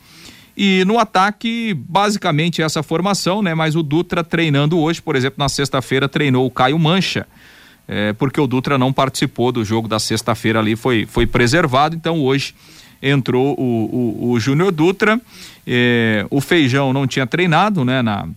E 0.55 0.85
no 0.85 0.99
ataque, 0.99 1.73
basicamente 1.73 2.61
essa 2.61 2.83
formação, 2.83 3.41
né? 3.41 3.55
Mas 3.55 3.75
o 3.75 3.83
Dutra 3.83 4.23
treinando 4.23 4.79
hoje, 4.79 5.01
por 5.01 5.17
exemplo, 5.17 5.37
na 5.39 5.49
sexta-feira 5.49 6.07
treinou 6.11 6.45
o 6.45 6.51
Caio 6.51 6.79
Mancha, 6.79 7.27
é, 7.89 8.13
porque 8.13 8.39
o 8.39 8.47
Dutra 8.47 8.77
não 8.77 8.93
participou 8.93 9.51
do 9.51 9.65
jogo 9.65 9.89
da 9.89 9.99
sexta-feira 9.99 10.59
ali, 10.59 10.77
foi, 10.77 11.07
foi 11.07 11.27
preservado, 11.27 11.97
então 11.97 12.21
hoje 12.21 12.55
entrou 13.03 13.59
o, 13.59 14.27
o, 14.29 14.31
o 14.33 14.41
Júnior 14.41 14.73
Dutra. 14.73 15.19
É, 15.67 16.27
o 16.29 16.39
Feijão 16.39 16.93
não 16.93 17.07
tinha 17.07 17.27
treinado, 17.27 17.83
né? 17.83 18.03
Na, 18.03 18.29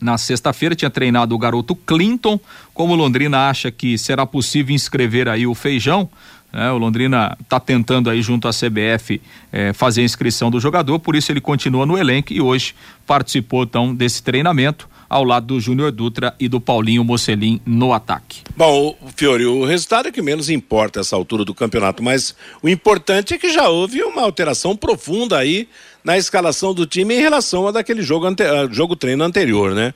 na 0.00 0.18
sexta-feira 0.18 0.74
tinha 0.74 0.90
treinado 0.90 1.34
o 1.34 1.38
garoto 1.38 1.74
Clinton. 1.74 2.38
Como 2.74 2.94
Londrina 2.94 3.48
acha 3.48 3.70
que 3.70 3.96
será 3.96 4.26
possível 4.26 4.74
inscrever 4.74 5.28
aí 5.28 5.46
o 5.46 5.54
Feijão, 5.54 6.08
né? 6.56 6.70
O 6.72 6.78
Londrina 6.78 7.36
está 7.38 7.60
tentando 7.60 8.08
aí 8.08 8.22
junto 8.22 8.48
à 8.48 8.50
CBF 8.50 9.20
eh, 9.52 9.72
fazer 9.74 10.00
a 10.00 10.04
inscrição 10.04 10.50
do 10.50 10.58
jogador, 10.58 10.98
por 10.98 11.14
isso 11.14 11.30
ele 11.30 11.40
continua 11.40 11.84
no 11.84 11.98
elenco 11.98 12.32
e 12.32 12.40
hoje 12.40 12.74
participou 13.06 13.64
então 13.64 13.94
desse 13.94 14.22
treinamento 14.22 14.88
ao 15.08 15.22
lado 15.22 15.46
do 15.46 15.60
Júnior 15.60 15.92
Dutra 15.92 16.34
e 16.40 16.48
do 16.48 16.60
Paulinho 16.60 17.04
Mocelin 17.04 17.60
no 17.64 17.92
ataque. 17.92 18.40
Bom, 18.56 18.96
Fiore, 19.14 19.46
o 19.46 19.64
resultado 19.64 20.08
é 20.08 20.12
que 20.12 20.22
menos 20.22 20.48
importa 20.48 21.00
essa 21.00 21.14
altura 21.14 21.44
do 21.44 21.54
campeonato, 21.54 22.02
mas 22.02 22.34
o 22.62 22.68
importante 22.68 23.34
é 23.34 23.38
que 23.38 23.52
já 23.52 23.68
houve 23.68 24.02
uma 24.02 24.22
alteração 24.22 24.76
profunda 24.76 25.38
aí 25.38 25.68
na 26.06 26.16
escalação 26.16 26.72
do 26.72 26.86
time 26.86 27.16
em 27.16 27.20
relação 27.20 27.66
a 27.66 27.72
daquele 27.72 28.00
jogo, 28.00 28.26
ante... 28.26 28.44
jogo 28.70 28.94
treino 28.94 29.24
anterior, 29.24 29.74
né? 29.74 29.92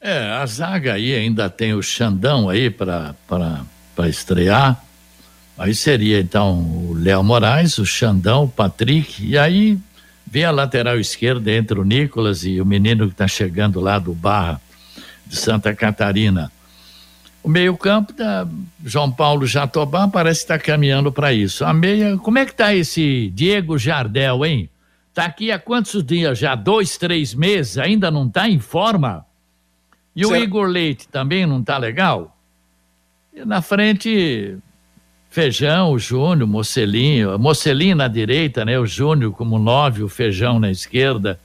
É, 0.00 0.30
a 0.30 0.46
zaga 0.46 0.92
aí 0.92 1.12
ainda 1.12 1.50
tem 1.50 1.74
o 1.74 1.82
Xandão 1.82 2.48
aí 2.48 2.70
para 2.70 3.16
estrear. 4.06 4.80
Aí 5.58 5.74
seria 5.74 6.20
então 6.20 6.60
o 6.60 6.94
Léo 6.96 7.24
Moraes, 7.24 7.76
o 7.78 7.84
Xandão, 7.84 8.44
o 8.44 8.48
Patrick, 8.48 9.26
e 9.26 9.36
aí 9.36 9.76
vem 10.24 10.44
a 10.44 10.52
lateral 10.52 10.96
esquerda 11.00 11.50
entre 11.50 11.76
o 11.80 11.84
Nicolas 11.84 12.44
e 12.44 12.60
o 12.60 12.64
menino 12.64 13.06
que 13.08 13.14
está 13.14 13.26
chegando 13.26 13.80
lá 13.80 13.98
do 13.98 14.14
Barra 14.14 14.60
de 15.26 15.34
Santa 15.34 15.74
Catarina. 15.74 16.52
O 17.42 17.48
meio-campo 17.48 18.12
da 18.12 18.46
João 18.84 19.10
Paulo 19.10 19.44
Jatobá 19.44 20.06
parece 20.06 20.42
estar 20.42 20.58
tá 20.58 20.64
caminhando 20.64 21.10
para 21.10 21.32
isso. 21.32 21.64
A 21.64 21.74
meia, 21.74 22.16
como 22.16 22.38
é 22.38 22.46
que 22.46 22.54
tá 22.54 22.72
esse 22.72 23.28
Diego 23.34 23.76
Jardel, 23.76 24.46
hein? 24.46 24.70
Tá 25.14 25.26
aqui 25.26 25.52
há 25.52 25.58
quantos 25.60 26.02
dias 26.02 26.36
já? 26.36 26.56
Dois, 26.56 26.98
três 26.98 27.32
meses, 27.34 27.78
ainda 27.78 28.10
não 28.10 28.26
está 28.26 28.48
em 28.48 28.58
forma? 28.58 29.24
E 30.14 30.26
certo. 30.26 30.40
o 30.40 30.42
Igor 30.42 30.66
Leite 30.66 31.06
também 31.06 31.46
não 31.46 31.60
está 31.60 31.78
legal? 31.78 32.36
E 33.32 33.44
na 33.44 33.62
frente, 33.62 34.58
Feijão, 35.30 35.92
o 35.92 35.98
Júnior, 35.98 36.48
Mocelinho, 36.48 37.38
Mocelinho 37.38 37.94
na 37.94 38.08
direita, 38.08 38.64
né? 38.64 38.76
O 38.78 38.86
Júnior 38.86 39.32
como 39.32 39.56
nove, 39.56 40.02
o 40.02 40.08
Feijão 40.08 40.58
na 40.58 40.70
esquerda, 40.70 41.38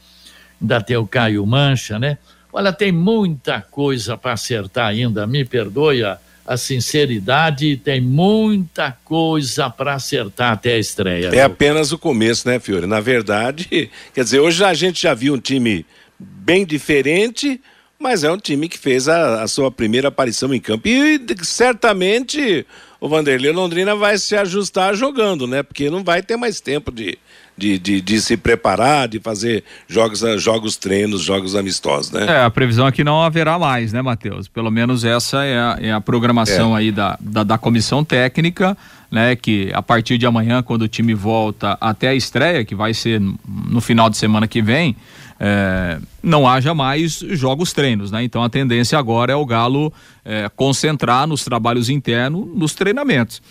ainda 0.60 0.82
tem 0.82 0.98
o 0.98 1.06
Caio 1.06 1.46
Mancha, 1.46 2.00
né? 2.00 2.18
Olha, 2.52 2.74
tem 2.74 2.92
muita 2.92 3.62
coisa 3.62 4.18
para 4.18 4.34
acertar 4.34 4.88
ainda, 4.88 5.28
me 5.28 5.46
perdoe 5.46 6.04
a, 6.04 6.18
a, 6.50 6.58
sinceridade, 6.58 7.78
tem 7.78 8.02
muita 8.02 8.98
coisa 9.06 9.70
para 9.70 9.94
acertar 9.94 10.54
até 10.54 10.74
a 10.74 10.80
estreia. 10.80 11.30
É 11.30 11.44
apenas 11.44 11.92
o 11.92 11.98
começo, 11.98 12.48
né, 12.48 12.60
Fiore? 12.60 12.88
Na 12.88 13.00
verdade, 13.00 13.90
quer 14.14 14.24
dizer, 14.24 14.40
hoje 14.40 14.64
a 14.64 14.74
gente 14.74 15.02
já 15.02 15.14
viu 15.14 15.36
um 15.36 15.40
time 15.40 15.86
bem 16.20 16.66
diferente, 16.66 17.62
mas 18.00 18.24
é 18.24 18.32
um 18.32 18.38
time 18.38 18.68
que 18.68 18.78
fez 18.78 19.08
a, 19.08 19.44
a 19.44 19.48
sua 19.48 19.72
primeira 19.72 20.08
aparição 20.08 20.54
em 20.54 20.60
campo 20.60 20.88
e 20.88 21.20
certamente 21.44 22.66
o 23.00 23.08
Vanderlei 23.08 23.52
Londrina 23.52 23.96
vai 23.96 24.18
se 24.18 24.36
ajustar 24.36 24.96
jogando, 24.96 25.48
né? 25.48 25.64
Porque 25.64 25.90
não 25.90 26.04
vai 26.04 26.22
ter 26.22 26.36
mais 26.36 26.60
tempo 26.60 26.92
de, 26.92 27.18
de, 27.60 27.78
de, 27.78 28.02
de, 28.02 28.22
se 28.22 28.38
preparar, 28.38 29.08
de 29.08 29.20
fazer 29.20 29.64
jogos, 29.88 30.22
jogos 30.38 30.78
treinos, 30.78 31.22
jogos 31.22 31.56
amistosos, 31.56 32.12
né? 32.12 32.26
É, 32.26 32.44
a 32.44 32.50
previsão 32.50 32.88
é 32.88 32.92
que 32.92 33.04
não 33.04 33.22
haverá 33.22 33.60
mais, 33.60 33.92
né, 33.92 34.02
Matheus? 34.02 34.48
Pelo 34.48 34.72
menos 34.72 35.04
essa 35.04 35.44
é 35.44 35.60
a, 35.60 35.78
é 35.82 35.92
a 35.92 36.00
programação 36.00 36.76
é. 36.76 36.80
aí 36.80 36.92
da, 36.92 37.18
da, 37.20 37.44
da, 37.44 37.58
comissão 37.58 38.04
técnica, 38.04 38.78
né? 39.12 39.36
Que 39.36 39.70
a 39.74 39.82
partir 39.82 40.18
de 40.18 40.26
amanhã, 40.26 40.64
quando 40.64 40.84
o 40.84 40.88
time 40.88 41.14
volta 41.14 41.78
até 41.82 42.08
a 42.08 42.16
estreia, 42.16 42.64
que 42.64 42.74
vai 42.74 42.94
ser 42.94 43.22
no 43.48 43.82
final 43.82 44.10
de 44.10 44.16
semana 44.16 44.48
que 44.48 44.62
vem, 44.62 44.96
é, 45.38 46.00
não 46.24 46.48
haja 46.48 46.74
mais 46.74 47.20
jogos 47.20 47.74
treinos, 47.74 48.10
né? 48.10 48.24
Então 48.24 48.42
a 48.42 48.50
tendência 48.50 48.98
agora 48.98 49.34
é 49.34 49.36
o 49.36 49.46
Galo 49.46 49.92
é, 50.24 50.50
concentrar 50.56 51.28
nos 51.28 51.44
trabalhos 51.44 51.90
internos, 51.90 52.48
nos 52.56 52.74
treinamentos. 52.74 53.42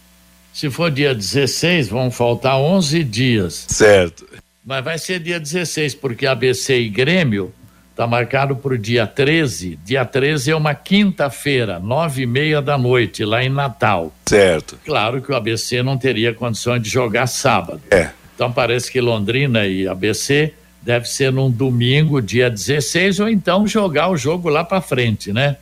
Se 0.53 0.69
for 0.69 0.91
dia 0.91 1.15
16, 1.15 1.87
vão 1.87 2.11
faltar 2.11 2.57
11 2.57 3.05
dias. 3.05 3.65
Certo. 3.69 4.27
Mas 4.65 4.83
vai 4.83 4.99
ser 4.99 5.17
dia 5.19 5.39
16, 5.39 5.95
porque 5.95 6.27
ABC 6.27 6.77
e 6.77 6.89
Grêmio 6.89 7.53
Está 7.91 8.07
marcado 8.07 8.55
para 8.55 8.73
o 8.73 8.77
dia 8.77 9.05
13. 9.05 9.77
Dia 9.85 10.05
13 10.05 10.51
é 10.51 10.55
uma 10.55 10.73
quinta-feira, 10.73 11.77
nove 11.77 12.23
e 12.23 12.25
meia 12.25 12.61
da 12.61 12.77
noite, 12.77 13.23
lá 13.25 13.43
em 13.43 13.49
Natal. 13.49 14.13
Certo. 14.25 14.79
Claro 14.85 15.21
que 15.21 15.31
o 15.31 15.35
ABC 15.35 15.83
não 15.83 15.97
teria 15.97 16.33
condições 16.33 16.81
de 16.81 16.89
jogar 16.89 17.27
sábado. 17.27 17.81
É. 17.91 18.09
Então 18.33 18.51
parece 18.51 18.89
que 18.91 18.99
Londrina 19.01 19.67
e 19.67 19.87
ABC 19.87 20.53
deve 20.81 21.07
ser 21.07 21.31
num 21.31 21.51
domingo, 21.51 22.21
dia 22.21 22.49
16, 22.49 23.19
ou 23.19 23.29
então 23.29 23.67
jogar 23.67 24.09
o 24.09 24.17
jogo 24.17 24.49
lá 24.49 24.63
para 24.63 24.81
frente, 24.81 25.31
né? 25.31 25.57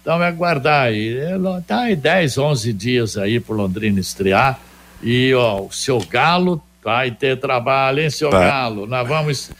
Então 0.00 0.22
é 0.22 0.26
aguardar 0.26 0.86
aí. 0.86 1.16
É, 1.18 1.36
tá 1.66 1.80
aí 1.82 1.94
10, 1.94 2.38
11 2.38 2.72
dias 2.72 3.16
aí 3.16 3.38
para 3.38 3.54
Londrina 3.54 4.00
estrear. 4.00 4.58
E 5.02 5.34
ó, 5.34 5.62
o 5.62 5.72
seu 5.72 5.98
Galo 5.98 6.62
vai 6.82 7.10
ter 7.10 7.38
trabalho, 7.38 8.00
hein, 8.00 8.10
seu 8.10 8.30
vai. 8.30 8.48
Galo? 8.48 8.86
Nós 8.86 9.06
vamos 9.06 9.50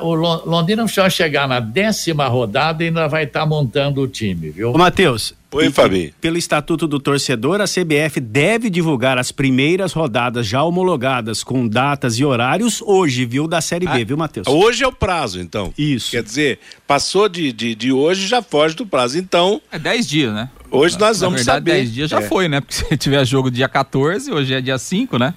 o 0.00 0.14
Londrina 0.14 0.86
só 0.86 1.08
chegar 1.10 1.48
na 1.48 1.60
décima 1.60 2.26
rodada 2.28 2.82
e 2.82 2.86
ainda 2.88 3.08
vai 3.08 3.24
estar 3.24 3.40
tá 3.40 3.46
montando 3.46 4.00
o 4.02 4.08
time, 4.08 4.50
viu? 4.50 4.72
Ô, 4.72 4.78
Matheus. 4.78 5.34
Oi, 5.54 5.70
Fabi. 5.70 6.14
Pelo 6.18 6.38
Estatuto 6.38 6.86
do 6.88 6.98
Torcedor, 6.98 7.60
a 7.60 7.64
CBF 7.64 8.20
deve 8.20 8.70
divulgar 8.70 9.18
as 9.18 9.30
primeiras 9.30 9.92
rodadas 9.92 10.46
já 10.46 10.62
homologadas 10.62 11.44
com 11.44 11.68
datas 11.68 12.18
e 12.18 12.24
horários 12.24 12.80
hoje, 12.80 13.26
viu, 13.26 13.46
da 13.46 13.60
Série 13.60 13.84
B, 13.86 14.00
ah, 14.00 14.04
viu, 14.04 14.16
Matheus? 14.16 14.46
Hoje 14.46 14.82
é 14.82 14.86
o 14.86 14.92
prazo, 14.92 15.40
então. 15.40 15.70
Isso. 15.76 16.10
Quer 16.10 16.22
dizer, 16.22 16.58
passou 16.86 17.28
de, 17.28 17.52
de, 17.52 17.74
de 17.74 17.92
hoje, 17.92 18.26
já 18.26 18.40
foge 18.40 18.74
do 18.74 18.86
prazo. 18.86 19.18
Então. 19.18 19.60
É 19.70 19.78
10 19.78 20.08
dias, 20.08 20.32
né? 20.32 20.48
Hoje 20.70 20.98
nós 20.98 21.20
vamos 21.20 21.44
Na 21.44 21.54
verdade, 21.54 21.70
saber. 21.70 21.82
10 21.82 21.92
dias 21.92 22.10
já 22.10 22.18
É. 22.20 22.22
foi, 22.22 22.48
né? 22.48 22.60
Porque 22.62 22.74
se 22.74 22.96
tiver 22.96 23.22
jogo 23.26 23.50
dia 23.50 23.68
14, 23.68 24.32
hoje 24.32 24.54
é 24.54 24.60
dia 24.62 24.78
5, 24.78 25.18
né? 25.18 25.34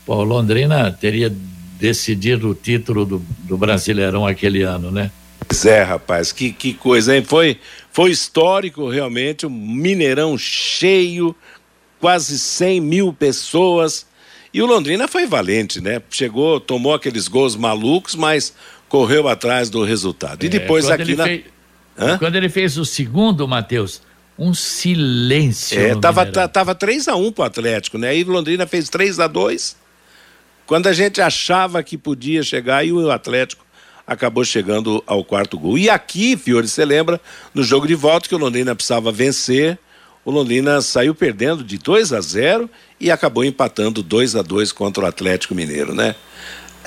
pô, 0.06 0.22
Londrina 0.24 0.92
teria 0.92 1.34
decidido 1.80 2.50
o 2.50 2.56
título 2.56 3.06
do, 3.06 3.26
do 3.44 3.58
Brasileirão 3.58 4.26
aquele 4.28 4.62
ano, 4.64 4.92
né? 4.92 5.12
Pois 5.48 5.66
é, 5.66 5.82
rapaz, 5.82 6.32
que, 6.32 6.52
que 6.52 6.74
coisa, 6.74 7.16
hein? 7.16 7.24
Foi, 7.24 7.58
foi 7.92 8.12
histórico 8.12 8.90
realmente, 8.90 9.46
um 9.46 9.50
Mineirão 9.50 10.38
cheio, 10.38 11.36
quase 12.00 12.38
100 12.38 12.82
mil 12.82 13.14
pessoas. 13.14 14.06
E 14.54 14.62
o 14.62 14.66
Londrina 14.66 15.08
foi 15.08 15.26
valente, 15.26 15.80
né? 15.82 16.02
Chegou, 16.10 16.60
tomou 16.60 16.94
aqueles 16.94 17.28
gols 17.28 17.56
malucos, 17.56 18.16
mas 18.16 18.54
correu 18.88 19.28
atrás 19.28 19.70
do 19.70 19.84
resultado. 19.84 20.44
E 20.44 20.50
depois 20.50 20.88
É, 20.90 20.94
aqui 20.94 21.16
na. 21.16 21.24
fez-? 21.26 21.44
Quando 22.20 22.36
ele 22.36 22.50
fez 22.50 22.78
o 22.78 22.86
segundo, 22.86 23.48
Matheus, 23.48 24.02
um 24.38 24.54
silêncio. 24.54 25.80
É, 25.80 25.96
tava, 25.96 26.22
Mineirão. 26.26 26.34
ta- 26.44 26.48
tava 26.48 26.76
3x1 26.76 27.32
pro 27.34 27.44
Atlético, 27.44 27.98
né? 27.98 28.10
Aí 28.10 28.24
o 28.24 28.30
Londrina 28.32 28.66
fez 28.68 28.88
3 28.90 29.20
a 29.20 29.28
2 29.28 29.76
Quando 30.70 30.86
a 30.86 30.94
gente 30.94 31.20
achava 31.20 31.82
que 31.82 31.98
podia 31.98 32.44
chegar, 32.44 32.86
e 32.86 32.94
o 32.94 33.10
Atlético 33.10 33.66
acabou 34.06 34.46
chegando 34.46 35.04
ao 35.08 35.26
quarto 35.26 35.58
gol. 35.58 35.80
E 35.80 35.90
aqui, 35.90 36.38
Fiore, 36.38 36.68
você 36.68 36.86
lembra, 36.86 37.20
no 37.56 37.64
jogo 37.64 37.88
de 37.88 37.96
volta 37.96 38.30
que 38.30 38.36
o 38.36 38.38
Londrina 38.38 38.76
precisava 38.76 39.12
vencer, 39.12 39.80
o 40.24 40.30
Londrina 40.30 40.80
saiu 40.80 41.16
perdendo 41.16 41.64
de 41.64 41.80
2 41.80 42.14
a 42.14 42.22
0 42.22 42.70
e 43.00 43.10
acabou 43.10 43.44
empatando 43.44 44.04
2 44.04 44.36
a 44.36 44.44
2 44.44 44.72
contra 44.72 45.06
o 45.06 45.08
Atlético 45.08 45.56
Mineiro, 45.56 45.92
né? 45.92 46.14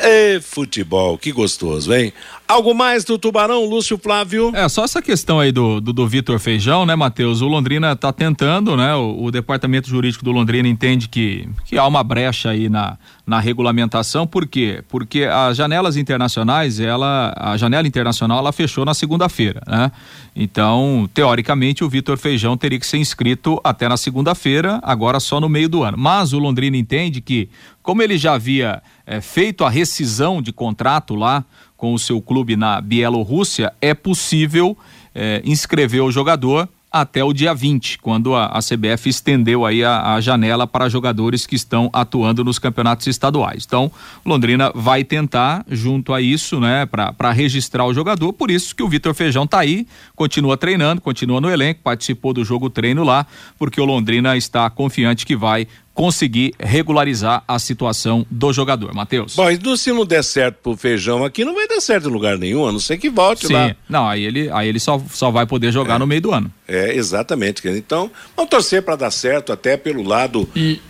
Ê, 0.05 0.41
futebol, 0.41 1.17
que 1.17 1.31
gostoso, 1.31 1.95
hein? 1.95 2.13
Algo 2.49 2.75
mais 2.75 3.05
do 3.05 3.17
Tubarão, 3.17 3.65
Lúcio 3.65 3.97
Flávio? 3.97 4.51
É, 4.53 4.69
só 4.69 4.85
essa 4.85 5.01
questão 5.01 5.39
aí 5.39 5.53
do, 5.53 5.81
do, 5.81 5.93
do 5.93 6.09
Vitor 6.09 6.41
Feijão, 6.41 6.85
né, 6.85 6.97
Matheus? 6.97 7.41
O 7.41 7.47
Londrina 7.47 7.95
tá 7.95 8.13
tentando, 8.13 8.77
né? 8.77 8.95
O, 8.97 9.25
o 9.25 9.31
departamento 9.31 9.89
jurídico 9.89 10.25
do 10.25 10.33
Londrina 10.33 10.69
entende 10.69 11.09
que, 11.09 11.49
que 11.65 11.79
há 11.79 11.87
uma 11.87 12.03
brecha 12.03 12.51
aí 12.51 12.69
na, 12.69 12.99
na 13.25 13.39
regulamentação, 13.39 14.27
por 14.27 14.47
quê? 14.47 14.83
Porque 14.89 15.23
as 15.25 15.57
janelas 15.57 15.97
internacionais, 15.97 16.81
ela, 16.81 17.33
a 17.37 17.57
janela 17.57 17.87
internacional, 17.87 18.39
ela 18.41 18.53
fechou 18.53 18.85
na 18.85 18.95
segunda-feira, 18.95 19.63
né? 19.67 19.93
Então, 20.35 21.09
teoricamente, 21.15 21.85
o 21.85 21.89
Vitor 21.89 22.19
Feijão 22.19 22.57
teria 22.57 22.81
que 22.81 22.87
ser 22.87 22.99
inscrito 22.99 23.61
até 23.63 23.89
na 23.89 23.97
segunda-feira, 23.97 24.81
agora 24.83 25.21
só 25.21 25.41
no 25.41 25.49
meio 25.49 25.69
do 25.69 25.85
ano. 25.85 25.97
Mas 25.97 26.33
o 26.33 26.39
Londrina 26.39 26.77
entende 26.77 27.21
que, 27.21 27.49
como 27.83 28.03
ele 28.03 28.19
já 28.19 28.35
havia 28.35 28.83
eh, 29.07 29.21
feito 29.21 29.65
a 29.65 29.71
rescisão 29.71 30.43
de 30.43 30.53
contrato 30.53 31.15
lá 31.15 31.45
com 31.77 31.95
o 31.95 31.99
seu 31.99 32.21
clube 32.21 32.57
na 32.57 32.81
Bielorrússia, 32.81 33.73
é 33.81 33.93
possível 33.95 34.77
eh, 35.15 35.43
inscrever 35.45 36.03
o 36.03 36.13
jogador 36.13 36.69
até 36.93 37.25
o 37.25 37.33
dia 37.33 37.55
20, 37.55 37.99
quando 37.99 38.35
a, 38.35 38.47
a 38.47 38.59
CBF 38.59 39.09
estendeu 39.09 39.65
aí 39.65 39.83
a, 39.83 40.15
a 40.15 40.21
janela 40.21 40.67
para 40.67 40.91
jogadores 40.91 41.47
que 41.47 41.57
estão 41.57 41.89
atuando 41.91 42.45
nos 42.45 42.59
campeonatos 42.59 43.07
estaduais. 43.07 43.65
Então, 43.67 43.91
Londrina 44.27 44.71
vai 44.75 45.03
tentar, 45.03 45.65
junto 45.71 46.13
a 46.13 46.21
isso, 46.21 46.61
né, 46.61 46.85
para 46.85 47.33
registrar 47.33 47.87
o 47.87 47.95
jogador. 47.95 48.35
Por 48.35 48.51
isso 48.51 48.77
que 48.77 48.83
o 48.83 48.89
Vitor 48.89 49.15
Feijão 49.15 49.47
tá 49.47 49.61
aí, 49.61 49.87
continua 50.15 50.57
treinando, 50.59 51.01
continua 51.01 51.41
no 51.41 51.49
elenco, 51.49 51.81
participou 51.83 52.35
do 52.35 52.45
jogo 52.45 52.69
treino 52.69 53.03
lá, 53.03 53.27
porque 53.59 53.81
o 53.81 53.87
Londrina 53.87 54.37
está 54.37 54.69
confiante 54.69 55.25
que 55.25 55.35
vai 55.35 55.67
conseguir 55.95 56.55
regularizar 56.59 57.43
a 57.47 57.59
situação 57.59 58.26
do 58.30 58.53
jogador. 58.53 58.95
Matheus. 58.95 59.34
Bom, 59.36 59.51
e 59.51 59.76
se 59.76 59.93
não 59.93 60.05
der 60.05 60.24
certo 60.24 60.57
pro 60.62 60.76
feijão 60.76 61.24
aqui, 61.24 61.45
não 61.45 61.55
vai 61.55 61.68
dar 61.68 61.80
certo 61.80 62.09
em 62.09 62.12
lugar 62.12 62.38
nenhum, 62.38 62.66
a 62.66 62.72
não 62.72 62.80
ser 62.80 62.99
que 62.99 63.11
volte 63.11 63.47
Sim, 63.47 63.53
lá. 63.53 63.76
não, 63.88 64.09
aí 64.09 64.24
ele, 64.24 64.51
aí 64.51 64.68
ele 64.68 64.80
só, 64.80 65.01
só 65.11 65.30
vai 65.30 65.47
poder 65.47 65.72
jogar 65.72 65.99
no 65.99 66.07
meio 66.07 66.20
do 66.20 66.32
ano. 66.32 66.53
É, 66.66 66.95
exatamente. 66.95 67.66
Então, 67.68 68.11
vamos 68.36 68.51
torcer 68.51 68.82
para 68.82 68.97
dar 68.97 69.11
certo 69.11 69.53
até 69.53 69.76
pelo 69.76 70.03
lado 70.03 70.49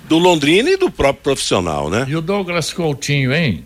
do 0.08 0.18
Londrina 0.18 0.70
e 0.70 0.76
do 0.76 0.90
próprio 0.90 1.22
profissional, 1.22 1.90
né? 1.90 2.06
E 2.08 2.16
o 2.16 2.20
Douglas 2.20 2.72
Coutinho, 2.72 3.32
hein? 3.32 3.64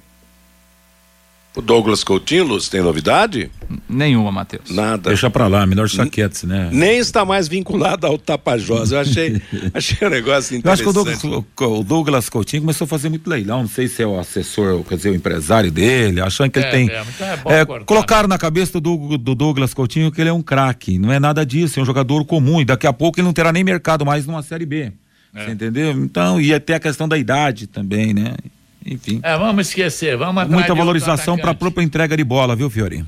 O 1.57 1.63
Douglas 1.63 2.05
Coutinho, 2.05 2.45
Lúcio, 2.45 2.71
tem 2.71 2.83
novidade? 2.83 3.51
Nenhuma, 3.89 4.31
Matheus. 4.31 4.69
Nada. 4.71 5.09
Deixa 5.09 5.31
pra 5.31 5.49
lá, 5.49 5.67
melhor 5.67 5.89
chaquetes, 5.89 6.43
né? 6.43 6.69
Nem 6.71 6.99
está 6.99 7.25
mais 7.25 7.49
vinculado 7.49 8.07
ao 8.07 8.19
Tapajós. 8.19 8.93
Eu 8.93 8.99
achei, 9.01 9.41
achei 9.73 10.07
um 10.07 10.11
negócio 10.11 10.61
Eu 10.63 10.71
acho 10.71 10.83
que 10.83 10.89
o 10.89 10.91
interessante. 10.93 11.23
Douglas, 11.23 11.81
o 11.81 11.83
Douglas 11.83 12.29
Coutinho 12.29 12.61
começou 12.61 12.85
a 12.85 12.89
fazer 12.89 13.09
muito 13.09 13.29
leilão, 13.31 13.63
não 13.63 13.69
sei 13.69 13.89
se 13.89 14.03
é 14.03 14.07
o 14.07 14.19
assessor, 14.19 14.85
quer 14.85 14.97
dizer, 14.97 15.11
o 15.11 15.15
empresário 15.15 15.71
dele, 15.73 16.21
achando 16.21 16.51
que 16.51 16.59
É 16.59 16.63
ele 16.63 16.71
tem. 16.71 16.87
mesmo, 16.89 17.07
então 17.15 17.27
é 17.27 17.37
bom 17.39 17.51
É, 17.51 17.65
cortar. 17.65 17.85
colocaram 17.87 18.29
na 18.29 18.37
cabeça 18.37 18.79
do, 18.79 19.17
do 19.17 19.35
Douglas 19.35 19.73
Coutinho 19.73 20.13
que 20.13 20.21
ele 20.21 20.29
é 20.29 20.33
um 20.35 20.43
craque, 20.43 20.99
não 20.99 21.11
é 21.11 21.19
nada 21.19 21.45
disso, 21.47 21.81
é 21.81 21.83
um 21.83 21.87
jogador 21.87 22.23
comum, 22.27 22.61
e 22.61 22.67
daqui 22.67 22.87
a 22.87 22.93
pouco 22.93 23.19
ele 23.19 23.25
não 23.27 23.33
terá 23.33 23.51
nem 23.51 23.65
mercado 23.65 24.05
mais 24.05 24.27
numa 24.27 24.43
Série 24.43 24.67
B. 24.67 24.93
É. 25.35 25.45
Você 25.45 25.51
entendeu? 25.53 25.91
Então, 25.93 26.39
e 26.39 26.53
até 26.53 26.75
a 26.75 26.81
questão 26.81 27.09
da 27.09 27.17
idade 27.17 27.67
também, 27.67 28.13
né? 28.13 28.35
Enfim. 28.87 29.21
É, 29.23 29.37
vamos 29.37 29.69
esquecer, 29.69 30.17
vamos 30.17 30.43
atrás 30.43 30.61
Muita 30.61 30.75
valorização 30.75 31.37
para 31.37 31.51
a 31.51 31.55
própria 31.55 31.83
entrega 31.83 32.17
de 32.17 32.23
bola, 32.23 32.55
viu, 32.55 32.71
Fiori? 32.71 33.05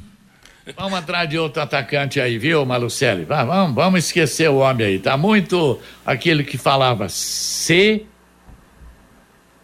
Vamos 0.76 0.98
atrás 0.98 1.28
de 1.30 1.38
outro 1.38 1.62
atacante 1.62 2.20
aí, 2.20 2.36
viu, 2.36 2.66
Malucelli? 2.66 3.24
Vamos, 3.24 3.74
vamos 3.74 4.04
esquecer 4.04 4.50
o 4.50 4.56
homem 4.56 4.86
aí. 4.86 4.98
Tá 4.98 5.16
muito 5.16 5.80
aquele 6.04 6.44
que 6.44 6.58
falava 6.58 7.08
C 7.08 8.04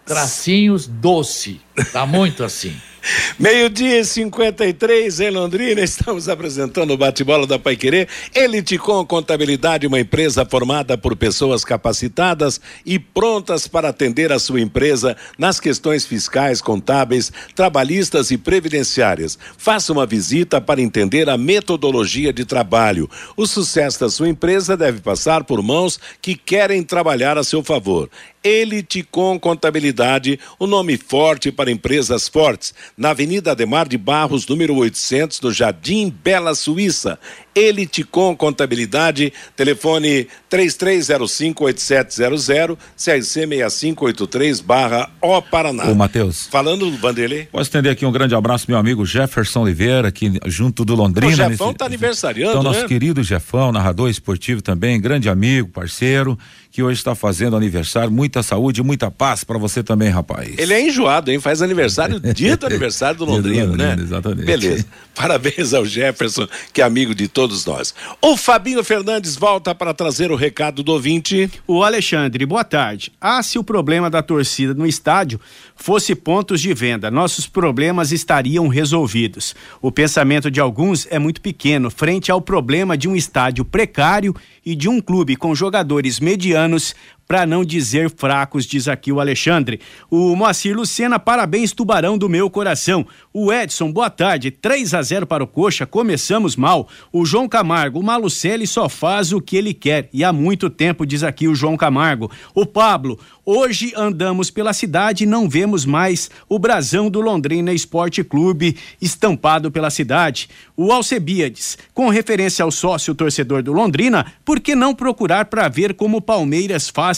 tracinhos 0.05 0.87
doce. 0.87 1.61
Tá 1.93 2.07
muito 2.07 2.45
assim. 2.45 2.75
Meio-dia 3.39 4.01
e 4.01 4.05
53 4.05 5.21
em 5.21 5.31
Londrina, 5.31 5.81
estamos 5.81 6.29
apresentando 6.29 6.93
o 6.93 6.97
bate-bola 6.97 7.47
da 7.47 7.59
Paiquerê. 7.59 8.09
Eliticom 8.35 9.05
Contabilidade, 9.05 9.87
uma 9.87 10.01
empresa 10.01 10.45
formada 10.45 10.97
por 10.97 11.17
pessoas 11.17 11.65
capacitadas 11.65 12.61
e 12.85 12.99
prontas 12.99 13.67
para 13.67 13.89
atender 13.89 14.33
a 14.33 14.39
sua 14.39 14.61
empresa 14.61 15.17
nas 15.39 15.61
questões 15.61 16.07
fiscais, 16.07 16.61
contábeis, 16.61 17.33
trabalhistas 17.55 18.31
e 18.31 18.39
previdenciárias. 18.39 19.39
Faça 19.59 19.93
uma 19.93 20.07
visita 20.07 20.61
para 20.61 20.81
entender 20.81 21.29
a 21.29 21.37
metodologia 21.37 22.33
de 22.33 22.45
trabalho. 22.45 23.09
O 23.37 23.47
sucesso 23.47 24.01
da 24.01 24.09
sua 24.09 24.29
empresa 24.29 24.77
deve 24.77 25.01
passar 25.01 25.45
por 25.45 25.63
mãos 25.63 25.99
que 26.23 26.35
querem 26.35 26.83
trabalhar 26.83 27.37
a 27.37 27.45
seu 27.45 27.63
favor. 27.63 28.09
Eliticom 28.43 29.41
Contabilidade, 29.41 30.39
o 30.59 30.67
nome 30.67 30.99
forte 30.99 31.51
para 31.51 31.64
empresas 31.69 32.29
fortes, 32.29 32.73
na 32.97 33.11
Avenida 33.11 33.51
Ademar 33.53 33.89
de 33.89 33.99
Barros, 33.99 34.47
número 34.47 34.75
800, 34.77 35.41
no 35.41 35.53
Jardim 35.53 36.11
Bela 36.23 36.55
Suíça. 36.55 37.19
Eliticom 37.55 38.35
Contabilidade, 38.35 39.33
telefone 39.55 40.27
33058700, 40.51 42.77
CRC 42.97 43.47
6583 43.47 44.61
barra 44.61 45.09
O 45.21 45.41
Paraná. 45.41 45.85
Ô, 45.85 45.95
Matheus. 45.95 46.47
Falando, 46.51 46.91
Vanderlei. 46.99 47.47
Posso 47.51 47.65
estender 47.65 47.93
aqui 47.93 48.05
um 48.05 48.13
grande 48.13 48.35
abraço, 48.35 48.67
meu 48.69 48.79
amigo 48.79 49.05
Jefferson 49.07 49.63
Oliveira, 49.63 50.09
aqui 50.09 50.33
junto 50.47 50.85
do 50.85 50.95
Londrina. 50.95 51.33
O 51.33 51.37
Jefão 51.37 51.69
nesse- 51.69 51.79
tá 51.79 51.87
aniversariando, 51.87 52.53
Então, 52.53 52.63
nosso 52.63 52.83
né? 52.83 52.89
querido 52.89 53.23
Jefão, 53.23 53.73
narrador 53.73 54.09
esportivo 54.11 54.61
também, 54.63 55.01
grande 55.01 55.29
amigo, 55.29 55.69
parceiro, 55.69 56.39
que 56.75 56.83
hoje 56.83 56.99
está 56.99 57.15
fazendo 57.15 57.57
aniversário. 57.57 58.11
Muita 58.11 58.43
saúde, 58.43 58.83
muita 58.83 59.09
paz 59.09 59.45
para 59.45 59.57
você 59.57 59.81
também, 59.81 60.09
rapaz. 60.09 60.55
Ele 60.59 60.75
é 60.75 60.81
enjoado, 60.81 61.31
hein? 61.31 61.39
Faz 61.39 61.63
aniversário, 61.63 62.19
dia 62.35 62.57
do 62.57 62.67
aniversário 62.67 63.17
do 63.17 63.25
Londrina, 63.25 63.67
Londrina 63.67 63.95
né? 63.95 64.03
Exatamente. 64.03 64.45
Beleza. 64.45 64.85
Parabéns 65.15 65.73
ao 65.73 65.87
Jefferson, 65.87 66.49
que 66.73 66.83
é 66.83 66.85
amigo 66.85 67.15
de 67.15 67.29
todos 67.29 67.65
nós. 67.65 67.95
O 68.21 68.37
Fabinho 68.37 68.83
Fernandes 68.83 69.37
volta 69.37 69.73
para 69.73 69.95
trazer 69.95 70.33
o 70.33 70.35
recado 70.35 70.83
do 70.83 70.91
ouvinte. 70.91 71.49
O 71.65 71.85
Alexandre, 71.85 72.45
boa 72.45 72.65
tarde. 72.65 73.13
Ah, 73.21 73.41
se 73.41 73.57
o 73.57 73.63
problema 73.63 74.11
da 74.11 74.21
torcida 74.21 74.75
no 74.75 74.85
estádio 74.85 75.41
fosse 75.77 76.13
pontos 76.17 76.61
de 76.61 76.75
venda, 76.75 77.09
nossos 77.09 77.47
problemas 77.47 78.11
estariam 78.11 78.67
resolvidos. 78.67 79.55
O 79.81 79.93
pensamento 79.93 80.51
de 80.51 80.59
alguns 80.59 81.07
é 81.09 81.21
muito 81.21 81.41
pequeno 81.41 81.89
frente 81.89 82.33
ao 82.33 82.41
problema 82.41 82.99
de 82.99 83.09
um 83.09 83.15
estádio 83.15 83.65
precário 83.65 84.35
e 84.67 84.75
de 84.75 84.89
um 84.89 85.01
clube 85.01 85.37
com 85.37 85.55
jogadores 85.55 86.19
medianos 86.19 86.64
anos 86.65 86.97
para 87.27 87.47
não 87.47 87.65
dizer 87.65 88.11
fracos, 88.11 88.67
diz 88.67 88.87
aqui 88.87 89.11
o 89.11 89.21
Alexandre. 89.21 89.81
O 90.11 90.37
Moacir 90.37 90.77
Lucena, 90.77 91.19
parabéns, 91.19 91.73
tubarão 91.73 92.19
do 92.19 92.29
meu 92.29 92.51
coração. 92.51 93.07
O 93.33 93.53
Edson, 93.53 93.91
boa 93.91 94.11
tarde. 94.11 94.51
3 94.51 94.95
a 94.95 95.03
0 95.03 95.27
para 95.27 95.43
o 95.43 95.47
Coxa, 95.47 95.87
começamos 95.87 96.55
mal. 96.55 96.89
O 97.13 97.25
João 97.25 97.49
Camargo, 97.49 97.99
o 97.99 98.03
Malucelli 98.03 98.67
só 98.67 98.89
faz 98.89 99.33
o 99.33 99.41
que 99.41 99.57
ele 99.57 99.73
quer. 99.73 100.09
E 100.13 100.23
há 100.23 100.33
muito 100.33 100.69
tempo, 100.69 101.07
diz 101.07 101.23
aqui 101.23 101.49
o 101.49 101.55
João 101.55 101.77
Camargo. 101.77 102.31
O 102.55 102.67
Pablo, 102.67 103.19
hoje 103.45 103.93
andamos 103.97 104.51
pela 104.51 104.73
cidade 104.73 105.25
e 105.25 105.27
não 105.27 105.49
vemos 105.49 105.87
mais 105.87 106.31
o 106.49 106.59
brasão 106.59 107.09
do 107.09 107.21
Londrina 107.21 107.73
Esporte 107.73 108.23
Clube 108.23 108.77
estampado 109.01 109.71
pela 109.71 109.91
cidade. 109.91 110.49
O 110.77 110.93
Alcebiades, 110.93 111.79
com 111.95 112.09
referência 112.11 112.63
ao 112.63 112.71
sócio 112.71 113.15
torcedor 113.15 113.63
do 113.63 113.73
Londrina, 113.73 114.27
por 114.45 114.61
que 114.61 114.75
não 114.75 114.95
procurar 114.95 115.47
para 115.47 115.69
ver 115.69 115.95
como 115.95 116.19
o 116.19 116.23
Palmeiras 116.23 116.89
faz 116.89 117.14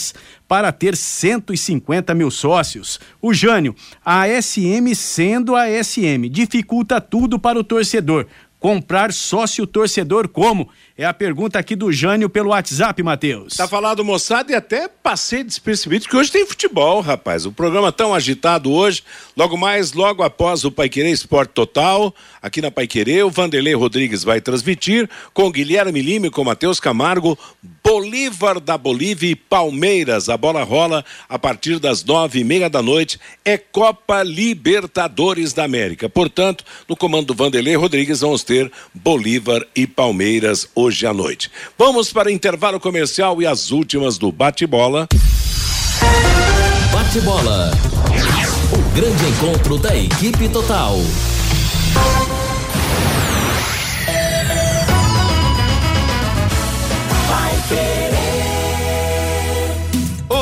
para 0.47 0.71
ter 0.71 0.95
150 0.95 2.13
mil 2.13 2.31
sócios. 2.31 2.99
O 3.21 3.33
Jânio, 3.33 3.75
a 4.03 4.27
SM 4.27 4.95
sendo 4.95 5.55
a 5.55 5.67
SM, 5.67 6.29
dificulta 6.29 7.01
tudo 7.01 7.39
para 7.39 7.59
o 7.59 7.63
torcedor. 7.63 8.27
Comprar 8.59 9.13
sócio 9.13 9.67
torcedor 9.67 10.27
como? 10.27 10.69
É 10.99 11.05
a 11.05 11.13
pergunta 11.13 11.59
aqui 11.59 11.75
do 11.75 11.91
Jânio 11.91 12.27
pelo 12.27 12.49
WhatsApp, 12.49 13.03
Matheus. 13.03 13.53
Tá 13.53 13.67
falado, 13.67 14.03
moçada, 14.03 14.51
e 14.51 14.55
até 14.55 14.87
passei 14.87 15.43
despercebido 15.43 16.07
que 16.07 16.15
hoje 16.15 16.31
tem 16.31 16.43
futebol, 16.43 17.01
rapaz. 17.01 17.45
O 17.45 17.51
programa 17.51 17.91
tão 17.91 18.15
agitado 18.15 18.71
hoje. 18.71 19.03
Logo 19.35 19.55
mais, 19.55 19.93
logo 19.93 20.23
após 20.23 20.65
o 20.65 20.71
Paiquerê 20.71 21.11
Esporte 21.11 21.51
Total, 21.51 22.11
aqui 22.41 22.63
na 22.63 22.71
Paiquerê, 22.71 23.21
o 23.21 23.29
Vanderlei 23.29 23.75
Rodrigues 23.75 24.23
vai 24.23 24.41
transmitir 24.41 25.07
com 25.35 25.51
Guilherme 25.51 26.01
Lima 26.01 26.25
e 26.25 26.31
com 26.31 26.43
Matheus 26.43 26.79
Camargo, 26.79 27.37
Bolívar 27.83 28.59
da 28.59 28.75
Bolívia 28.75 29.29
e 29.29 29.35
Palmeiras. 29.35 30.29
A 30.29 30.35
bola 30.35 30.63
rola 30.63 31.05
a 31.29 31.37
partir 31.37 31.77
das 31.77 32.03
nove 32.03 32.39
e 32.39 32.43
meia 32.43 32.71
da 32.71 32.81
noite. 32.81 33.19
É 33.45 33.55
Copa 33.55 34.23
Libertadores 34.23 35.53
da 35.53 35.63
América. 35.63 36.09
Portanto, 36.09 36.65
no 36.89 36.95
comando 36.95 37.27
do 37.27 37.35
Vanderlei 37.35 37.75
Rodrigues, 37.75 38.21
vamos 38.21 38.43
ter 38.43 38.71
Bolívar 38.95 39.63
e 39.75 39.85
Palmeiras 39.85 40.67
hoje 40.73 40.86
hoje 40.87 41.05
à 41.05 41.13
noite. 41.13 41.51
Vamos 41.77 42.11
para 42.13 42.31
intervalo 42.31 42.79
comercial 42.79 43.41
e 43.41 43.45
as 43.45 43.71
últimas 43.71 44.17
do 44.17 44.31
bate-bola. 44.31 45.07
Bate-bola. 46.91 47.71
O 48.71 48.95
grande 48.95 49.25
encontro 49.25 49.77
da 49.77 49.95
equipe 49.95 50.47
total. 50.49 50.97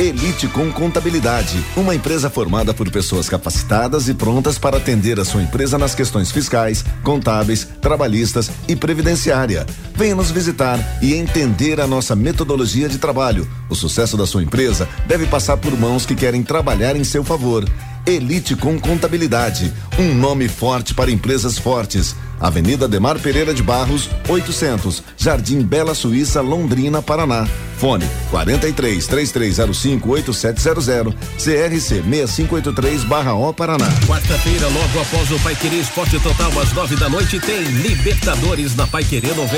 Elite 0.00 0.48
com 0.48 0.72
Contabilidade, 0.72 1.62
uma 1.76 1.94
empresa 1.94 2.30
formada 2.30 2.72
por 2.72 2.90
pessoas 2.90 3.28
capacitadas 3.28 4.08
e 4.08 4.14
prontas 4.14 4.58
para 4.58 4.78
atender 4.78 5.20
a 5.20 5.26
sua 5.26 5.42
empresa 5.42 5.76
nas 5.76 5.94
questões 5.94 6.30
fiscais, 6.30 6.82
contábeis, 7.04 7.68
trabalhistas 7.82 8.50
e 8.66 8.74
previdenciária. 8.74 9.66
Venha 9.94 10.14
nos 10.14 10.30
visitar 10.30 10.78
e 11.02 11.12
entender 11.12 11.82
a 11.82 11.86
nossa 11.86 12.16
metodologia 12.16 12.88
de 12.88 12.96
trabalho. 12.96 13.46
O 13.68 13.74
sucesso 13.74 14.16
da 14.16 14.26
sua 14.26 14.42
empresa 14.42 14.88
deve 15.06 15.26
passar 15.26 15.58
por 15.58 15.78
mãos 15.78 16.06
que 16.06 16.14
querem 16.14 16.42
trabalhar 16.42 16.96
em 16.96 17.04
seu 17.04 17.22
favor. 17.22 17.68
Elite 18.06 18.56
com 18.56 18.80
Contabilidade, 18.80 19.70
um 19.98 20.14
nome 20.14 20.48
forte 20.48 20.94
para 20.94 21.10
empresas 21.10 21.58
fortes. 21.58 22.16
Avenida 22.40 22.88
Demar 22.88 23.18
Pereira 23.18 23.52
de 23.52 23.62
Barros, 23.62 24.08
800, 24.26 25.02
Jardim 25.14 25.60
Bela 25.60 25.94
Suíça, 25.94 26.40
Londrina, 26.40 27.02
Paraná. 27.02 27.46
Fone 27.80 28.06
43 28.30 29.06
3305 29.06 30.10
8700 30.10 31.14
CRC 31.38 32.02
6583 32.02 33.04
barra 33.04 33.34
O 33.34 33.54
Paraná. 33.54 33.88
Quarta-feira, 34.06 34.66
logo 34.68 35.00
após 35.00 35.30
o 35.30 35.38
Pai 35.40 35.56
Querer 35.56 35.80
Esporte 35.80 36.20
Total, 36.20 36.52
às 36.60 36.72
nove 36.74 36.94
da 36.96 37.08
noite, 37.08 37.40
tem 37.40 37.62
Libertadores 37.62 38.76
na 38.76 38.86
Pai 38.86 39.02
Querer 39.02 39.34
91,7. 39.34 39.50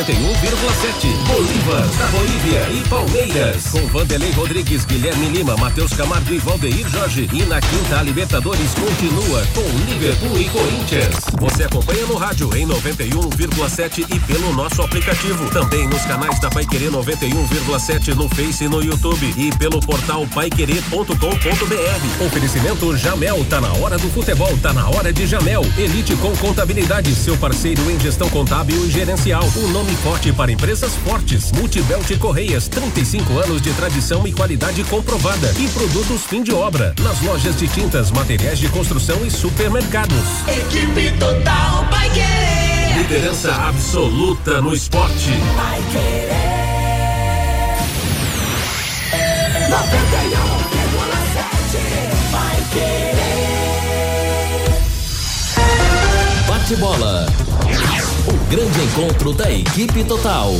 Bolívar, 1.27 1.87
da 1.99 2.07
Bolívia 2.07 2.69
e 2.71 2.89
Palmeiras. 2.89 3.65
Com 3.73 3.85
Vanderlei 3.89 4.31
Rodrigues, 4.31 4.85
Guilherme 4.85 5.27
Lima, 5.27 5.57
Matheus 5.57 5.93
Camargo 5.93 6.33
e 6.33 6.39
Valdeir 6.39 6.89
Jorge. 6.89 7.29
E 7.33 7.43
na 7.47 7.61
quinta, 7.61 7.99
a 7.99 8.03
Libertadores 8.03 8.71
continua 8.75 9.45
com 9.53 9.91
Liverpool 9.91 10.39
e 10.39 10.45
Corinthians. 10.49 11.17
Você 11.41 11.65
acompanha 11.65 12.07
no 12.07 12.15
rádio 12.15 12.57
em 12.57 12.67
91,7 12.69 14.07
e 14.15 14.21
pelo 14.21 14.53
nosso 14.53 14.81
aplicativo. 14.81 15.51
Também 15.51 15.89
nos 15.89 16.03
canais 16.03 16.39
da 16.41 16.49
Pai 16.49 16.65
Querer 16.65 16.93
91,7 16.93 18.12
no 18.15 18.29
Face 18.29 18.65
e 18.65 18.69
no 18.69 18.83
YouTube 18.83 19.33
e 19.37 19.51
pelo 19.57 19.81
portal 19.81 20.27
paiquerer.com.br. 20.35 22.25
Oferecimento 22.25 22.97
Jamel, 22.97 23.45
tá 23.45 23.61
na 23.61 23.73
hora 23.75 23.99
do 23.99 24.09
futebol, 24.11 24.57
tá 24.59 24.73
na 24.73 24.89
hora 24.89 25.13
de 25.13 25.27
Jamel. 25.27 25.63
Elite 25.77 26.15
com 26.17 26.35
contabilidade, 26.37 27.15
seu 27.15 27.37
parceiro 27.37 27.91
em 27.91 27.99
gestão 27.99 28.29
contábil 28.31 28.77
e 28.85 28.91
gerencial. 28.91 29.45
O 29.57 29.61
um 29.61 29.69
nome 29.69 29.93
forte 29.97 30.33
para 30.33 30.53
empresas 30.53 30.95
fortes. 30.97 31.53
Multibelt 31.53 32.17
Correias, 32.19 32.69
35 32.69 33.39
anos 33.39 33.63
de 33.63 33.73
tradição 33.75 34.27
e 34.27 34.33
qualidade 34.33 34.83
comprovada. 34.85 35.55
E 35.59 35.69
produtos 35.69 36.25
fim 36.25 36.43
de 36.43 36.53
obra. 36.53 36.95
Nas 37.01 37.21
lojas 37.23 37.57
de 37.57 37.69
tintas, 37.69 38.11
materiais 38.11 38.59
de 38.59 38.69
construção 38.69 39.25
e 39.25 39.31
supermercados. 39.31 40.47
Equipe 40.49 41.17
Total 41.19 41.87
Paiquerer. 41.91 42.99
Liderança 42.99 43.53
absoluta 43.55 44.61
no 44.61 44.75
esporte. 44.75 45.31
Paiquerer. 45.57 46.62
Bate 56.47 56.77
bola. 56.77 57.27
O 58.29 58.51
grande 58.51 58.81
encontro 58.83 59.33
da 59.33 59.51
equipe 59.51 60.05
total. 60.05 60.53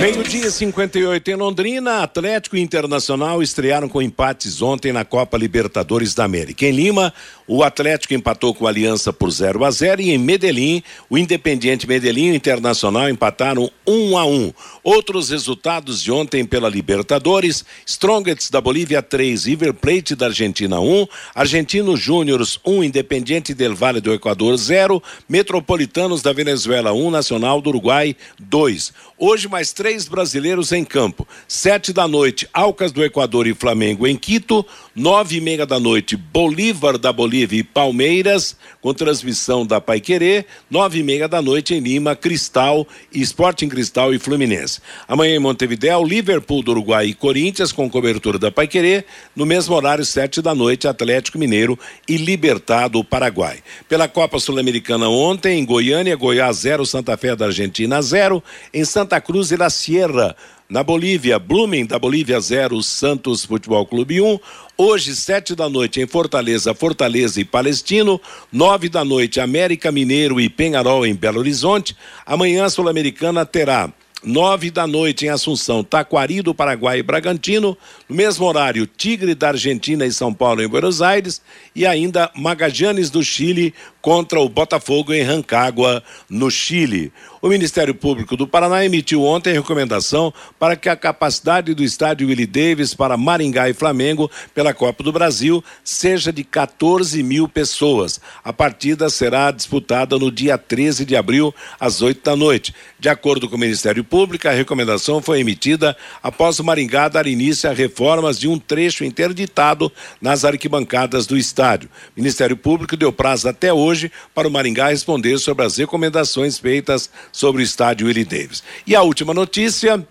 Meio-dia 0.00 0.50
58 0.50 1.30
em 1.30 1.34
Londrina, 1.34 2.02
Atlético 2.02 2.56
e 2.56 2.60
Internacional 2.60 3.42
estrearam 3.42 3.88
com 3.88 4.00
empates 4.00 4.60
ontem 4.60 4.92
na 4.92 5.04
Copa 5.04 5.38
Libertadores 5.38 6.14
da 6.14 6.24
América. 6.24 6.66
Em 6.66 6.70
Lima, 6.70 7.12
o 7.46 7.64
Atlético 7.64 8.14
empatou 8.14 8.54
com 8.54 8.66
a 8.66 8.70
Aliança 8.70 9.12
por 9.12 9.30
0 9.30 9.64
a 9.64 9.70
0 9.70 10.02
e 10.02 10.10
em 10.10 10.18
Medellín, 10.18 10.82
o 11.08 11.16
Independiente 11.16 11.88
Medellín 11.88 12.26
e 12.26 12.32
o 12.32 12.34
Internacional 12.34 13.08
empataram 13.08 13.70
1 13.86 14.18
a 14.18 14.26
1. 14.26 14.52
Outros 14.90 15.28
resultados 15.28 16.02
de 16.02 16.10
ontem 16.10 16.46
pela 16.46 16.66
Libertadores: 16.66 17.62
Strongets 17.84 18.48
da 18.48 18.58
Bolívia 18.58 19.02
3, 19.02 19.44
River 19.44 19.74
Plate 19.74 20.14
da 20.14 20.28
Argentina 20.28 20.80
1, 20.80 21.06
Argentino 21.34 21.94
Júniors 21.94 22.58
1, 22.64 22.84
Independiente 22.84 23.52
del 23.52 23.74
Vale 23.74 24.00
do 24.00 24.14
Equador 24.14 24.56
0, 24.56 25.02
Metropolitanos 25.28 26.22
da 26.22 26.32
Venezuela 26.32 26.94
1, 26.94 27.10
Nacional 27.10 27.60
do 27.60 27.68
Uruguai 27.68 28.16
2. 28.40 28.94
Hoje, 29.18 29.46
mais 29.46 29.74
três 29.74 30.08
brasileiros 30.08 30.72
em 30.72 30.86
campo. 30.86 31.28
Sete 31.46 31.92
da 31.92 32.08
noite, 32.08 32.48
Alcas 32.50 32.90
do 32.90 33.04
Equador 33.04 33.46
e 33.46 33.52
Flamengo 33.52 34.06
em 34.06 34.16
Quito. 34.16 34.64
Nove 34.94 35.36
e 35.36 35.40
meia 35.42 35.66
da 35.66 35.78
noite, 35.78 36.16
Bolívar 36.16 36.96
da 36.96 37.12
Bolívia 37.12 37.46
Vive 37.48 37.62
Palmeiras, 37.62 38.56
com 38.88 38.94
transmissão 38.94 39.66
da 39.66 39.82
Pai 39.82 40.00
Querer, 40.00 40.46
nove 40.70 41.00
e 41.00 41.02
meia 41.02 41.28
da 41.28 41.42
noite 41.42 41.74
em 41.74 41.78
Lima, 41.80 42.16
Cristal, 42.16 42.86
Sporting 43.12 43.68
Cristal 43.68 44.14
e 44.14 44.18
Fluminense. 44.18 44.80
Amanhã 45.06 45.36
em 45.36 45.38
Montevideo, 45.38 46.02
Liverpool 46.02 46.62
do 46.62 46.70
Uruguai 46.70 47.08
e 47.08 47.14
Corinthians, 47.14 47.70
com 47.70 47.90
cobertura 47.90 48.38
da 48.38 48.50
Pai 48.50 48.66
Querer, 48.66 49.04
no 49.36 49.44
mesmo 49.44 49.74
horário, 49.74 50.06
sete 50.06 50.40
da 50.40 50.54
noite, 50.54 50.88
Atlético 50.88 51.38
Mineiro 51.38 51.78
e 52.08 52.16
Libertado 52.16 53.04
Paraguai. 53.04 53.58
Pela 53.86 54.08
Copa 54.08 54.38
Sul-Americana 54.38 55.06
ontem, 55.10 55.58
em 55.58 55.66
Goiânia, 55.66 56.16
Goiás 56.16 56.56
0, 56.56 56.86
Santa 56.86 57.14
Fé 57.18 57.36
da 57.36 57.44
Argentina 57.44 58.00
0, 58.00 58.42
em 58.72 58.86
Santa 58.86 59.20
Cruz 59.20 59.50
e 59.50 59.56
La 59.56 59.68
Sierra, 59.68 60.34
na 60.68 60.82
Bolívia, 60.82 61.38
Blooming 61.38 61.86
da 61.86 61.98
Bolívia 61.98 62.38
0, 62.38 62.82
Santos 62.82 63.42
Futebol 63.44 63.86
Clube 63.86 64.20
1. 64.20 64.26
Um. 64.26 64.38
Hoje, 64.76 65.16
sete 65.16 65.54
da 65.54 65.68
noite, 65.68 66.00
em 66.00 66.06
Fortaleza, 66.06 66.74
Fortaleza 66.74 67.40
e 67.40 67.44
Palestino. 67.44 68.20
Nove 68.52 68.88
da 68.90 69.02
noite, 69.02 69.40
América 69.40 69.90
Mineiro 69.90 70.38
e 70.38 70.48
Penharol 70.48 71.06
em 71.06 71.14
Belo 71.14 71.40
Horizonte. 71.40 71.96
Amanhã, 72.24 72.68
Sul-Americana 72.68 73.46
terá 73.46 73.90
nove 74.22 74.70
da 74.70 74.86
noite 74.86 75.26
em 75.26 75.28
Assunção, 75.28 75.84
Taquari 75.84 76.42
do 76.42 76.54
Paraguai 76.54 76.98
e 76.98 77.02
Bragantino. 77.02 77.76
No 78.08 78.16
mesmo 78.16 78.46
horário, 78.46 78.86
Tigre 78.86 79.34
da 79.34 79.48
Argentina 79.48 80.04
e 80.04 80.12
São 80.12 80.32
Paulo 80.32 80.62
em 80.62 80.68
Buenos 80.68 81.00
Aires. 81.00 81.40
E 81.74 81.86
ainda 81.86 82.30
Magajanes 82.34 83.10
do 83.10 83.22
Chile 83.22 83.74
contra 84.00 84.40
o 84.40 84.48
Botafogo 84.48 85.12
em 85.12 85.22
Rancagua, 85.22 86.02
no 86.28 86.50
Chile. 86.50 87.12
O 87.40 87.48
Ministério 87.48 87.94
Público 87.94 88.36
do 88.36 88.48
Paraná 88.48 88.84
emitiu 88.84 89.22
ontem 89.22 89.52
recomendação 89.52 90.32
para 90.58 90.74
que 90.74 90.88
a 90.88 90.96
capacidade 90.96 91.72
do 91.72 91.84
estádio 91.84 92.26
Willie 92.26 92.46
Davis 92.46 92.94
para 92.94 93.16
Maringá 93.16 93.68
e 93.68 93.74
Flamengo 93.74 94.30
pela 94.54 94.74
Copa 94.74 95.04
do 95.04 95.12
Brasil 95.12 95.62
seja 95.84 96.32
de 96.32 96.42
14 96.42 97.22
mil 97.22 97.48
pessoas. 97.48 98.20
A 98.42 98.52
partida 98.52 99.08
será 99.08 99.50
disputada 99.50 100.18
no 100.18 100.32
dia 100.32 100.58
13 100.58 101.04
de 101.04 101.14
abril, 101.14 101.54
às 101.78 102.02
8 102.02 102.24
da 102.24 102.34
noite. 102.34 102.74
De 102.98 103.08
acordo 103.08 103.48
com 103.48 103.54
o 103.54 103.60
Ministério 103.60 104.02
Público, 104.08 104.48
a 104.48 104.52
recomendação 104.52 105.22
foi 105.22 105.40
emitida 105.40 105.96
após 106.22 106.58
o 106.58 106.64
Maringá 106.64 107.08
dar 107.08 107.26
início 107.26 107.70
a 107.70 107.72
reformas 107.72 108.38
de 108.38 108.48
um 108.48 108.58
trecho 108.58 109.04
interditado 109.04 109.92
nas 110.20 110.44
arquibancadas 110.44 111.26
do 111.26 111.36
estádio. 111.36 111.88
O 112.16 112.20
Ministério 112.20 112.56
Público 112.56 112.96
deu 112.96 113.12
prazo 113.12 113.48
até 113.48 113.72
hoje 113.72 114.10
para 114.34 114.48
o 114.48 114.50
Maringá 114.50 114.88
responder 114.88 115.38
sobre 115.38 115.64
as 115.64 115.76
recomendações 115.76 116.58
feitas 116.58 117.10
sobre 117.30 117.62
o 117.62 117.64
estádio 117.64 118.06
Willie 118.06 118.24
Davis. 118.24 118.62
E 118.86 118.96
a 118.96 119.02
última 119.02 119.32
notícia. 119.32 120.06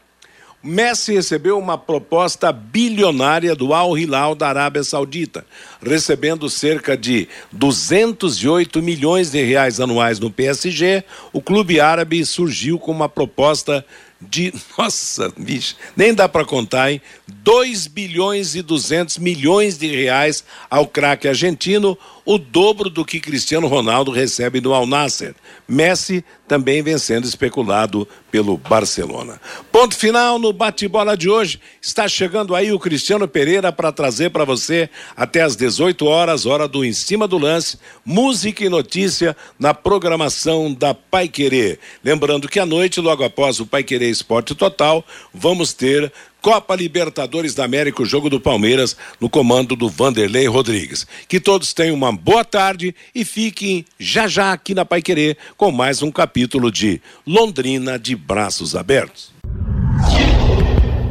Messi 0.63 1.13
recebeu 1.13 1.57
uma 1.59 1.77
proposta 1.77 2.51
bilionária 2.51 3.55
do 3.55 3.73
Al 3.73 3.97
Hilal 3.97 4.33
da 4.33 4.49
Arábia 4.49 4.83
Saudita, 4.83 5.45
recebendo 5.81 6.49
cerca 6.49 6.97
de 6.97 7.27
208 7.51 8.81
milhões 8.81 9.31
de 9.31 9.43
reais 9.43 9.79
anuais 9.79 10.19
no 10.19 10.31
PSG. 10.31 11.03
O 11.31 11.41
clube 11.41 11.79
árabe 11.79 12.25
surgiu 12.25 12.79
com 12.79 12.91
uma 12.91 13.07
proposta 13.07 13.85
de, 14.19 14.51
nossa, 14.77 15.31
bicho, 15.37 15.75
nem 15.95 16.13
dá 16.13 16.27
para 16.27 16.43
contar, 16.43 16.91
hein? 16.91 17.01
2 17.27 17.87
bilhões 17.87 18.55
e 18.55 18.63
200 18.63 19.19
milhões 19.19 19.77
de 19.77 19.87
reais 19.87 20.43
ao 20.69 20.87
craque 20.87 21.27
argentino, 21.27 21.97
o 22.27 22.37
dobro 22.37 22.89
do 22.89 23.05
que 23.05 23.21
Cristiano 23.21 23.67
Ronaldo 23.67 24.11
recebe 24.11 24.59
no 24.59 24.73
Al 24.73 24.85
Nasser. 24.85 25.33
Messi 25.65 26.25
também 26.45 26.83
vem 26.83 26.97
sendo 26.97 27.25
especulado 27.25 28.05
pelo 28.29 28.57
Barcelona. 28.57 29.39
Ponto 29.71 29.95
final 29.95 30.37
no 30.37 30.51
bate-bola 30.51 31.15
de 31.15 31.29
hoje. 31.29 31.57
Está 31.81 32.05
chegando 32.05 32.53
aí 32.53 32.69
o 32.73 32.79
Cristiano 32.79 33.29
Pereira 33.29 33.71
para 33.71 33.93
trazer 33.93 34.29
para 34.29 34.43
você 34.43 34.89
até 35.15 35.41
às 35.41 35.55
18 35.55 36.05
horas, 36.05 36.45
hora 36.45 36.67
do 36.67 36.83
em 36.83 36.91
cima 36.91 37.29
do 37.29 37.37
lance, 37.37 37.79
música 38.03 38.61
e 38.61 38.67
notícia 38.67 39.33
na 39.57 39.73
programação 39.73 40.73
da 40.73 40.93
Pai 40.93 41.29
Querer. 41.29 41.79
Lembrando 42.03 42.49
que 42.49 42.59
à 42.59 42.65
noite, 42.65 42.99
logo 42.99 43.23
após 43.23 43.61
o 43.61 43.65
Pai 43.65 43.85
Querer 43.85 44.09
Esporte 44.09 44.53
Total, 44.53 45.01
vamos 45.33 45.71
ter 45.71 46.11
Copa 46.47 46.77
Libertadores 46.77 47.53
da 47.53 47.65
América, 47.65 48.01
o 48.01 48.05
jogo 48.05 48.29
do 48.29 48.39
Palmeiras, 48.39 48.95
no 49.19 49.29
comando 49.29 49.75
do 49.75 49.89
Vanderlei 49.89 50.47
Rodrigues. 50.47 51.05
Que 51.27 51.41
todos 51.41 51.73
tenham 51.73 51.93
uma 51.93 52.13
boa 52.13 52.45
tarde 52.45 52.95
e 53.13 53.25
fiquem 53.25 53.83
já 53.99 54.29
já 54.29 54.53
aqui 54.53 54.73
na 54.73 54.85
Pai 54.85 55.01
Querer 55.01 55.37
com 55.57 55.73
mais 55.73 56.01
um 56.01 56.09
capítulo 56.09 56.71
de 56.71 57.01
Londrina 57.25 57.99
de 57.99 58.15
Braços 58.15 58.77
Abertos. 58.77 59.33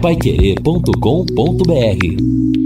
Paiquerê.com.br 0.00 2.65